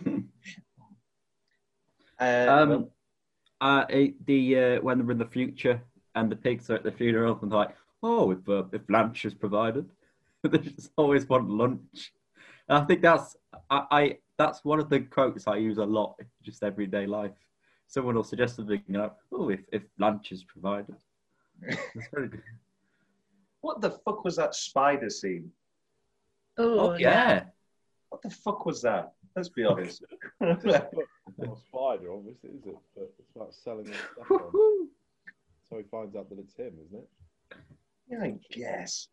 Um, 2.21 2.49
Um, 2.49 2.91
uh, 3.61 3.85
it, 3.89 4.27
the 4.27 4.59
uh, 4.59 4.81
when 4.83 4.99
they're 4.99 5.11
in 5.11 5.19
the 5.19 5.27
future 5.27 5.83
and 6.15 6.31
the 6.31 6.37
pigs 6.37 6.71
are 6.71 6.75
at 6.77 6.85
the 6.85 6.93
funeral 6.93 7.39
and 7.43 7.51
they're 7.51 7.59
like, 7.59 7.77
oh, 8.03 8.31
if 8.31 8.49
uh, 8.49 8.65
if 8.73 8.83
lunch 8.89 9.25
is 9.25 9.35
provided, 9.35 9.89
they 10.43 10.59
just 10.59 10.91
always 10.97 11.29
want 11.29 11.49
lunch. 11.49 12.13
And 12.69 12.79
I 12.79 12.85
think 12.85 13.03
that's 13.03 13.37
I, 13.71 13.85
I 13.91 14.19
that's 14.39 14.65
one 14.65 14.81
of 14.81 14.89
the 14.89 15.01
quotes 15.01 15.47
I 15.47 15.57
use 15.57 15.79
a 15.79 15.85
lot 15.85 16.17
in 16.19 16.27
just 16.43 16.63
everyday 16.63 17.07
life. 17.07 17.33
Someone 17.87 18.15
will 18.15 18.25
suggest 18.25 18.57
something, 18.57 18.83
you 18.87 18.95
know, 18.95 19.13
oh, 19.33 19.51
if, 19.51 19.61
if 19.71 19.83
lunch 19.99 20.33
is 20.33 20.43
provided. 20.43 20.97
That's 21.61 22.09
very 22.13 22.29
good. 22.29 22.43
what 23.61 23.81
the 23.81 23.91
fuck 23.91 24.25
was 24.25 24.37
that 24.37 24.55
spider 24.55 25.11
scene? 25.11 25.53
Oh, 26.59 26.79
Oh 26.81 26.95
yeah. 26.97 27.45
What 28.09 28.23
the 28.23 28.31
fuck 28.31 28.65
was 28.65 28.83
that? 28.83 29.13
Let's 29.37 29.51
be 29.51 29.65
honest. 29.67 30.03
Not 30.41 30.65
a 30.65 30.89
spider, 31.69 32.13
obviously, 32.13 32.51
is 32.51 32.67
it? 32.67 32.77
But 32.97 33.13
it's 33.19 33.31
about 33.37 33.55
selling 33.55 33.87
his 33.87 33.97
stuff 33.97 34.31
on. 34.31 34.89
So 35.69 35.77
he 35.77 35.83
finds 35.85 36.15
out 36.17 36.29
that 36.31 36.39
it's 36.39 36.55
him, 36.55 36.75
isn't 36.85 36.99
it? 36.99 37.09
yeah, 38.09 38.23
I 38.23 38.35
guess. 38.53 39.09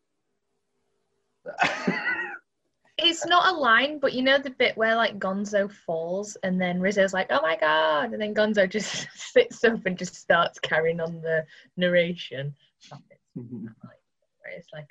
It's 3.03 3.25
not 3.25 3.53
a 3.53 3.57
line, 3.57 3.99
but 3.99 4.13
you 4.13 4.21
know 4.21 4.37
the 4.37 4.51
bit 4.51 4.77
where 4.77 4.95
like 4.95 5.17
Gonzo 5.17 5.71
falls 5.71 6.37
and 6.43 6.61
then 6.61 6.79
Rizzo's 6.79 7.13
like, 7.13 7.27
"Oh 7.31 7.41
my 7.41 7.57
god!" 7.57 8.13
and 8.13 8.21
then 8.21 8.35
Gonzo 8.35 8.69
just 8.69 9.07
sits 9.15 9.63
up 9.63 9.85
and 9.85 9.97
just 9.97 10.15
starts 10.15 10.59
carrying 10.59 10.99
on 10.99 11.21
the 11.21 11.45
narration. 11.77 12.53
That 12.91 12.99
bit's 13.09 13.21
where 13.33 14.53
it's 14.55 14.67
like, 14.71 14.87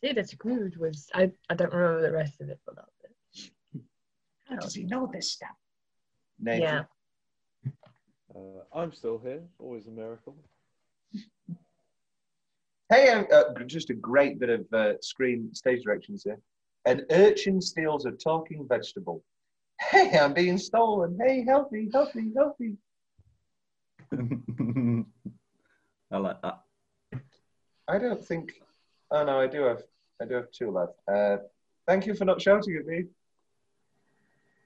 "See, 0.00 0.12
that 0.12 0.28
Scrooge 0.28 0.76
was." 0.76 1.08
I 1.14 1.30
I 1.50 1.54
don't 1.54 1.72
remember 1.72 2.02
the 2.02 2.12
rest 2.12 2.40
of 2.40 2.48
it, 2.48 2.58
but 2.66 2.76
that 2.76 2.84
bit. 3.02 3.82
How 4.48 4.56
does 4.56 4.74
he 4.74 4.84
know 4.84 5.08
this 5.12 5.30
stuff? 5.30 5.56
Yeah. 6.42 6.84
Uh, 8.34 8.64
I'm 8.74 8.92
still 8.92 9.18
here. 9.18 9.42
Always 9.58 9.86
a 9.86 9.90
miracle. 9.90 10.34
Hey, 12.92 13.08
um, 13.08 13.26
uh, 13.32 13.44
just 13.64 13.88
a 13.88 13.94
great 13.94 14.38
bit 14.38 14.50
of 14.50 14.66
uh, 14.70 15.00
screen 15.00 15.48
stage 15.54 15.82
directions 15.82 16.24
here. 16.24 16.38
An 16.84 17.06
urchin 17.10 17.58
steals 17.58 18.04
a 18.04 18.10
talking 18.10 18.66
vegetable. 18.68 19.24
Hey, 19.80 20.18
I'm 20.18 20.34
being 20.34 20.58
stolen. 20.58 21.18
Hey, 21.18 21.42
help 21.42 21.72
me, 21.72 21.88
help 21.90 22.14
me, 22.14 22.30
help 22.36 22.60
me. 22.60 22.76
I 26.12 26.18
like 26.18 26.42
that. 26.42 26.60
I 27.88 27.96
don't 27.96 28.22
think. 28.22 28.60
Oh 29.10 29.24
no, 29.24 29.40
I 29.40 29.46
do 29.46 29.62
have. 29.62 29.84
I 30.20 30.26
do 30.26 30.34
have 30.34 30.50
two 30.52 30.70
left. 30.70 30.92
Uh, 31.10 31.38
thank 31.88 32.04
you 32.04 32.14
for 32.14 32.26
not 32.26 32.42
shouting 32.42 32.76
at 32.76 32.84
me. 32.84 33.04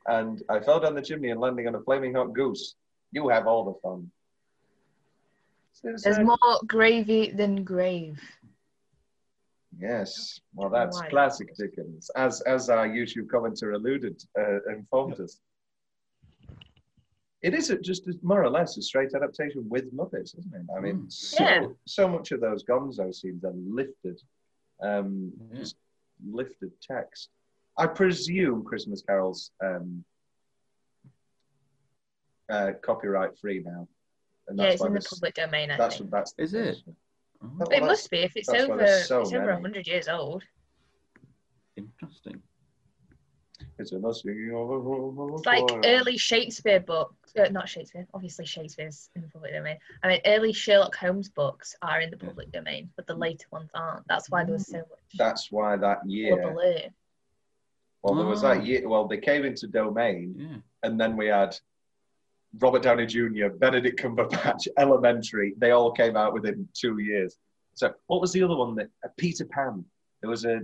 And 0.09 0.43
I 0.49 0.59
fell 0.59 0.81
down 0.81 0.97
the 0.97 1.03
chimney 1.03 1.31
and 1.31 1.39
landing 1.39 1.69
on 1.69 1.77
a 1.77 1.81
flaming 1.81 2.15
hot 2.15 2.33
goose. 2.33 2.75
You 3.13 3.29
have 3.29 3.47
all 3.47 3.65
the 3.67 3.79
fun. 3.89 4.11
There's 5.83 6.19
more 6.19 6.39
gravy 6.67 7.31
than 7.31 7.65
grave. 7.65 8.21
Yes, 9.79 10.41
well, 10.55 10.71
that's 10.71 10.99
Right. 11.01 11.11
classic 11.11 11.55
Dickens, 11.57 12.11
as 12.17 12.41
as 12.43 12.71
our 12.71 12.89
YouTube 12.89 13.27
commenter 13.27 13.75
alluded, 13.75 14.23
uh, 14.39 14.61
informed 14.71 15.21
us. 15.21 15.39
It 17.43 17.53
is 17.55 17.69
a, 17.71 17.79
just 17.79 18.07
a- 18.09 18.19
more 18.23 18.43
or 18.43 18.49
less 18.51 18.77
a 18.79 18.83
straight 18.83 19.15
adaptation 19.15 19.69
with 19.69 19.93
Muppets, 19.95 20.37
isn't 20.39 20.55
it? 20.55 20.67
I 20.75 20.81
mean, 20.81 21.11
so, 21.11 21.45
Yeah. 21.45 21.67
so 21.85 22.09
much 22.09 22.33
of 22.33 22.41
those 22.41 22.65
Gonzo 22.65 23.15
scenes 23.15 23.45
are 23.45 23.53
lifted, 23.53 24.21
um, 24.81 25.33
Yeah. 25.53 25.59
just 25.59 25.77
lifted 26.25 26.73
text. 26.81 27.29
I 27.77 27.87
presume 27.87 28.65
Christmas 28.65 29.03
Carol's 29.03 29.53
um, 29.63 30.05
uh, 32.49 32.73
copyright 32.81 33.37
free 33.39 33.61
now, 33.61 33.87
and 34.49 34.59
Yeah, 34.59 34.67
it's 34.67 34.81
why 34.81 34.89
in 34.89 34.95
the 34.95 35.01
public 35.01 35.35
domain. 35.35 35.71
I 35.71 35.77
That's 35.77 35.99
think. 35.99 36.11
that's 36.11 36.35
Is 36.39 36.55
it? 36.55 36.79
Oh, 37.43 37.67
It 37.71 37.83
must 37.83 38.11
be 38.11 38.19
if 38.19 38.33
it's 38.37 38.49
over. 38.49 38.87
so 39.05 39.21
it's 39.23 39.33
over 39.33 39.47
many. 39.47 39.61
hundred 39.63 39.87
years 39.87 40.09
old. 40.09 40.43
interesting. 41.77 42.43
It's 43.79 43.93
a 43.93 43.99
must 43.99 44.25
It's 44.27 45.47
like 45.47 45.65
early 45.85 46.17
Shakespeare 46.17 46.81
books, 46.81 47.33
uh, 47.39 47.49
not 47.51 47.69
Shakespeare, 47.69 48.07
obviously 48.15 48.47
Shakespeare's 48.47 49.11
in 49.15 49.21
the 49.23 49.29
public 49.29 49.53
domain. 49.53 49.77
I 50.03 50.09
mean, 50.09 50.21
early 50.25 50.55
Sherlock 50.55 50.97
Holmes 50.97 51.29
books 51.29 51.77
are 51.83 52.01
in 52.01 52.11
the 52.11 52.17
public 52.17 52.51
domain, 52.53 52.91
but 52.97 53.07
the 53.07 53.15
later 53.15 53.47
ones 53.53 53.71
aren't. 53.75 54.07
That's 54.09 54.31
why 54.31 54.45
there 54.45 54.55
was 54.55 54.67
so 54.67 54.79
much 54.79 54.87
That's 55.19 55.53
why 55.53 55.77
that 55.77 56.09
year. 56.09 56.55
Well, 58.03 58.15
there 58.15 58.27
was 58.27 58.41
that 58.43 58.65
year. 58.65 58.89
Well, 58.89 59.07
they 59.09 59.19
came 59.19 59.45
into 59.45 59.67
domain, 59.67 60.35
Yeah. 60.39 60.57
and 60.89 60.99
then 60.99 61.17
we 61.17 61.27
had 61.27 61.59
Robert 62.59 62.83
Downey 62.83 63.07
Jr., 63.07 63.49
Benedict 63.59 64.01
Cumberbatch, 64.01 64.69
Elementary. 64.79 65.55
They 65.59 65.73
all 65.73 65.93
came 65.93 66.17
out 66.17 66.33
within 66.33 66.69
two 66.75 66.99
years. 66.99 67.37
So, 67.75 67.93
what 68.07 68.21
was 68.21 68.33
the 68.33 68.43
other 68.43 68.57
one? 68.57 68.75
That 68.77 68.89
uh, 69.05 69.09
Peter 69.17 69.45
Pan. 69.45 69.85
There 70.23 70.31
was 70.31 70.45
a 70.45 70.61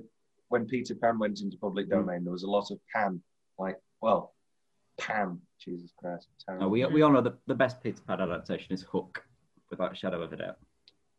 when 0.48 0.66
Peter 0.66 0.94
Pan 0.94 1.18
went 1.18 1.40
into 1.40 1.56
public 1.58 1.86
Hmm. 1.86 1.92
domain. 2.00 2.24
There 2.24 2.32
was 2.32 2.42
a 2.44 2.50
lot 2.50 2.70
of 2.70 2.78
Pan, 2.94 3.22
like 3.58 3.78
well, 4.00 4.34
Pan. 4.98 5.40
Jesus 5.60 5.92
Christ, 5.96 6.26
No, 6.58 6.68
we, 6.68 6.84
we 6.86 7.02
all 7.02 7.12
know 7.12 7.20
the, 7.20 7.34
the 7.46 7.54
best 7.54 7.80
Peter 7.80 8.02
Pan 8.02 8.20
adaptation 8.20 8.72
is 8.72 8.82
Hook, 8.82 9.24
without 9.70 9.92
a 9.92 9.94
shadow 9.94 10.20
of 10.22 10.32
a 10.32 10.36
doubt. 10.36 10.56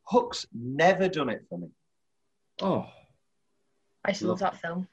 Hook's 0.03 0.45
never 0.53 1.07
done 1.07 1.29
it 1.29 1.45
for 1.47 1.57
me. 1.59 1.69
Oh, 2.61 2.85
I 4.03 4.09
used 4.09 4.19
to 4.21 4.27
love 4.27 4.39
that 4.39 4.57
film. 4.59 4.85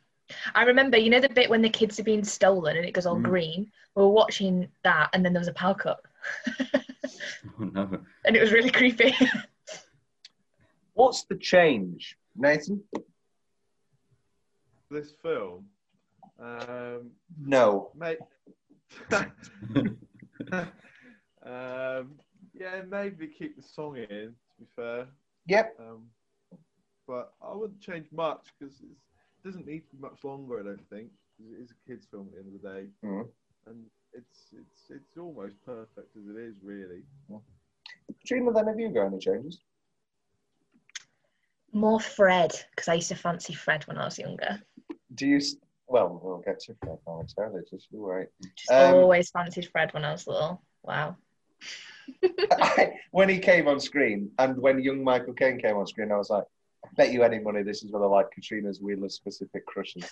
I 0.54 0.62
remember, 0.64 0.96
you 0.96 1.10
know, 1.10 1.20
the 1.20 1.28
bit 1.28 1.50
when 1.50 1.62
the 1.62 1.68
kids 1.70 1.98
are 2.00 2.04
being 2.04 2.24
stolen 2.24 2.76
and 2.76 2.84
it 2.86 2.92
goes 2.92 3.06
all 3.06 3.18
Mm. 3.18 3.24
green. 3.24 3.72
We 3.94 4.02
were 4.02 4.08
watching 4.10 4.68
that, 4.84 5.10
and 5.12 5.24
then 5.24 5.32
there 5.32 5.40
was 5.40 5.48
a 5.48 5.52
power 5.52 5.74
cut, 5.74 6.00
oh 7.60 7.64
no. 7.64 8.00
and 8.24 8.36
it 8.36 8.40
was 8.40 8.52
really 8.52 8.70
creepy. 8.70 9.14
What's 10.94 11.24
the 11.24 11.36
change, 11.36 12.16
Nathan? 12.36 12.82
This 14.90 15.12
film, 15.22 15.66
Um, 16.38 17.10
No. 17.38 17.92
mate. 17.94 18.18
um, 21.42 22.18
yeah, 22.54 22.82
maybe 22.88 23.26
keep 23.28 23.56
the 23.56 23.62
song 23.62 23.96
in. 23.96 24.06
To 24.34 24.60
be 24.60 24.66
fair, 24.76 25.06
Yep. 25.46 25.76
um, 25.80 26.10
but 27.06 27.32
I 27.42 27.54
wouldn't 27.54 27.80
change 27.80 28.06
much 28.12 28.46
because 28.58 28.80
it 28.80 28.88
doesn't 29.44 29.66
need 29.66 29.80
to 29.90 29.96
be 29.96 30.02
much 30.02 30.22
longer. 30.24 30.60
I 30.60 30.62
don't 30.64 30.88
think. 30.90 31.10
It 31.38 31.62
is 31.62 31.70
a 31.70 31.88
kids' 31.88 32.06
film 32.10 32.28
at 32.28 32.32
the 32.34 32.38
end 32.40 32.54
of 32.54 32.60
the 32.62 32.68
day, 32.68 32.86
Mhm. 33.02 33.28
and 33.66 33.90
it's 34.12 34.52
it's 34.52 34.90
it's 34.90 35.16
almost 35.16 35.56
perfect 35.64 36.16
as 36.16 36.26
it 36.28 36.36
is, 36.36 36.54
really. 36.62 37.02
Katrina, 38.20 38.52
then 38.52 38.66
have 38.66 38.78
you 38.78 38.90
got 38.90 39.06
any 39.06 39.18
changes? 39.18 39.62
More 41.72 42.00
Fred, 42.00 42.52
because 42.70 42.88
I 42.88 42.94
used 42.94 43.08
to 43.08 43.14
fancy 43.14 43.54
Fred 43.54 43.86
when 43.86 43.96
I 43.96 44.04
was 44.04 44.18
younger. 44.18 44.60
Do 45.14 45.26
you? 45.26 45.40
Well, 45.86 46.20
we'll 46.22 46.38
get 46.38 46.60
to 46.60 46.74
that 46.82 46.98
momentarily. 47.06 47.62
Just 47.70 47.90
you 47.90 48.02
wait. 48.02 48.28
Just 48.56 48.70
Um, 48.70 48.96
always 48.96 49.30
fancied 49.30 49.68
Fred 49.70 49.92
when 49.94 50.04
I 50.04 50.12
was 50.12 50.26
little. 50.26 50.62
Wow. 50.82 51.16
when 53.12 53.28
he 53.28 53.38
came 53.38 53.68
on 53.68 53.80
screen, 53.80 54.32
and 54.38 54.58
when 54.58 54.82
young 54.82 55.02
Michael 55.02 55.34
Caine 55.34 55.60
came 55.60 55.76
on 55.76 55.86
screen, 55.86 56.10
I 56.12 56.16
was 56.16 56.30
like, 56.30 56.44
I 56.44 56.46
bet 56.96 57.12
you 57.12 57.22
any 57.22 57.38
money 57.38 57.62
this 57.62 57.82
is 57.82 57.90
one 57.92 58.02
of 58.02 58.10
like 58.10 58.30
Katrina's 58.30 58.80
Wheeler 58.80 59.08
specific 59.08 59.66
crushes. 59.66 60.08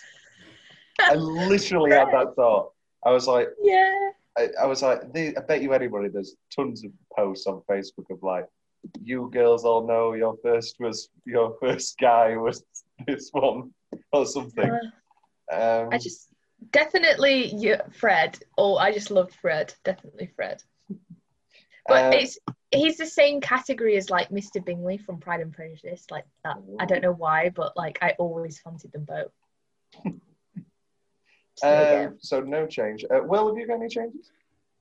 I 1.00 1.14
literally 1.14 1.92
had 1.92 2.08
that 2.08 2.34
thought. 2.34 2.72
I 3.04 3.10
was 3.10 3.26
like, 3.26 3.48
Yeah. 3.62 4.10
I, 4.36 4.48
I 4.62 4.66
was 4.66 4.82
like, 4.82 5.12
"The- 5.12 5.36
I 5.36 5.40
bet 5.40 5.62
you 5.62 5.72
any 5.72 5.88
money 5.88 6.08
there's 6.08 6.34
tons 6.54 6.84
of 6.84 6.90
posts 7.16 7.46
on 7.46 7.62
Facebook 7.70 8.10
of 8.10 8.22
like, 8.22 8.46
you 9.02 9.28
girls 9.32 9.64
all 9.64 9.86
know 9.86 10.12
your 10.14 10.36
first 10.42 10.76
was 10.78 11.08
your 11.24 11.56
first 11.60 11.98
guy 11.98 12.36
was 12.36 12.62
this 13.06 13.30
one 13.32 13.72
or 14.12 14.26
something. 14.26 14.70
Um, 15.50 15.88
I 15.92 15.98
just 15.98 16.28
definitely 16.72 17.52
yeah, 17.56 17.82
Fred. 17.92 18.38
Oh, 18.56 18.76
I 18.76 18.92
just 18.92 19.10
loved 19.10 19.34
Fred. 19.40 19.74
Definitely 19.84 20.30
Fred. 20.36 20.62
But 21.88 22.14
Uh, 22.14 22.18
it's 22.18 22.38
he's 22.70 22.98
the 22.98 23.06
same 23.06 23.40
category 23.40 23.96
as 23.96 24.10
like 24.10 24.28
Mr. 24.28 24.64
Bingley 24.64 24.98
from 24.98 25.18
Pride 25.18 25.40
and 25.40 25.52
Prejudice. 25.52 26.06
Like 26.10 26.26
that. 26.44 26.58
I 26.78 26.84
don't 26.84 27.02
know 27.02 27.12
why, 27.12 27.48
but 27.48 27.76
like 27.76 27.98
I 28.02 28.14
always 28.18 28.60
fancied 28.60 28.92
them 28.92 29.04
both. 29.04 29.32
um, 31.62 32.18
so 32.20 32.40
no 32.40 32.66
change. 32.66 33.04
Uh, 33.04 33.22
Will, 33.22 33.48
have 33.48 33.56
you 33.56 33.66
got 33.66 33.76
any 33.76 33.88
changes? 33.88 34.30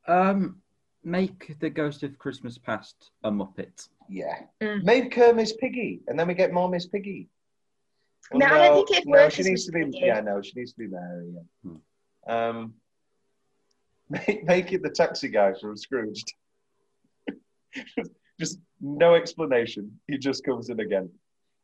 Um, 0.08 0.62
make 1.04 1.58
the 1.60 1.70
Ghost 1.70 2.04
of 2.04 2.18
Christmas 2.20 2.58
Past 2.58 3.12
a 3.24 3.32
Muppet. 3.32 3.88
Yeah. 4.10 4.40
Mm. 4.62 4.84
Make 4.84 5.14
her 5.16 5.34
Miss 5.34 5.54
Piggy, 5.54 6.02
and 6.08 6.20
then 6.20 6.28
we 6.28 6.34
get 6.34 6.52
more 6.54 6.70
Miss 6.70 6.88
Piggy. 6.88 7.30
No, 8.34 8.46
I 8.46 8.68
don't 8.68 8.86
think 8.86 9.00
it'd 9.00 9.08
no, 9.08 9.12
work 9.14 9.32
she 9.32 9.44
needs 9.44 9.66
to 9.66 9.72
be. 9.72 9.86
Piggy. 9.86 10.00
Yeah, 10.04 10.20
no, 10.20 10.42
she 10.42 10.52
needs 10.56 10.74
to 10.74 10.80
be 10.80 10.88
Mary. 10.88 11.34
Yeah. 11.64 12.50
Um, 12.50 12.74
make, 14.10 14.44
make 14.44 14.74
it 14.74 14.84
the 14.84 14.90
taxi 14.90 15.30
guy 15.30 15.54
from 15.54 15.78
Scrooged. 15.78 16.34
just 18.40 18.60
no 18.82 19.16
explanation. 19.16 20.00
He 20.08 20.18
just 20.18 20.44
comes 20.44 20.70
in 20.70 20.80
again. 20.80 21.10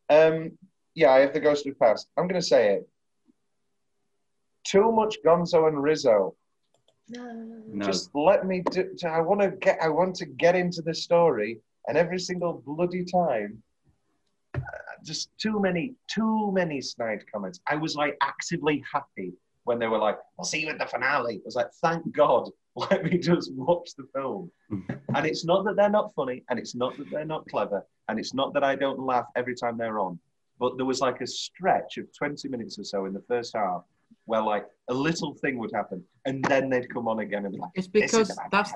Um, 0.09 0.51
yeah, 0.95 1.11
I 1.11 1.19
have 1.19 1.33
the 1.33 1.39
Ghost 1.39 1.65
of 1.65 1.73
the 1.73 1.79
Past. 1.79 2.07
I'm 2.17 2.27
going 2.27 2.39
to 2.39 2.45
say 2.45 2.75
it. 2.75 2.89
Too 4.65 4.91
much 4.91 5.17
Gonzo 5.25 5.67
and 5.67 5.81
Rizzo. 5.81 6.35
No. 7.09 7.85
Just 7.85 8.11
let 8.15 8.45
me 8.45 8.63
do. 8.71 8.89
I 9.05 9.19
want 9.19 9.41
to 9.41 9.49
get. 9.51 9.77
I 9.81 9.89
want 9.89 10.15
to 10.15 10.25
get 10.25 10.55
into 10.55 10.81
the 10.81 10.93
story, 10.93 11.59
and 11.87 11.97
every 11.97 12.17
single 12.17 12.63
bloody 12.65 13.03
time, 13.03 13.61
uh, 14.55 14.59
just 15.03 15.29
too 15.37 15.59
many, 15.59 15.95
too 16.07 16.51
many 16.53 16.79
snide 16.79 17.25
comments. 17.29 17.59
I 17.67 17.75
was 17.75 17.95
like 17.95 18.17
actively 18.21 18.81
happy 18.91 19.33
when 19.65 19.79
they 19.79 19.87
were 19.87 19.97
like, 19.97 20.17
"I'll 20.37 20.45
see 20.45 20.61
you 20.61 20.69
at 20.69 20.79
the 20.79 20.85
finale." 20.85 21.35
I 21.35 21.41
was 21.45 21.55
like, 21.55 21.71
"Thank 21.81 22.11
God, 22.13 22.49
let 22.75 23.03
me 23.03 23.17
just 23.17 23.53
watch 23.53 23.91
the 23.97 24.07
film." 24.13 24.51
and 24.69 25.25
it's 25.25 25.45
not 25.45 25.65
that 25.65 25.75
they're 25.75 25.89
not 25.89 26.13
funny, 26.15 26.43
and 26.49 26.59
it's 26.59 26.75
not 26.75 26.97
that 26.97 27.09
they're 27.09 27.25
not 27.25 27.47
clever, 27.47 27.85
and 28.09 28.19
it's 28.19 28.33
not 28.33 28.53
that 28.53 28.63
I 28.63 28.75
don't 28.75 28.99
laugh 28.99 29.25
every 29.35 29.55
time 29.55 29.77
they're 29.77 29.99
on. 29.99 30.19
But 30.59 30.77
there 30.77 30.85
was 30.85 31.01
like 31.01 31.21
a 31.21 31.27
stretch 31.27 31.97
of 31.97 32.07
twenty 32.17 32.47
minutes 32.47 32.77
or 32.77 32.83
so 32.83 33.05
in 33.05 33.13
the 33.13 33.23
first 33.27 33.55
half 33.55 33.83
where 34.25 34.41
like 34.41 34.65
a 34.89 34.93
little 34.93 35.33
thing 35.35 35.57
would 35.57 35.71
happen, 35.73 36.03
and 36.25 36.43
then 36.45 36.69
they'd 36.69 36.91
come 36.93 37.07
on 37.07 37.19
again 37.19 37.45
and 37.45 37.53
be 37.53 37.59
like, 37.59 37.71
It's 37.75 37.87
because 37.87 38.31
about 38.31 38.51
that's 38.51 38.73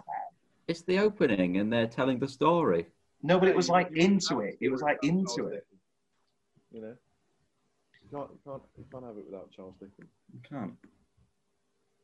it's 0.67 0.81
the 0.81 0.99
opening 0.99 1.57
and 1.57 1.71
they're 1.71 1.87
telling 1.87 2.19
the 2.19 2.27
story. 2.27 2.85
No, 3.23 3.39
but 3.39 3.47
it 3.47 3.55
was 3.55 3.69
like 3.69 3.89
into 3.95 4.41
it. 4.41 4.57
It 4.61 4.69
was 4.69 4.81
like 4.81 4.97
into 5.01 5.47
it. 5.47 5.65
You 6.71 6.81
know, 6.81 6.95
you 8.11 8.17
can't, 8.17 8.29
you 8.31 8.39
can't, 8.45 8.61
you 8.77 8.85
can't 8.91 9.05
have 9.05 9.17
it 9.17 9.25
without 9.25 9.51
Charles 9.51 9.75
Dickens, 9.79 10.09
You 10.33 10.39
can't. 10.47 10.73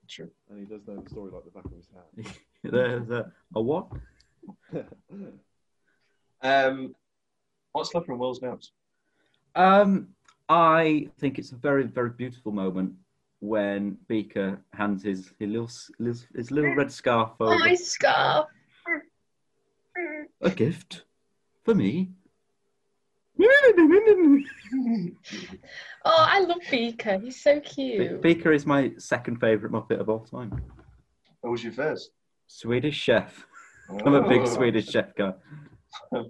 True. 0.10 0.30
and 0.50 0.60
he 0.60 0.66
does 0.66 0.86
know 0.86 1.00
the 1.02 1.10
story 1.10 1.32
like 1.32 1.46
the 1.46 1.52
back 1.52 1.66
of 1.66 1.72
his 1.72 1.88
hand. 1.94 2.38
There's 2.64 3.10
a, 3.10 3.32
a 3.56 3.62
what? 3.62 3.88
Um, 6.46 6.94
what's 7.72 7.94
left 7.94 8.06
from 8.06 8.20
Will's 8.20 8.42
notes? 8.42 8.74
Um, 9.56 10.10
I 10.50 11.08
think 11.20 11.40
it's 11.40 11.54
a 11.54 11.56
very, 11.56 11.84
very 11.84 12.10
beautiful 12.10 12.52
moment 12.52 12.96
when 13.40 13.98
Beaker 14.10 14.60
hands 14.74 15.04
his 15.04 15.32
his 15.40 15.50
little, 15.50 15.70
his, 16.00 16.28
his 16.36 16.52
little 16.52 16.76
red 16.76 16.92
scarf 16.92 17.32
over. 17.40 17.58
My 17.58 17.76
scarf. 17.76 18.48
A 20.42 20.50
gift 20.50 21.04
for 21.64 21.74
me. 21.74 22.10
Oh, 26.06 26.26
I 26.30 26.42
love 26.42 26.58
Beaker. 26.70 27.18
He's 27.18 27.42
so 27.42 27.56
Be- 27.56 27.62
cute. 27.62 28.22
Beaker 28.22 28.52
is 28.52 28.66
my 28.66 28.92
second 28.98 29.40
favourite 29.40 29.72
Muppet 29.74 30.00
of 30.02 30.10
all 30.10 30.20
time. 30.20 30.62
What 31.42 31.52
was 31.52 31.64
your 31.64 31.72
first? 31.74 32.12
Swedish 32.48 32.96
Chef. 32.98 33.46
I'm 34.06 34.14
a 34.14 34.28
big 34.28 34.42
Oh. 34.42 34.46
Swedish 34.46 34.88
Chef 34.90 35.16
guy. 35.16 35.34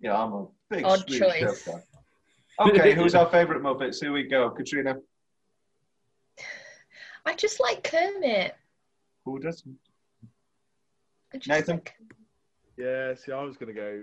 Yeah, 0.00 0.22
I'm 0.22 0.32
a 0.34 0.46
big 0.68 0.84
Odd 0.84 0.98
Swedish 1.08 1.18
choice. 1.18 1.64
chef 1.64 1.74
guy. 2.60 2.68
Okay, 2.68 2.92
who's 2.94 3.14
our 3.14 3.26
favourite 3.30 3.62
Muppets? 3.62 4.00
Here 4.00 4.12
we 4.12 4.24
go. 4.24 4.50
Katrina. 4.50 4.96
I 7.24 7.34
just 7.34 7.58
like 7.58 7.82
Kermit. 7.84 8.54
Who 9.24 9.38
doesn't? 9.38 9.78
I 11.32 11.38
just 11.38 11.48
Nathan? 11.48 11.76
like- 11.76 11.94
Yeah, 12.76 13.14
see, 13.14 13.32
I 13.32 13.42
was 13.42 13.56
going 13.56 13.74
to 13.74 13.80
go 13.80 14.02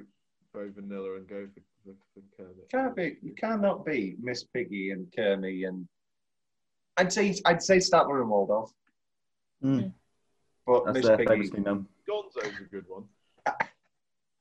very 0.54 0.70
vanilla 0.72 1.16
and 1.16 1.28
go 1.28 1.48
for, 1.54 1.62
for, 1.84 1.96
for 2.14 2.22
Kermit. 2.44 2.70
Can't 2.70 2.96
be. 2.96 3.18
You 3.22 3.34
cannot 3.36 3.86
be 3.86 4.16
Miss 4.22 4.44
Piggy 4.44 4.92
and 4.92 5.08
Kermit 5.16 5.64
and. 5.68 5.88
I'd 6.98 7.12
say 7.12 7.34
I'd 7.46 7.64
say 7.64 7.78
Statler 7.78 8.20
and 8.22 8.30
Waldorf, 8.30 8.72
Mm. 9.64 9.94
but 10.68 10.86
That's 10.86 10.98
Miss 10.98 11.06
their 11.08 11.18
Piggy. 11.18 11.30
famously 11.30 11.60
known. 11.62 11.88
Gonzo's 12.08 12.52
a 12.60 12.64
good 12.66 12.86
one. 12.88 13.06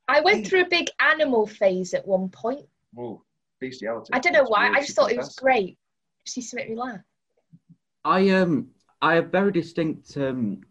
I 0.07 0.19
went 0.19 0.45
through 0.45 0.61
a 0.63 0.69
big 0.69 0.89
animal 0.99 1.47
phase 1.47 1.93
at 1.93 2.05
one 2.05 2.27
point. 2.27 2.65
Ooh, 2.99 3.21
bestiality. 3.61 4.09
I 4.13 4.19
don't 4.19 4.33
know 4.33 4.39
That's 4.39 4.49
why. 4.51 4.67
I 4.69 4.79
just 4.81 4.89
to 4.89 4.93
thought 4.95 5.11
it 5.11 5.17
was 5.17 5.27
confess. 5.27 5.39
great. 5.39 5.77
Just 6.25 6.37
used 6.37 6.49
to 6.51 6.55
make 6.57 6.69
me 6.69 6.75
laugh. 6.75 6.99
I 8.03 8.29
um 8.31 8.67
I 9.01 9.15
have 9.15 9.31
very 9.31 9.51
distinct 9.53 10.17
um, 10.17 10.61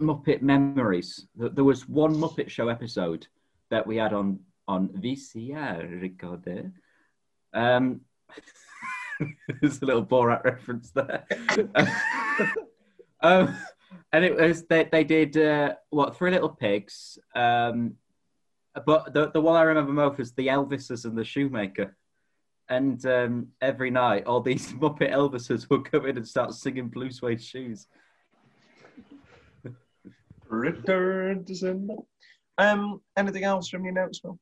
Muppet 0.00 0.40
memories. 0.42 1.26
There 1.36 1.62
was 1.64 1.86
one 1.88 2.14
Muppet 2.14 2.48
Show 2.48 2.68
episode 2.68 3.26
that 3.70 3.86
we 3.86 3.96
had 3.98 4.12
on 4.14 4.40
on 4.68 4.88
VCR 4.88 6.00
recorder. 6.00 6.72
Um, 7.52 8.02
there's 9.60 9.82
a 9.82 9.86
little 9.86 10.04
Borat 10.04 10.44
reference 10.44 10.90
there. 10.90 11.24
um, 13.20 13.54
and 14.12 14.24
it 14.24 14.36
was 14.36 14.64
they 14.66 14.88
they 14.90 15.04
did 15.04 15.36
uh, 15.36 15.74
what 15.90 16.16
Three 16.16 16.30
Little 16.30 16.48
Pigs. 16.48 17.18
Um, 17.34 17.94
but 18.86 19.12
the 19.12 19.30
the 19.30 19.40
one 19.40 19.56
I 19.56 19.62
remember 19.62 19.92
most 19.92 20.18
was 20.18 20.32
the 20.32 20.48
Elvises 20.48 21.04
and 21.04 21.16
the 21.16 21.24
Shoemaker. 21.24 21.96
And 22.68 23.04
um, 23.04 23.48
every 23.60 23.90
night, 23.90 24.24
all 24.24 24.40
these 24.40 24.72
Muppet 24.72 25.12
Elvises 25.12 25.68
would 25.68 25.90
come 25.90 26.06
in 26.06 26.16
and 26.16 26.26
start 26.26 26.54
singing 26.54 26.88
Blue 26.88 27.10
Suede 27.10 27.42
Shoes. 27.42 27.86
Return 30.48 31.44
to. 31.44 32.06
Um, 32.58 33.00
anything 33.16 33.44
else 33.44 33.68
from 33.68 33.84
your 33.84 33.94
notes, 33.94 34.20
Phil? 34.20 34.38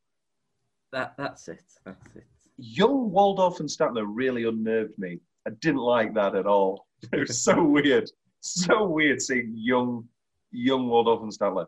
That 0.93 1.14
that's 1.16 1.49
it. 1.49 1.62
That's 1.84 2.16
it. 2.16 2.24
Young 2.59 3.11
Waldorf 3.11 3.61
and 3.61 3.68
Statler 3.68 4.05
really 4.07 4.45
unnerved 4.45 4.99
me. 4.99 5.20
I 5.47 5.51
didn't 5.61 5.80
like 5.80 6.14
that 6.14 6.34
at 6.34 6.47
all. 6.47 6.86
It 7.12 7.20
was 7.20 7.41
so 7.43 7.62
weird. 7.64 8.11
So 8.41 8.86
weird 8.86 9.22
seeing 9.22 9.53
young, 9.57 10.07
young 10.53 10.88
Waldorf 10.88 11.22
and 11.22 11.32
Statler. 11.32 11.66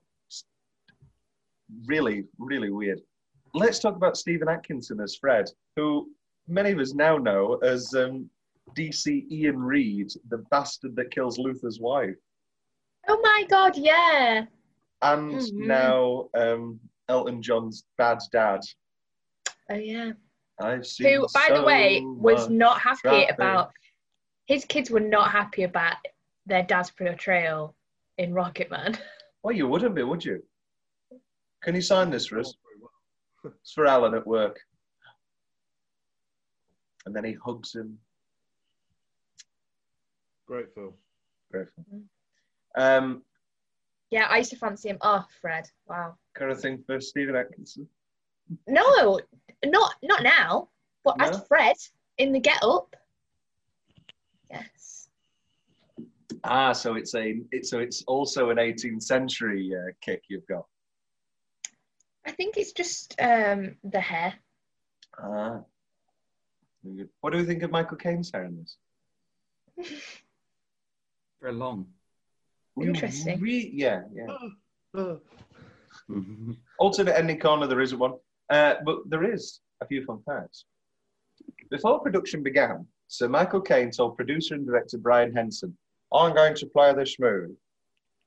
Really, 1.87 2.25
really 2.39 2.71
weird. 2.71 3.01
Let's 3.55 3.79
talk 3.79 3.97
about 3.97 4.17
Stephen 4.17 4.49
Atkinson 4.49 5.01
as 5.01 5.17
Fred, 5.17 5.47
who 5.77 6.11
many 6.49 6.71
of 6.73 6.79
us 6.79 6.93
now 6.95 7.17
know 7.17 7.55
as 7.63 7.95
um, 7.95 8.29
DC 8.77 9.31
Ian 9.31 9.59
Reed, 9.59 10.13
the 10.29 10.39
bastard 10.51 10.97
that 10.97 11.11
kills 11.11 11.39
Luther's 11.39 11.81
wife. 11.81 12.17
Oh 13.09 13.21
my 13.23 13.45
god, 13.49 13.77
yeah. 13.77 14.45
and 15.03 15.33
Mhm. 15.33 15.53
now 15.67 16.29
um, 16.35 16.79
Elton 17.09 17.43
John's 17.43 17.85
bad 17.99 18.19
dad. 18.33 18.61
Oh 19.73 19.77
yeah. 19.77 20.13
I've 20.61 20.87
seen 20.87 21.15
Who, 21.15 21.27
by 21.33 21.49
the 21.55 21.63
way, 21.63 22.03
was 22.05 22.51
not 22.51 22.79
happy 22.81 23.01
traffic. 23.03 23.35
about 23.35 23.73
His 24.47 24.65
kids 24.65 24.91
were 24.91 25.01
not 25.01 25.31
happy 25.31 25.63
about 25.63 25.97
their 26.47 26.63
dad's 26.63 26.91
portrayal 26.91 27.75
in 28.19 28.35
Rocket 28.35 28.71
Man. 28.71 28.99
Well, 29.45 29.57
you 29.57 29.67
wouldn't 29.67 29.97
be, 29.97 30.05
would 30.05 30.25
you? 30.25 30.41
Can 31.65 31.75
you 31.75 31.81
sign 31.81 32.11
this 32.11 32.27
for 32.27 32.39
us? 32.39 32.55
It's 33.45 33.73
for 33.73 33.87
Alan 33.89 34.15
at 34.15 34.25
work. 34.25 34.61
And 37.07 37.17
then 37.17 37.25
he 37.25 37.33
hugs 37.45 37.75
him. 37.75 37.99
Great 40.47 40.73
film. 40.75 40.93
Great. 41.51 41.67
Um, 42.77 43.23
Yeah, 44.13 44.29
I 44.31 44.39
used 44.39 44.51
to 44.51 44.57
fancy 44.57 44.91
him. 44.91 44.99
Oh, 45.01 45.25
Fred. 45.41 45.69
Wow. 45.89 46.15
kind 46.35 46.53
of 46.53 46.61
thing 46.61 46.85
for 46.87 47.01
Stephen 47.01 47.35
Atkinson. 47.35 47.89
No, 48.69 49.19
not 49.65 49.95
not 50.03 50.23
now. 50.23 50.69
But 51.05 51.19
No? 51.19 51.25
as 51.25 51.47
Fred 51.49 51.77
in 52.19 52.33
the 52.33 52.41
Get 52.41 52.63
Up. 52.63 52.95
Yes. 54.51 55.09
Ah, 56.45 56.73
so 56.73 56.95
it's 56.95 57.15
a 57.15 57.41
it, 57.51 57.67
so 57.67 57.79
it's 57.79 58.03
also 58.07 58.51
an 58.51 58.57
18th 58.59 59.03
century 59.03 59.73
uh, 59.75 59.93
kick 60.01 60.23
you've 60.29 60.47
got. 60.47 60.67
I 62.27 62.31
think 62.33 62.57
it's 62.57 62.73
just 62.73 63.15
um 63.21 63.77
the 63.85 64.01
hair. 64.01 64.35
Ah. 65.19 65.61
What 67.21 67.33
do 67.33 67.39
we 67.39 67.45
think 67.45 67.63
of 67.63 67.71
Michael 67.71 67.97
Caine's 67.97 68.31
hair 68.33 68.45
in 68.45 68.57
this? 68.57 68.77
Very 71.41 71.53
long. 71.55 71.87
Interesting. 72.81 73.41
Re- 73.41 73.71
yeah, 73.73 74.03
yeah. 74.15 74.27
Alternate 76.79 77.19
ending 77.19 77.39
corner, 77.39 77.67
there 77.67 77.81
isn't 77.81 77.99
one. 77.99 78.15
Uh, 78.53 78.75
but 78.85 78.99
there 79.09 79.25
is 79.25 79.61
a 79.81 79.87
few 79.87 80.05
fun 80.05 80.21
facts. 80.27 80.67
Before 81.71 82.01
production 82.01 82.43
began, 82.43 82.87
Sir 83.09 83.27
Michael 83.27 83.63
Caine 83.63 83.91
told 83.91 84.15
producer 84.15 84.55
and 84.55 84.67
director 84.67 84.99
Brian 84.99 85.35
Henson, 85.35 85.75
I'm 86.13 86.35
going 86.35 86.55
to 86.57 86.67
play 86.67 86.93
this 86.93 87.17
movie 87.19 87.55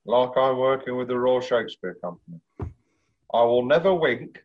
like 0.07 0.31
I'm 0.35 0.57
working 0.57 0.97
with 0.97 1.09
the 1.09 1.17
Royal 1.17 1.41
Shakespeare 1.41 1.95
Company. 2.01 2.39
I 2.59 3.43
will 3.43 3.65
never 3.65 3.93
wink. 3.93 4.43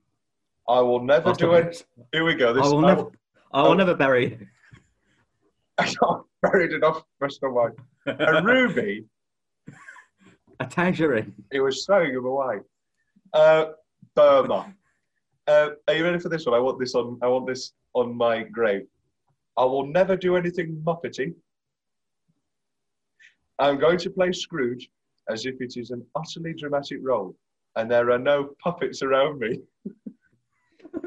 I 0.68 0.80
will 0.80 1.02
never 1.02 1.32
do 1.32 1.54
it. 1.54 1.82
Here 2.12 2.24
we 2.24 2.34
go. 2.34 2.52
This 2.52 2.66
I 2.66 2.68
will 2.68 2.84
I 2.84 2.88
never. 2.88 3.06
I 3.52 3.62
will 3.62 3.68
oh. 3.70 3.74
never 3.74 3.94
bury. 3.94 4.48
I 5.78 5.94
got 5.98 6.24
buried 6.42 6.72
enough 6.72 7.02
of 7.22 7.30
my 7.42 7.68
A 8.06 8.42
ruby, 8.42 9.06
A 10.60 10.66
tangerine. 10.66 11.32
it 11.50 11.60
was 11.60 11.86
throwing 11.86 12.12
him 12.12 12.26
away. 12.26 12.58
Uh, 13.32 13.66
Burma. 14.14 14.74
Uh, 15.50 15.70
are 15.88 15.94
you 15.94 16.04
ready 16.04 16.20
for 16.20 16.28
this 16.28 16.46
one? 16.46 16.54
I 16.54 16.60
want 16.60 16.78
this 16.78 16.94
on. 16.94 17.18
I 17.22 17.26
want 17.26 17.48
this 17.48 17.72
on 17.94 18.16
my 18.16 18.44
grave. 18.44 18.86
I 19.56 19.64
will 19.64 19.84
never 19.84 20.16
do 20.16 20.36
anything 20.36 20.80
muppety. 20.86 21.34
I'm 23.58 23.80
going 23.80 23.98
to 23.98 24.10
play 24.10 24.30
Scrooge 24.30 24.88
as 25.28 25.46
if 25.46 25.60
it 25.60 25.76
is 25.76 25.90
an 25.90 26.06
utterly 26.14 26.54
dramatic 26.54 26.98
role, 27.02 27.34
and 27.74 27.90
there 27.90 28.12
are 28.12 28.18
no 28.18 28.50
puppets 28.62 29.02
around 29.02 29.40
me. 29.40 29.58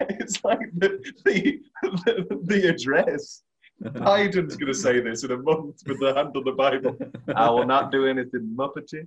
it's 0.00 0.42
like 0.42 0.70
the 0.78 0.88
the, 1.26 1.60
the, 1.82 2.40
the 2.44 2.68
address. 2.68 3.42
Biden's 3.82 4.56
going 4.56 4.72
to 4.72 4.78
say 4.86 5.00
this 5.00 5.24
in 5.24 5.32
a 5.32 5.36
month 5.36 5.82
with 5.86 6.00
the 6.00 6.14
hand 6.14 6.34
on 6.34 6.44
the 6.44 6.52
Bible. 6.52 6.96
I 7.36 7.50
will 7.50 7.66
not 7.66 7.92
do 7.92 8.06
anything 8.06 8.50
muppety. 8.56 9.06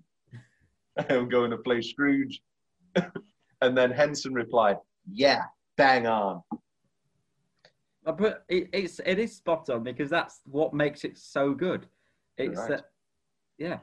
I'm 1.10 1.30
going 1.30 1.50
to 1.50 1.58
play 1.58 1.82
Scrooge. 1.82 2.44
and 3.62 3.78
then 3.78 3.92
Henson 3.92 4.34
replied, 4.34 4.78
Yeah, 5.12 5.44
bang 5.78 6.08
on. 6.08 6.42
But 8.04 8.44
it, 8.50 8.70
it's 8.74 9.00
it 9.06 9.20
is 9.20 9.36
spot 9.36 9.70
on 9.70 9.84
because 9.84 10.10
that's 10.10 10.42
what 10.46 10.74
makes 10.74 11.04
it 11.04 11.18
so 11.18 11.54
good. 11.54 11.86
It's 12.38 12.60
Right. 12.60 12.80
uh, 12.80 12.82
yeah. 13.60 13.80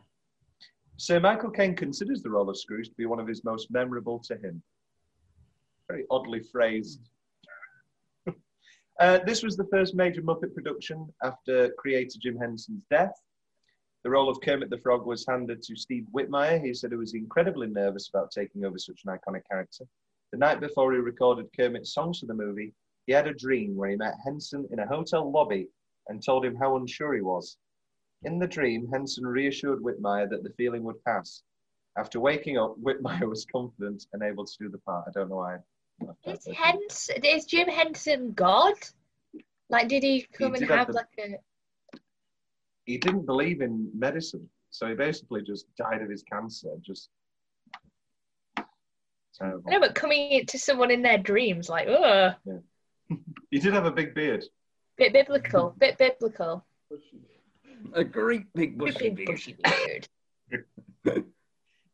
Sir 0.97 1.21
Michael 1.21 1.51
Caine 1.51 1.77
considers 1.77 2.23
the 2.23 2.31
role 2.31 2.51
of 2.51 2.59
Scrooge 2.59 2.89
to 2.89 2.95
be 2.97 3.07
one 3.07 3.21
of 3.21 3.29
his 3.29 3.45
most 3.45 3.71
memorable 3.71 4.19
to 4.21 4.35
him. 4.37 4.61
Very 5.89 6.05
oddly 6.11 6.41
phrased. 6.41 7.09
uh, 9.01 9.19
this 9.25 9.45
was 9.45 9.57
the 9.57 9.69
first 9.73 9.95
major 9.95 10.23
Muppet 10.23 10.53
production 10.53 11.09
after 11.23 11.71
creator 11.79 12.19
Jim 12.21 12.37
Henson's 12.37 12.85
death. 12.91 13.15
The 14.05 14.11
role 14.11 14.29
of 14.29 14.41
Kermit 14.41 14.71
the 14.71 14.79
Frog 14.79 15.07
was 15.07 15.27
handed 15.27 15.63
to 15.63 15.77
Steve 15.77 16.07
Whitmire. 16.15 16.65
He 16.65 16.73
said 16.73 16.91
he 16.91 16.97
was 16.97 17.15
incredibly 17.15 17.67
nervous 17.67 18.09
about 18.09 18.31
taking 18.31 18.65
over 18.65 18.79
such 18.79 19.03
an 19.05 19.17
iconic 19.17 19.43
character. 19.51 19.85
The 20.33 20.39
night 20.39 20.61
before 20.61 20.93
he 20.93 20.99
recorded 20.99 21.51
Kermit's 21.57 21.93
songs 21.95 22.21
for 22.21 22.27
the 22.27 22.35
movie, 22.35 22.73
he 23.07 23.13
had 23.13 23.27
a 23.27 23.35
dream 23.35 23.75
where 23.77 23.91
he 23.91 23.97
met 23.97 24.15
Henson 24.25 24.69
in 24.71 24.79
a 24.79 24.87
hotel 24.87 25.31
lobby 25.31 25.69
and 26.09 26.23
told 26.25 26.45
him 26.45 26.55
how 26.55 26.77
unsure 26.77 27.15
he 27.15 27.23
was. 27.23 27.57
In 28.23 28.39
the 28.39 28.47
dream, 28.47 28.89
Henson 28.93 29.27
reassured 29.27 29.81
Whitmire 29.81 30.29
that 30.31 30.43
the 30.43 30.51
feeling 30.57 30.85
would 30.85 31.03
pass. 31.05 31.43
After 31.97 32.21
waking 32.21 32.59
up, 32.59 32.77
Whitmire 32.83 33.29
was 33.29 33.47
confident 33.51 34.07
and 34.13 34.23
able 34.23 34.45
to 34.45 34.59
do 34.61 34.69
the 34.69 34.79
part. 34.79 35.07
I 35.09 35.11
don't 35.13 35.29
know 35.29 35.37
why. 35.37 35.57
I 36.01 36.05
left 36.05 36.25
that 36.25 36.39
Is. 36.39 36.57
Henson 36.57 37.25
is 37.25 37.45
Jim 37.47 37.69
Henson 37.69 38.33
God? 38.33 38.75
Like 39.71 39.89
did 39.89 40.03
he 40.03 40.23
come 40.33 40.55
and 40.55 40.61
did 40.61 40.69
have 40.69 40.79
have 40.79 40.87
the- 40.89 40.93
like 40.95 41.07
a 41.19 41.39
He 42.89 42.97
didn't 42.97 43.27
believe 43.27 43.61
in 43.61 43.91
medicine, 43.95 44.49
so 44.71 44.89
he 44.89 44.95
basically 44.95 45.43
just 45.43 45.67
died 45.77 46.01
of 46.01 46.09
his 46.09 46.23
cancer. 46.23 46.71
Just 46.81 47.11
terrible. 49.39 49.63
I 49.69 49.73
know, 49.73 49.81
but 49.81 49.95
coming 49.95 50.47
to 50.47 50.59
someone 50.59 50.91
in 50.91 51.03
their 51.03 51.19
dreams, 51.19 51.69
like, 51.69 51.87
oh, 51.89 52.33
He 53.51 53.59
did 53.59 53.75
have 53.75 53.85
a 53.85 53.91
big 53.91 54.15
beard. 54.15 54.43
bit 54.97 55.13
biblical, 55.13 55.75
bit 55.79 55.99
biblical. 55.99 56.65
A 57.93 58.03
great 58.05 58.51
big 58.55 58.79
bushy 58.79 59.11
Big 59.11 59.17
beard. 59.17 59.29
bushy 59.29 59.57
beard. 59.63 60.09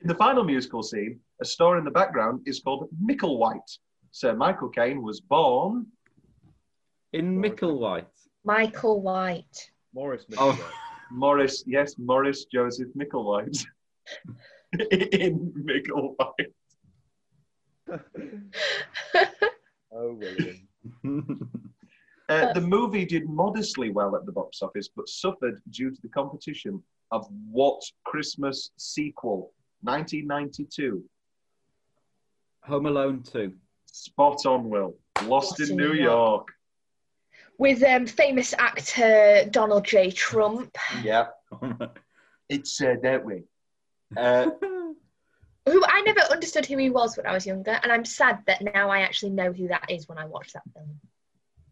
In 0.00 0.08
the 0.08 0.14
final 0.14 0.44
musical 0.44 0.82
scene, 0.84 1.18
a 1.40 1.44
store 1.44 1.78
in 1.78 1.84
the 1.84 1.90
background 1.90 2.42
is 2.46 2.60
called 2.60 2.88
Micklewhite. 3.02 3.78
Sir 4.12 4.34
Michael 4.36 4.68
Caine 4.68 5.02
was 5.02 5.20
born. 5.20 5.86
In 7.14 7.40
Micklewhite. 7.40 8.04
Michael 8.44 9.00
White. 9.00 9.70
Morris 9.94 10.26
Oh. 10.36 10.58
Micklewhite. 11.12 11.18
Morris, 11.18 11.64
yes, 11.66 11.94
Morris 11.98 12.46
Joseph 12.46 12.88
Micklewhite. 12.96 13.64
in 14.92 15.52
Micklewhite. 15.52 16.52
Oh, 19.96 20.14
William. 20.14 20.68
Uh, 22.30 22.54
the 22.54 22.60
movie 22.60 23.04
did 23.04 23.28
modestly 23.28 23.90
well 23.90 24.16
at 24.16 24.24
the 24.24 24.32
box 24.32 24.62
office, 24.62 24.88
but 24.96 25.06
suffered 25.06 25.60
due 25.68 25.90
to 25.90 26.00
the 26.00 26.08
competition 26.08 26.82
of 27.10 27.28
what 27.50 27.82
Christmas 28.04 28.70
sequel? 28.78 29.52
1992. 29.82 31.04
Home 32.62 32.86
Alone 32.86 33.22
2. 33.22 33.52
Spot 33.84 34.46
on, 34.46 34.70
Will. 34.70 34.96
Lost 35.26 35.60
in 35.60 35.76
New 35.76 35.92
York. 35.92 36.48
With 37.58 37.82
um, 37.84 38.06
famous 38.06 38.52
actor 38.58 39.46
Donald 39.50 39.84
J. 39.84 40.10
Trump, 40.10 40.76
Yeah, 41.02 41.26
it's 42.48 42.80
uh, 42.80 42.96
that 43.02 43.24
way. 43.24 43.44
Uh, 44.16 44.50
who 45.66 45.84
I 45.84 46.02
never 46.02 46.20
understood 46.20 46.66
who 46.66 46.76
he 46.76 46.90
was 46.90 47.16
when 47.16 47.26
I 47.26 47.32
was 47.32 47.46
younger, 47.46 47.78
and 47.82 47.90
I'm 47.90 48.04
sad 48.04 48.40
that 48.46 48.62
now 48.62 48.90
I 48.90 49.00
actually 49.00 49.30
know 49.30 49.52
who 49.52 49.68
that 49.68 49.84
is 49.88 50.08
when 50.08 50.18
I 50.18 50.26
watch 50.26 50.52
that 50.52 50.62
film. 50.74 51.00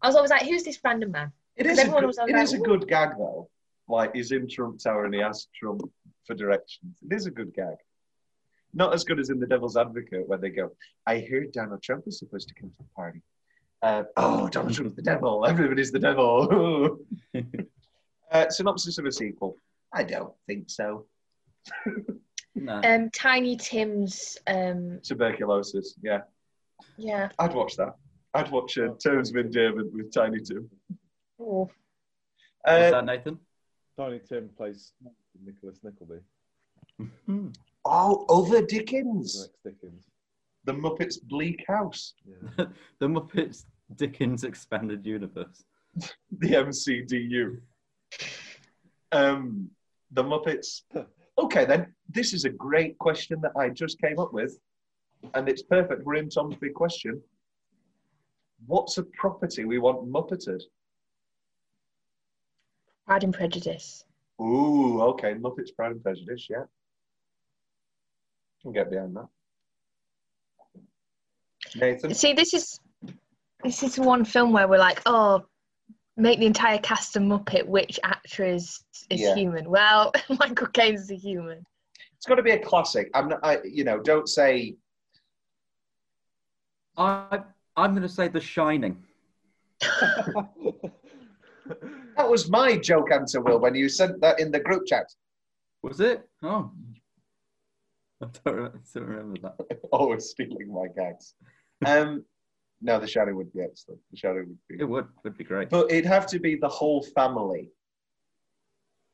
I 0.01 0.07
was 0.07 0.15
always 0.15 0.31
like, 0.31 0.43
who's 0.43 0.63
this 0.63 0.79
random 0.83 1.11
man? 1.11 1.31
it 1.55 1.65
is, 1.65 1.77
a 1.77 1.81
everyone 1.81 2.01
good, 2.01 2.07
was 2.07 2.17
it 2.17 2.33
like, 2.33 2.43
is 2.43 2.53
a 2.53 2.59
good 2.59 2.87
gag, 2.87 3.11
though. 3.17 3.49
Like, 3.87 4.15
he's 4.15 4.31
in 4.31 4.47
Trump 4.49 4.79
Tower 4.79 5.05
and 5.05 5.13
he 5.13 5.21
asks 5.21 5.47
Trump 5.57 5.81
for 6.25 6.33
directions. 6.33 6.97
It 7.05 7.13
is 7.13 7.25
a 7.25 7.31
good 7.31 7.53
gag. 7.53 7.75
Not 8.73 8.93
as 8.93 9.03
good 9.03 9.19
as 9.19 9.29
in 9.29 9.39
The 9.39 9.45
Devil's 9.45 9.77
Advocate, 9.77 10.27
where 10.27 10.39
they 10.39 10.49
go, 10.49 10.71
I 11.05 11.19
heard 11.19 11.51
Donald 11.51 11.83
Trump 11.83 12.05
was 12.05 12.17
supposed 12.17 12.47
to 12.47 12.55
come 12.55 12.69
to 12.69 12.75
the 12.79 12.89
party. 12.95 13.21
Uh, 13.83 14.03
oh, 14.15 14.47
Donald 14.47 14.73
Trump's 14.73 14.95
the 14.95 15.01
devil. 15.01 15.45
Everybody's 15.45 15.91
the 15.91 15.99
devil. 15.99 16.97
uh, 18.31 18.49
synopsis 18.49 18.97
of 18.97 19.05
a 19.05 19.11
sequel. 19.11 19.57
I 19.93 20.03
don't 20.03 20.33
think 20.47 20.69
so. 20.69 21.05
no. 22.55 22.81
Um, 22.85 23.09
Tiny 23.09 23.57
Tim's, 23.57 24.37
um, 24.47 24.99
Tuberculosis, 25.03 25.95
yeah. 26.03 26.21
yeah. 26.97 27.29
I'd 27.39 27.53
watch 27.53 27.75
that. 27.77 27.95
I'd 28.35 28.51
watch 28.51 28.77
uh, 28.77 28.89
Terms 29.03 29.31
of 29.31 29.37
Endearment 29.37 29.91
with 29.91 30.13
Tiny 30.13 30.39
Tim. 30.39 30.69
Oh, 31.39 31.61
What's 31.65 31.73
Uh, 32.65 32.91
that, 32.91 33.05
Nathan? 33.05 33.39
Tiny 33.97 34.19
Tim 34.19 34.49
plays 34.55 34.93
Nicholas 35.43 35.79
Nickleby. 35.83 36.19
oh, 37.85 38.25
Over 38.29 38.57
He's 38.59 38.67
Dickens. 38.67 39.41
next 39.41 39.63
Dickens. 39.81 40.05
The 40.65 40.73
Muppets 40.73 41.17
Bleak 41.27 41.65
House. 41.67 42.13
Yeah. 42.25 42.65
the 42.99 43.07
Muppets 43.07 43.65
Dickens 43.95 44.43
Expanded 44.43 45.05
Universe. 45.05 45.63
The 46.39 46.53
MCDU. 46.53 47.59
Um, 49.11 49.69
the 50.11 50.23
Muppets. 50.23 50.81
Okay, 51.37 51.65
then. 51.65 51.93
This 52.09 52.33
is 52.33 52.45
a 52.45 52.49
great 52.49 52.97
question 52.97 53.39
that 53.41 53.51
I 53.55 53.69
just 53.69 54.01
came 54.01 54.17
up 54.17 54.33
with. 54.33 54.57
And 55.35 55.47
it's 55.47 55.61
perfect. 55.61 56.03
We're 56.03 56.15
in 56.15 56.29
Tom's 56.29 56.55
big 56.55 56.73
question. 56.73 57.21
What's 58.65 58.97
a 58.97 59.03
property 59.03 59.65
we 59.65 59.77
want 59.77 60.11
Muppeted? 60.11 60.61
Pride 63.05 63.23
and 63.23 63.33
Prejudice. 63.33 64.05
Ooh, 64.41 65.01
okay. 65.01 65.33
Muppets 65.33 65.75
Pride 65.75 65.91
and 65.91 66.03
Prejudice, 66.03 66.47
yeah. 66.49 66.63
Can 68.61 68.71
get 68.71 68.89
behind 68.89 69.15
that. 69.15 69.27
Nathan? 71.75 72.13
See, 72.13 72.33
this 72.33 72.53
is 72.53 72.79
this 73.63 73.83
is 73.83 73.99
one 73.99 74.25
film 74.25 74.51
where 74.51 74.67
we're 74.67 74.77
like, 74.77 75.01
oh, 75.05 75.43
make 76.17 76.39
the 76.39 76.45
entire 76.45 76.77
cast 76.79 77.15
a 77.15 77.19
Muppet. 77.19 77.65
Which 77.65 77.99
actor 78.03 78.43
is 78.45 78.83
is 79.09 79.21
Yeah. 79.21 79.35
human? 79.35 79.69
Well, 79.69 80.11
Michael 80.39 80.67
Caine's 80.67 81.09
a 81.11 81.15
human. 81.15 81.63
It's 82.15 82.25
got 82.25 82.35
to 82.35 82.43
be 82.43 82.51
a 82.51 82.59
classic. 82.59 83.09
I'm 83.13 83.29
not, 83.29 83.39
I, 83.43 83.59
you 83.63 83.83
know, 83.83 83.99
don't 83.99 84.27
say 84.29 84.75
I 86.97 87.39
I'm 87.75 87.91
going 87.91 88.03
to 88.03 88.09
say 88.09 88.27
The 88.27 88.39
Shining. 88.39 89.03
that 89.81 90.49
was 92.17 92.49
my 92.49 92.77
joke 92.77 93.11
answer, 93.11 93.41
Will, 93.41 93.59
when 93.59 93.73
you 93.75 93.89
sent 93.89 94.21
that 94.21 94.39
in 94.39 94.51
the 94.51 94.59
group 94.59 94.85
chat. 94.85 95.07
Was 95.81 95.99
it? 95.99 96.21
Oh, 96.43 96.71
I 98.21 98.27
don't, 98.45 98.65
I 98.65 98.69
don't 98.93 99.03
remember 99.03 99.39
that. 99.41 99.79
Always 99.91 100.29
stealing 100.29 100.71
my 100.71 100.87
gags. 100.95 101.33
Um, 101.85 102.23
no, 102.83 102.99
The 102.99 103.07
Shadow 103.07 103.33
would 103.33 103.51
be 103.53 103.61
excellent. 103.61 104.01
The 104.11 104.17
Shadow 104.17 104.39
would 104.39 104.57
be. 104.67 104.75
It 104.79 104.83
would 104.83 105.07
would 105.23 105.37
be 105.37 105.43
great. 105.45 105.69
But 105.69 105.89
it'd 105.89 106.05
have 106.05 106.27
to 106.27 106.39
be 106.39 106.55
the 106.55 106.67
whole 106.67 107.01
family. 107.01 107.71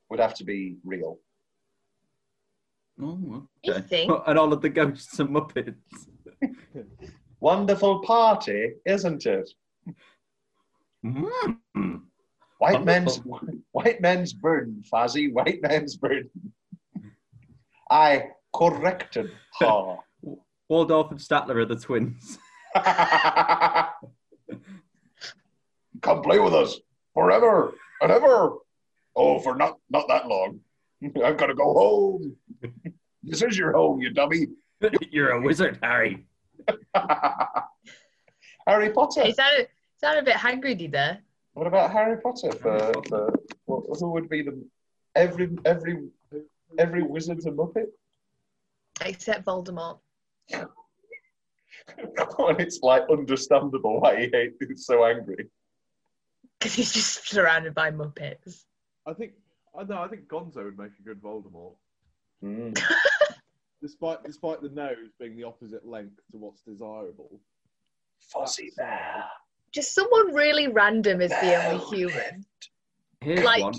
Would 0.10 0.20
have 0.20 0.34
to 0.36 0.44
be 0.44 0.78
real. 0.84 1.20
Oh, 3.02 3.48
You 3.64 3.74
okay. 3.74 4.10
And 4.28 4.40
all 4.40 4.52
of 4.52 4.62
the 4.62 4.70
ghosts 4.70 5.20
and 5.20 5.30
Muppets. 5.30 5.76
Wonderful 7.40 8.02
party, 8.02 8.74
isn't 8.86 9.26
it? 9.26 9.50
Mm. 11.06 12.02
White 12.58 12.84
men's 12.84 13.18
white 13.72 14.02
men's 14.02 14.34
burden, 14.34 14.84
Fozzie. 14.92 15.32
White 15.32 15.62
men's 15.62 15.96
burden. 15.96 16.30
I 17.90 18.32
corrected 18.54 19.32
her. 19.60 19.98
Waldorf 20.68 21.12
and 21.12 21.20
Statler 21.20 21.56
are 21.62 21.66
the 21.66 21.76
twins. 21.76 22.38
Come 26.02 26.22
play 26.22 26.40
with 26.40 26.54
us 26.54 26.80
forever 27.14 27.74
and 28.02 28.12
ever. 28.12 28.54
Oh, 29.16 29.40
for 29.40 29.56
not 29.56 29.78
not 29.90 30.08
that 30.08 30.28
long. 30.28 30.60
I've 31.24 31.38
got 31.38 31.48
to 31.48 31.56
go 31.56 31.74
home. 31.74 32.36
This 33.22 33.42
is 33.42 33.58
your 33.58 33.74
home, 33.74 34.00
you 34.00 34.12
dummy. 34.12 34.48
You're 35.12 35.32
a 35.32 35.42
wizard, 35.42 35.78
Harry. 35.84 36.26
Harry 38.66 38.92
Potter. 38.92 39.24
It 39.24 39.36
sounded 39.36 39.68
sounded 39.98 40.22
a 40.22 40.24
bit 40.24 40.36
hagridy 40.36 40.90
there. 40.90 41.20
What 41.54 41.68
about 41.68 41.92
Harry 41.92 42.16
Potter? 42.22 42.54
For, 42.54 42.94
for 43.10 43.34
what, 43.66 44.00
who 44.00 44.12
would 44.12 44.30
be 44.30 44.42
the 44.42 44.66
every 45.16 45.50
every 45.66 46.08
every 46.78 47.04
wizard's 47.04 47.46
a 47.46 47.52
muppet? 47.52 47.88
Except 49.02 49.46
Voldemort. 49.46 50.00
and 51.98 52.60
it's 52.60 52.80
like 52.82 53.04
understandable 53.10 54.00
why 54.02 54.22
he 54.22 54.30
hates 54.32 54.58
he's 54.68 54.86
so 54.86 55.06
angry. 55.06 55.48
Because 56.60 56.74
he's 56.74 56.92
just 56.92 57.28
surrounded 57.30 57.74
by 57.74 57.92
Muppets. 57.92 58.66
I 59.08 59.14
think 59.14 59.34
I 59.78 59.84
know. 59.84 60.02
I 60.02 60.08
think 60.08 60.28
Gonzo 60.28 60.64
would 60.66 60.78
make 60.78 60.92
a 61.00 61.04
good 61.04 61.22
Voldemort, 61.22 61.76
Mm. 62.44 62.78
despite 63.82 64.24
despite 64.24 64.62
the 64.62 64.70
nose 64.70 65.10
being 65.20 65.36
the 65.38 65.44
opposite 65.46 65.86
length 65.88 66.20
to 66.32 66.38
what's 66.38 66.62
desirable. 66.62 67.40
Fozzie 68.34 68.76
bear. 68.78 69.24
Just 69.72 69.94
someone 69.94 70.34
really 70.34 70.68
random 70.68 71.22
is 71.22 71.30
the 71.32 71.56
only 71.66 71.86
human. 71.86 72.46
Here's 73.22 73.44
Like- 73.44 73.64
one. 73.64 73.74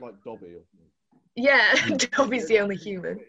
like 0.00 0.14
Dobby 0.24 0.46
or 0.54 0.62
something. 0.70 0.90
Yeah, 1.36 1.74
Dobby's 2.16 2.48
the 2.48 2.60
only 2.60 2.76
human. 2.76 3.20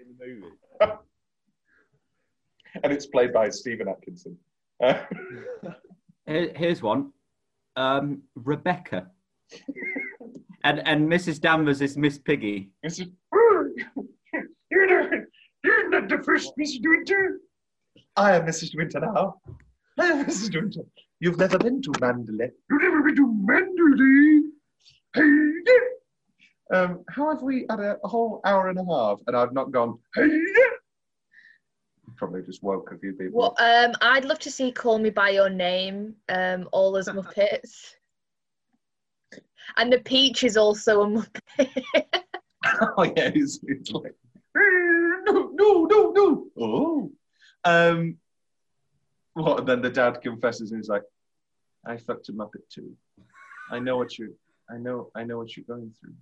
In 2.77 2.81
the 2.81 2.87
movie. 2.87 2.93
And 2.93 2.93
it's 2.93 3.05
played 3.07 3.33
by 3.33 3.49
Stephen 3.49 3.87
Atkinson. 3.87 4.37
Here, 6.25 6.51
here's 6.55 6.81
one. 6.81 7.11
Um, 7.75 8.23
Rebecca. 8.35 9.07
and 10.63 10.79
and 10.85 11.09
Mrs. 11.09 11.39
Danvers 11.39 11.81
is 11.81 11.97
Miss 11.97 12.17
Piggy. 12.17 12.71
Mrs. 12.85 13.11
You're, 14.69 15.09
the, 15.09 15.25
you're 15.63 15.89
not 15.89 16.09
the 16.09 16.21
first 16.23 16.51
Mrs. 16.59 16.81
Winter. 16.83 17.39
I 18.15 18.35
am 18.35 18.45
Mrs. 18.45 18.75
Winter 18.75 18.99
now. 18.99 19.35
I 19.97 20.07
am 20.07 20.25
Mrs. 20.25 20.53
Winter. 20.53 20.81
You've 21.19 21.37
never 21.37 21.57
been 21.57 21.81
to 21.83 21.91
Manderley. 21.93 22.51
You've 22.69 22.81
never 22.81 23.01
been 23.01 23.15
to 23.15 23.27
Manderley. 23.47 24.41
Hey, 25.15 25.51
yeah. 25.65 26.77
Um, 26.77 27.03
how 27.09 27.29
have 27.33 27.41
we 27.41 27.65
had 27.69 27.79
a, 27.79 27.97
a 28.03 28.07
whole 28.07 28.41
hour 28.45 28.67
and 28.67 28.77
a 28.77 28.85
half 28.85 29.19
and 29.25 29.35
I've 29.37 29.53
not 29.53 29.71
gone, 29.71 29.97
hey, 30.15 30.27
yeah. 30.27 30.76
Probably 32.17 32.41
just 32.41 32.63
woke 32.63 32.91
a 32.91 32.97
few 32.97 33.13
people. 33.13 33.39
Well, 33.39 33.55
um, 33.59 33.93
I'd 34.01 34.25
love 34.25 34.39
to 34.39 34.51
see 34.51 34.71
Call 34.71 34.97
Me 34.97 35.09
by 35.09 35.29
Your 35.29 35.49
Name, 35.49 36.15
um, 36.29 36.67
all 36.71 36.97
as 36.97 37.07
Muppets. 37.07 37.95
And 39.77 39.91
the 39.91 39.99
Peach 39.99 40.43
is 40.43 40.57
also 40.57 41.03
a 41.03 41.07
Muppet. 41.07 41.83
oh 42.97 43.03
yeah, 43.03 43.31
it's, 43.33 43.59
it's 43.63 43.91
like 43.91 44.13
no, 44.55 45.51
no, 45.53 45.85
no, 45.85 46.11
no. 46.11 46.47
Oh, 46.59 47.11
um, 47.63 48.17
what? 49.33 49.59
And 49.59 49.67
then 49.67 49.81
the 49.81 49.89
dad 49.89 50.21
confesses 50.21 50.71
and 50.71 50.79
he's 50.79 50.89
like, 50.89 51.03
"I 51.85 51.97
fucked 51.97 52.29
a 52.29 52.33
muppet 52.33 52.67
too. 52.69 52.95
I 53.69 53.79
know 53.79 53.97
what 53.97 54.17
you, 54.17 54.35
I 54.69 54.77
know, 54.77 55.11
I 55.15 55.23
know 55.23 55.37
what 55.37 55.55
you're 55.55 55.65
going 55.65 55.93
through. 55.99 56.15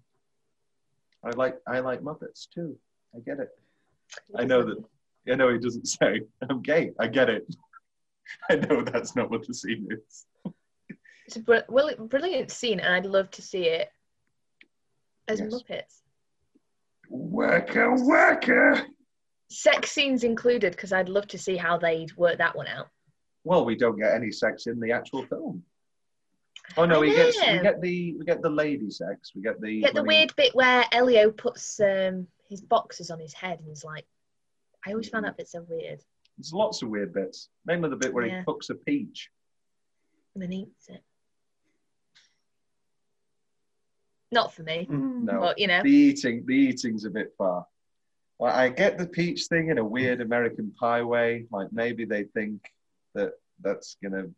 I 1.24 1.30
like, 1.36 1.58
I 1.68 1.80
like 1.80 2.02
muppets 2.02 2.48
too. 2.54 2.78
I 3.16 3.20
get 3.20 3.40
it. 3.40 3.50
I 4.36 4.44
know 4.44 4.64
that. 4.64 4.84
I 5.32 5.36
know 5.36 5.52
he 5.52 5.60
doesn't 5.60 5.88
say 5.88 6.22
I'm 6.50 6.62
gay. 6.62 6.92
I 7.00 7.08
get 7.08 7.30
it. 7.30 7.46
I 8.50 8.56
know 8.56 8.82
that's 8.84 9.16
not 9.16 9.30
what 9.30 9.46
the 9.48 9.54
scene 9.54 9.88
is. 9.92 10.26
It's 11.28 11.38
a 11.38 11.40
br- 11.40 11.58
well, 11.70 11.90
brilliant 11.98 12.52
scene, 12.52 12.80
and 12.80 12.94
I'd 12.94 13.06
love 13.06 13.32
to 13.32 13.42
see 13.42 13.64
it 13.66 13.90
as 15.28 15.40
Yes. 15.40 15.52
Muppets. 15.54 16.02
Worker, 17.10 17.94
waka. 17.96 18.86
Sex 19.50 19.92
scenes 19.92 20.24
included, 20.24 20.72
because 20.72 20.92
I'd 20.94 21.10
love 21.10 21.28
to 21.28 21.38
see 21.38 21.56
how 21.56 21.78
they'd 21.78 22.16
work 22.18 22.38
that 22.40 22.56
one 22.56 22.68
out. 22.68 22.88
Well, 23.44 23.64
we 23.66 23.76
don't 23.76 23.98
get 24.00 24.14
any 24.14 24.32
sex 24.32 24.66
in 24.68 24.80
the 24.80 24.92
actual 24.92 25.24
film. 25.26 25.64
Oh 26.78 26.86
no, 26.86 26.96
I 26.96 27.00
we 27.00 27.14
get 27.14 27.36
we 27.36 27.60
get 27.62 27.82
the 27.82 28.14
we 28.18 28.26
get 28.26 28.42
the 28.42 28.50
lady 28.50 28.90
sex. 28.90 29.34
We 29.36 29.44
get 29.44 29.62
the 29.62 29.82
get 29.82 29.94
the 29.94 30.02
he- 30.02 30.08
weird 30.08 30.36
bit 30.36 30.56
where 30.56 30.84
Elio 30.92 31.30
puts 31.30 31.80
um, 31.80 32.28
his 32.50 32.62
boxes 32.62 33.12
on 33.12 33.20
his 33.20 33.34
head, 33.34 33.60
and 33.60 33.68
he's 33.68 33.84
like, 33.84 34.06
I 34.86 34.92
always 34.92 35.10
found 35.10 35.26
that 35.26 35.38
bit 35.38 35.48
so 35.48 35.66
weird. 35.68 36.02
There's 36.38 36.54
lots 36.54 36.82
of 36.82 36.90
weird 36.90 37.14
bits. 37.14 37.50
Mainly 37.66 37.90
the 37.90 37.96
bit 37.96 38.14
where 38.14 38.26
Yeah. 38.26 38.40
he 38.40 38.46
cooks 38.46 38.70
a 38.70 38.76
peach. 38.76 39.32
And 40.34 40.44
then 40.44 40.54
eats 40.54 40.90
it. 40.90 41.02
Not 44.32 44.54
for 44.54 44.64
me, 44.64 44.86
mm, 44.90 45.24
No, 45.24 45.40
but 45.40 45.58
you 45.60 45.68
know. 45.68 45.82
the 45.82 45.90
eating 45.90 46.46
the 46.46 46.54
eating's 46.54 47.06
a 47.06 47.10
bit 47.10 47.34
far. 47.38 47.66
Well, 48.38 48.54
I 48.54 48.68
get 48.70 48.98
the 48.98 49.08
peach 49.08 49.46
thing 49.46 49.70
in 49.70 49.78
a 49.78 49.84
weird 49.84 50.20
American 50.20 50.72
Pie 50.72 51.04
way. 51.04 51.48
Like 51.52 51.72
maybe 51.72 52.04
they 52.06 52.24
think 52.26 52.70
that 53.14 53.34
that's 53.62 53.96
gonna 54.04 54.30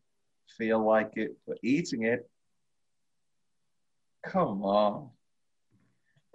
feel 0.57 0.79
like 0.85 1.13
it, 1.17 1.35
but 1.47 1.57
eating 1.63 2.03
it, 2.03 2.29
come 4.23 4.63
on. 4.63 5.09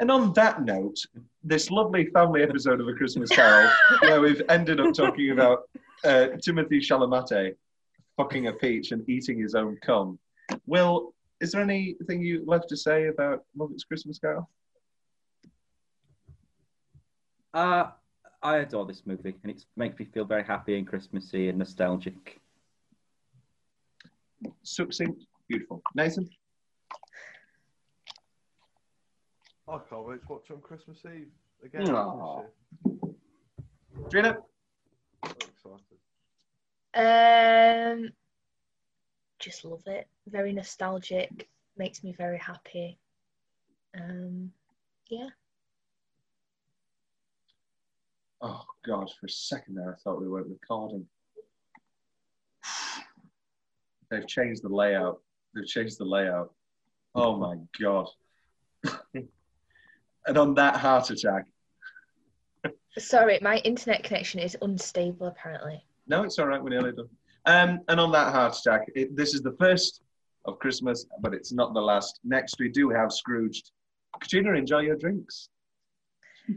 And 0.00 0.10
on 0.10 0.32
that 0.32 0.62
note, 0.62 0.98
this 1.44 1.70
lovely 1.70 2.06
family 2.06 2.42
episode 2.42 2.80
of 2.80 2.88
A 2.88 2.92
Christmas 2.92 3.30
Carol, 3.30 3.70
where 4.00 4.20
we've 4.20 4.42
ended 4.48 4.80
up 4.80 4.94
talking 4.94 5.30
about 5.30 5.68
uh, 6.04 6.28
Timothée 6.44 6.80
Chalamet 6.80 7.54
fucking 8.16 8.48
a 8.48 8.52
peach 8.52 8.92
and 8.92 9.08
eating 9.08 9.38
his 9.38 9.54
own 9.54 9.76
cum. 9.82 10.18
Will, 10.66 11.14
is 11.40 11.52
there 11.52 11.62
anything 11.62 12.22
you 12.22 12.44
left 12.46 12.68
to 12.68 12.76
say 12.76 13.06
about 13.06 13.44
Muppets 13.56 13.86
Christmas 13.86 14.18
Carol? 14.18 14.48
Uh, 17.54 17.90
I 18.42 18.58
adore 18.58 18.86
this 18.86 19.02
movie, 19.06 19.34
and 19.42 19.52
it 19.52 19.64
makes 19.76 19.98
me 19.98 20.06
feel 20.06 20.24
very 20.24 20.42
happy 20.42 20.76
and 20.76 20.86
Christmassy 20.86 21.48
and 21.48 21.58
nostalgic. 21.58 22.40
Succinct, 24.62 25.24
beautiful. 25.48 25.82
Nathan? 25.94 26.28
I 29.72 29.78
can't 29.88 30.06
wait 30.06 30.20
to 30.20 30.28
watch 30.28 30.50
on 30.50 30.60
Christmas 30.60 30.98
Eve 31.06 31.28
again. 31.64 31.88
Aw. 31.88 32.42
this. 32.42 32.92
Drina? 34.10 34.36
I'm 35.22 35.30
excited. 35.30 35.98
Um, 38.04 38.12
just 39.38 39.64
love 39.64 39.82
it. 39.86 40.08
Very 40.26 40.52
nostalgic. 40.52 41.48
Makes 41.78 42.04
me 42.04 42.12
very 42.12 42.36
happy. 42.36 42.98
Um, 43.98 44.52
yeah. 45.08 45.28
Oh, 48.42 48.64
God, 48.86 49.10
for 49.18 49.26
a 49.26 49.30
second 49.30 49.76
there, 49.76 49.94
I 49.94 49.96
thought 50.04 50.20
we 50.20 50.28
weren't 50.28 50.48
recording. 50.48 51.06
They've 54.10 54.28
changed 54.28 54.62
the 54.64 54.68
layout. 54.68 55.22
They've 55.54 55.66
changed 55.66 55.96
the 55.98 56.04
layout. 56.04 56.52
Oh, 57.14 57.36
my 57.38 57.56
God. 57.80 58.08
and 60.26 60.38
on 60.38 60.54
that 60.54 60.76
heart 60.76 61.10
attack. 61.10 61.46
Sorry, 62.98 63.38
my 63.40 63.56
internet 63.58 64.02
connection 64.02 64.40
is 64.40 64.56
unstable 64.62 65.26
apparently. 65.26 65.84
No, 66.06 66.22
it's 66.22 66.38
all 66.38 66.46
right. 66.46 66.62
We're 66.62 66.70
nearly 66.70 66.92
done. 66.92 67.08
Um, 67.46 67.80
and 67.88 67.98
on 67.98 68.12
that 68.12 68.32
heart 68.32 68.56
attack, 68.56 68.82
it, 68.94 69.16
this 69.16 69.34
is 69.34 69.40
the 69.40 69.56
first 69.58 70.02
of 70.44 70.58
Christmas, 70.58 71.06
but 71.20 71.34
it's 71.34 71.52
not 71.52 71.74
the 71.74 71.80
last. 71.80 72.20
Next, 72.24 72.56
we 72.58 72.68
do 72.68 72.90
have 72.90 73.12
Scrooged. 73.12 73.70
Katrina, 74.20 74.52
enjoy 74.52 74.80
your 74.80 74.96
drinks. 74.96 75.48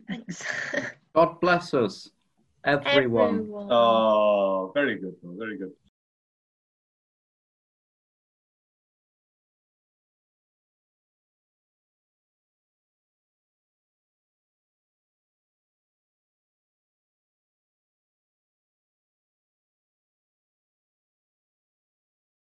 Thanks. 0.08 0.44
God 1.16 1.40
bless 1.40 1.74
us, 1.74 2.10
everyone. 2.66 3.36
Everyone. 3.36 3.68
Oh, 3.72 4.72
very 4.74 4.98
good. 4.98 5.16
Very 5.24 5.58
good. 5.58 5.72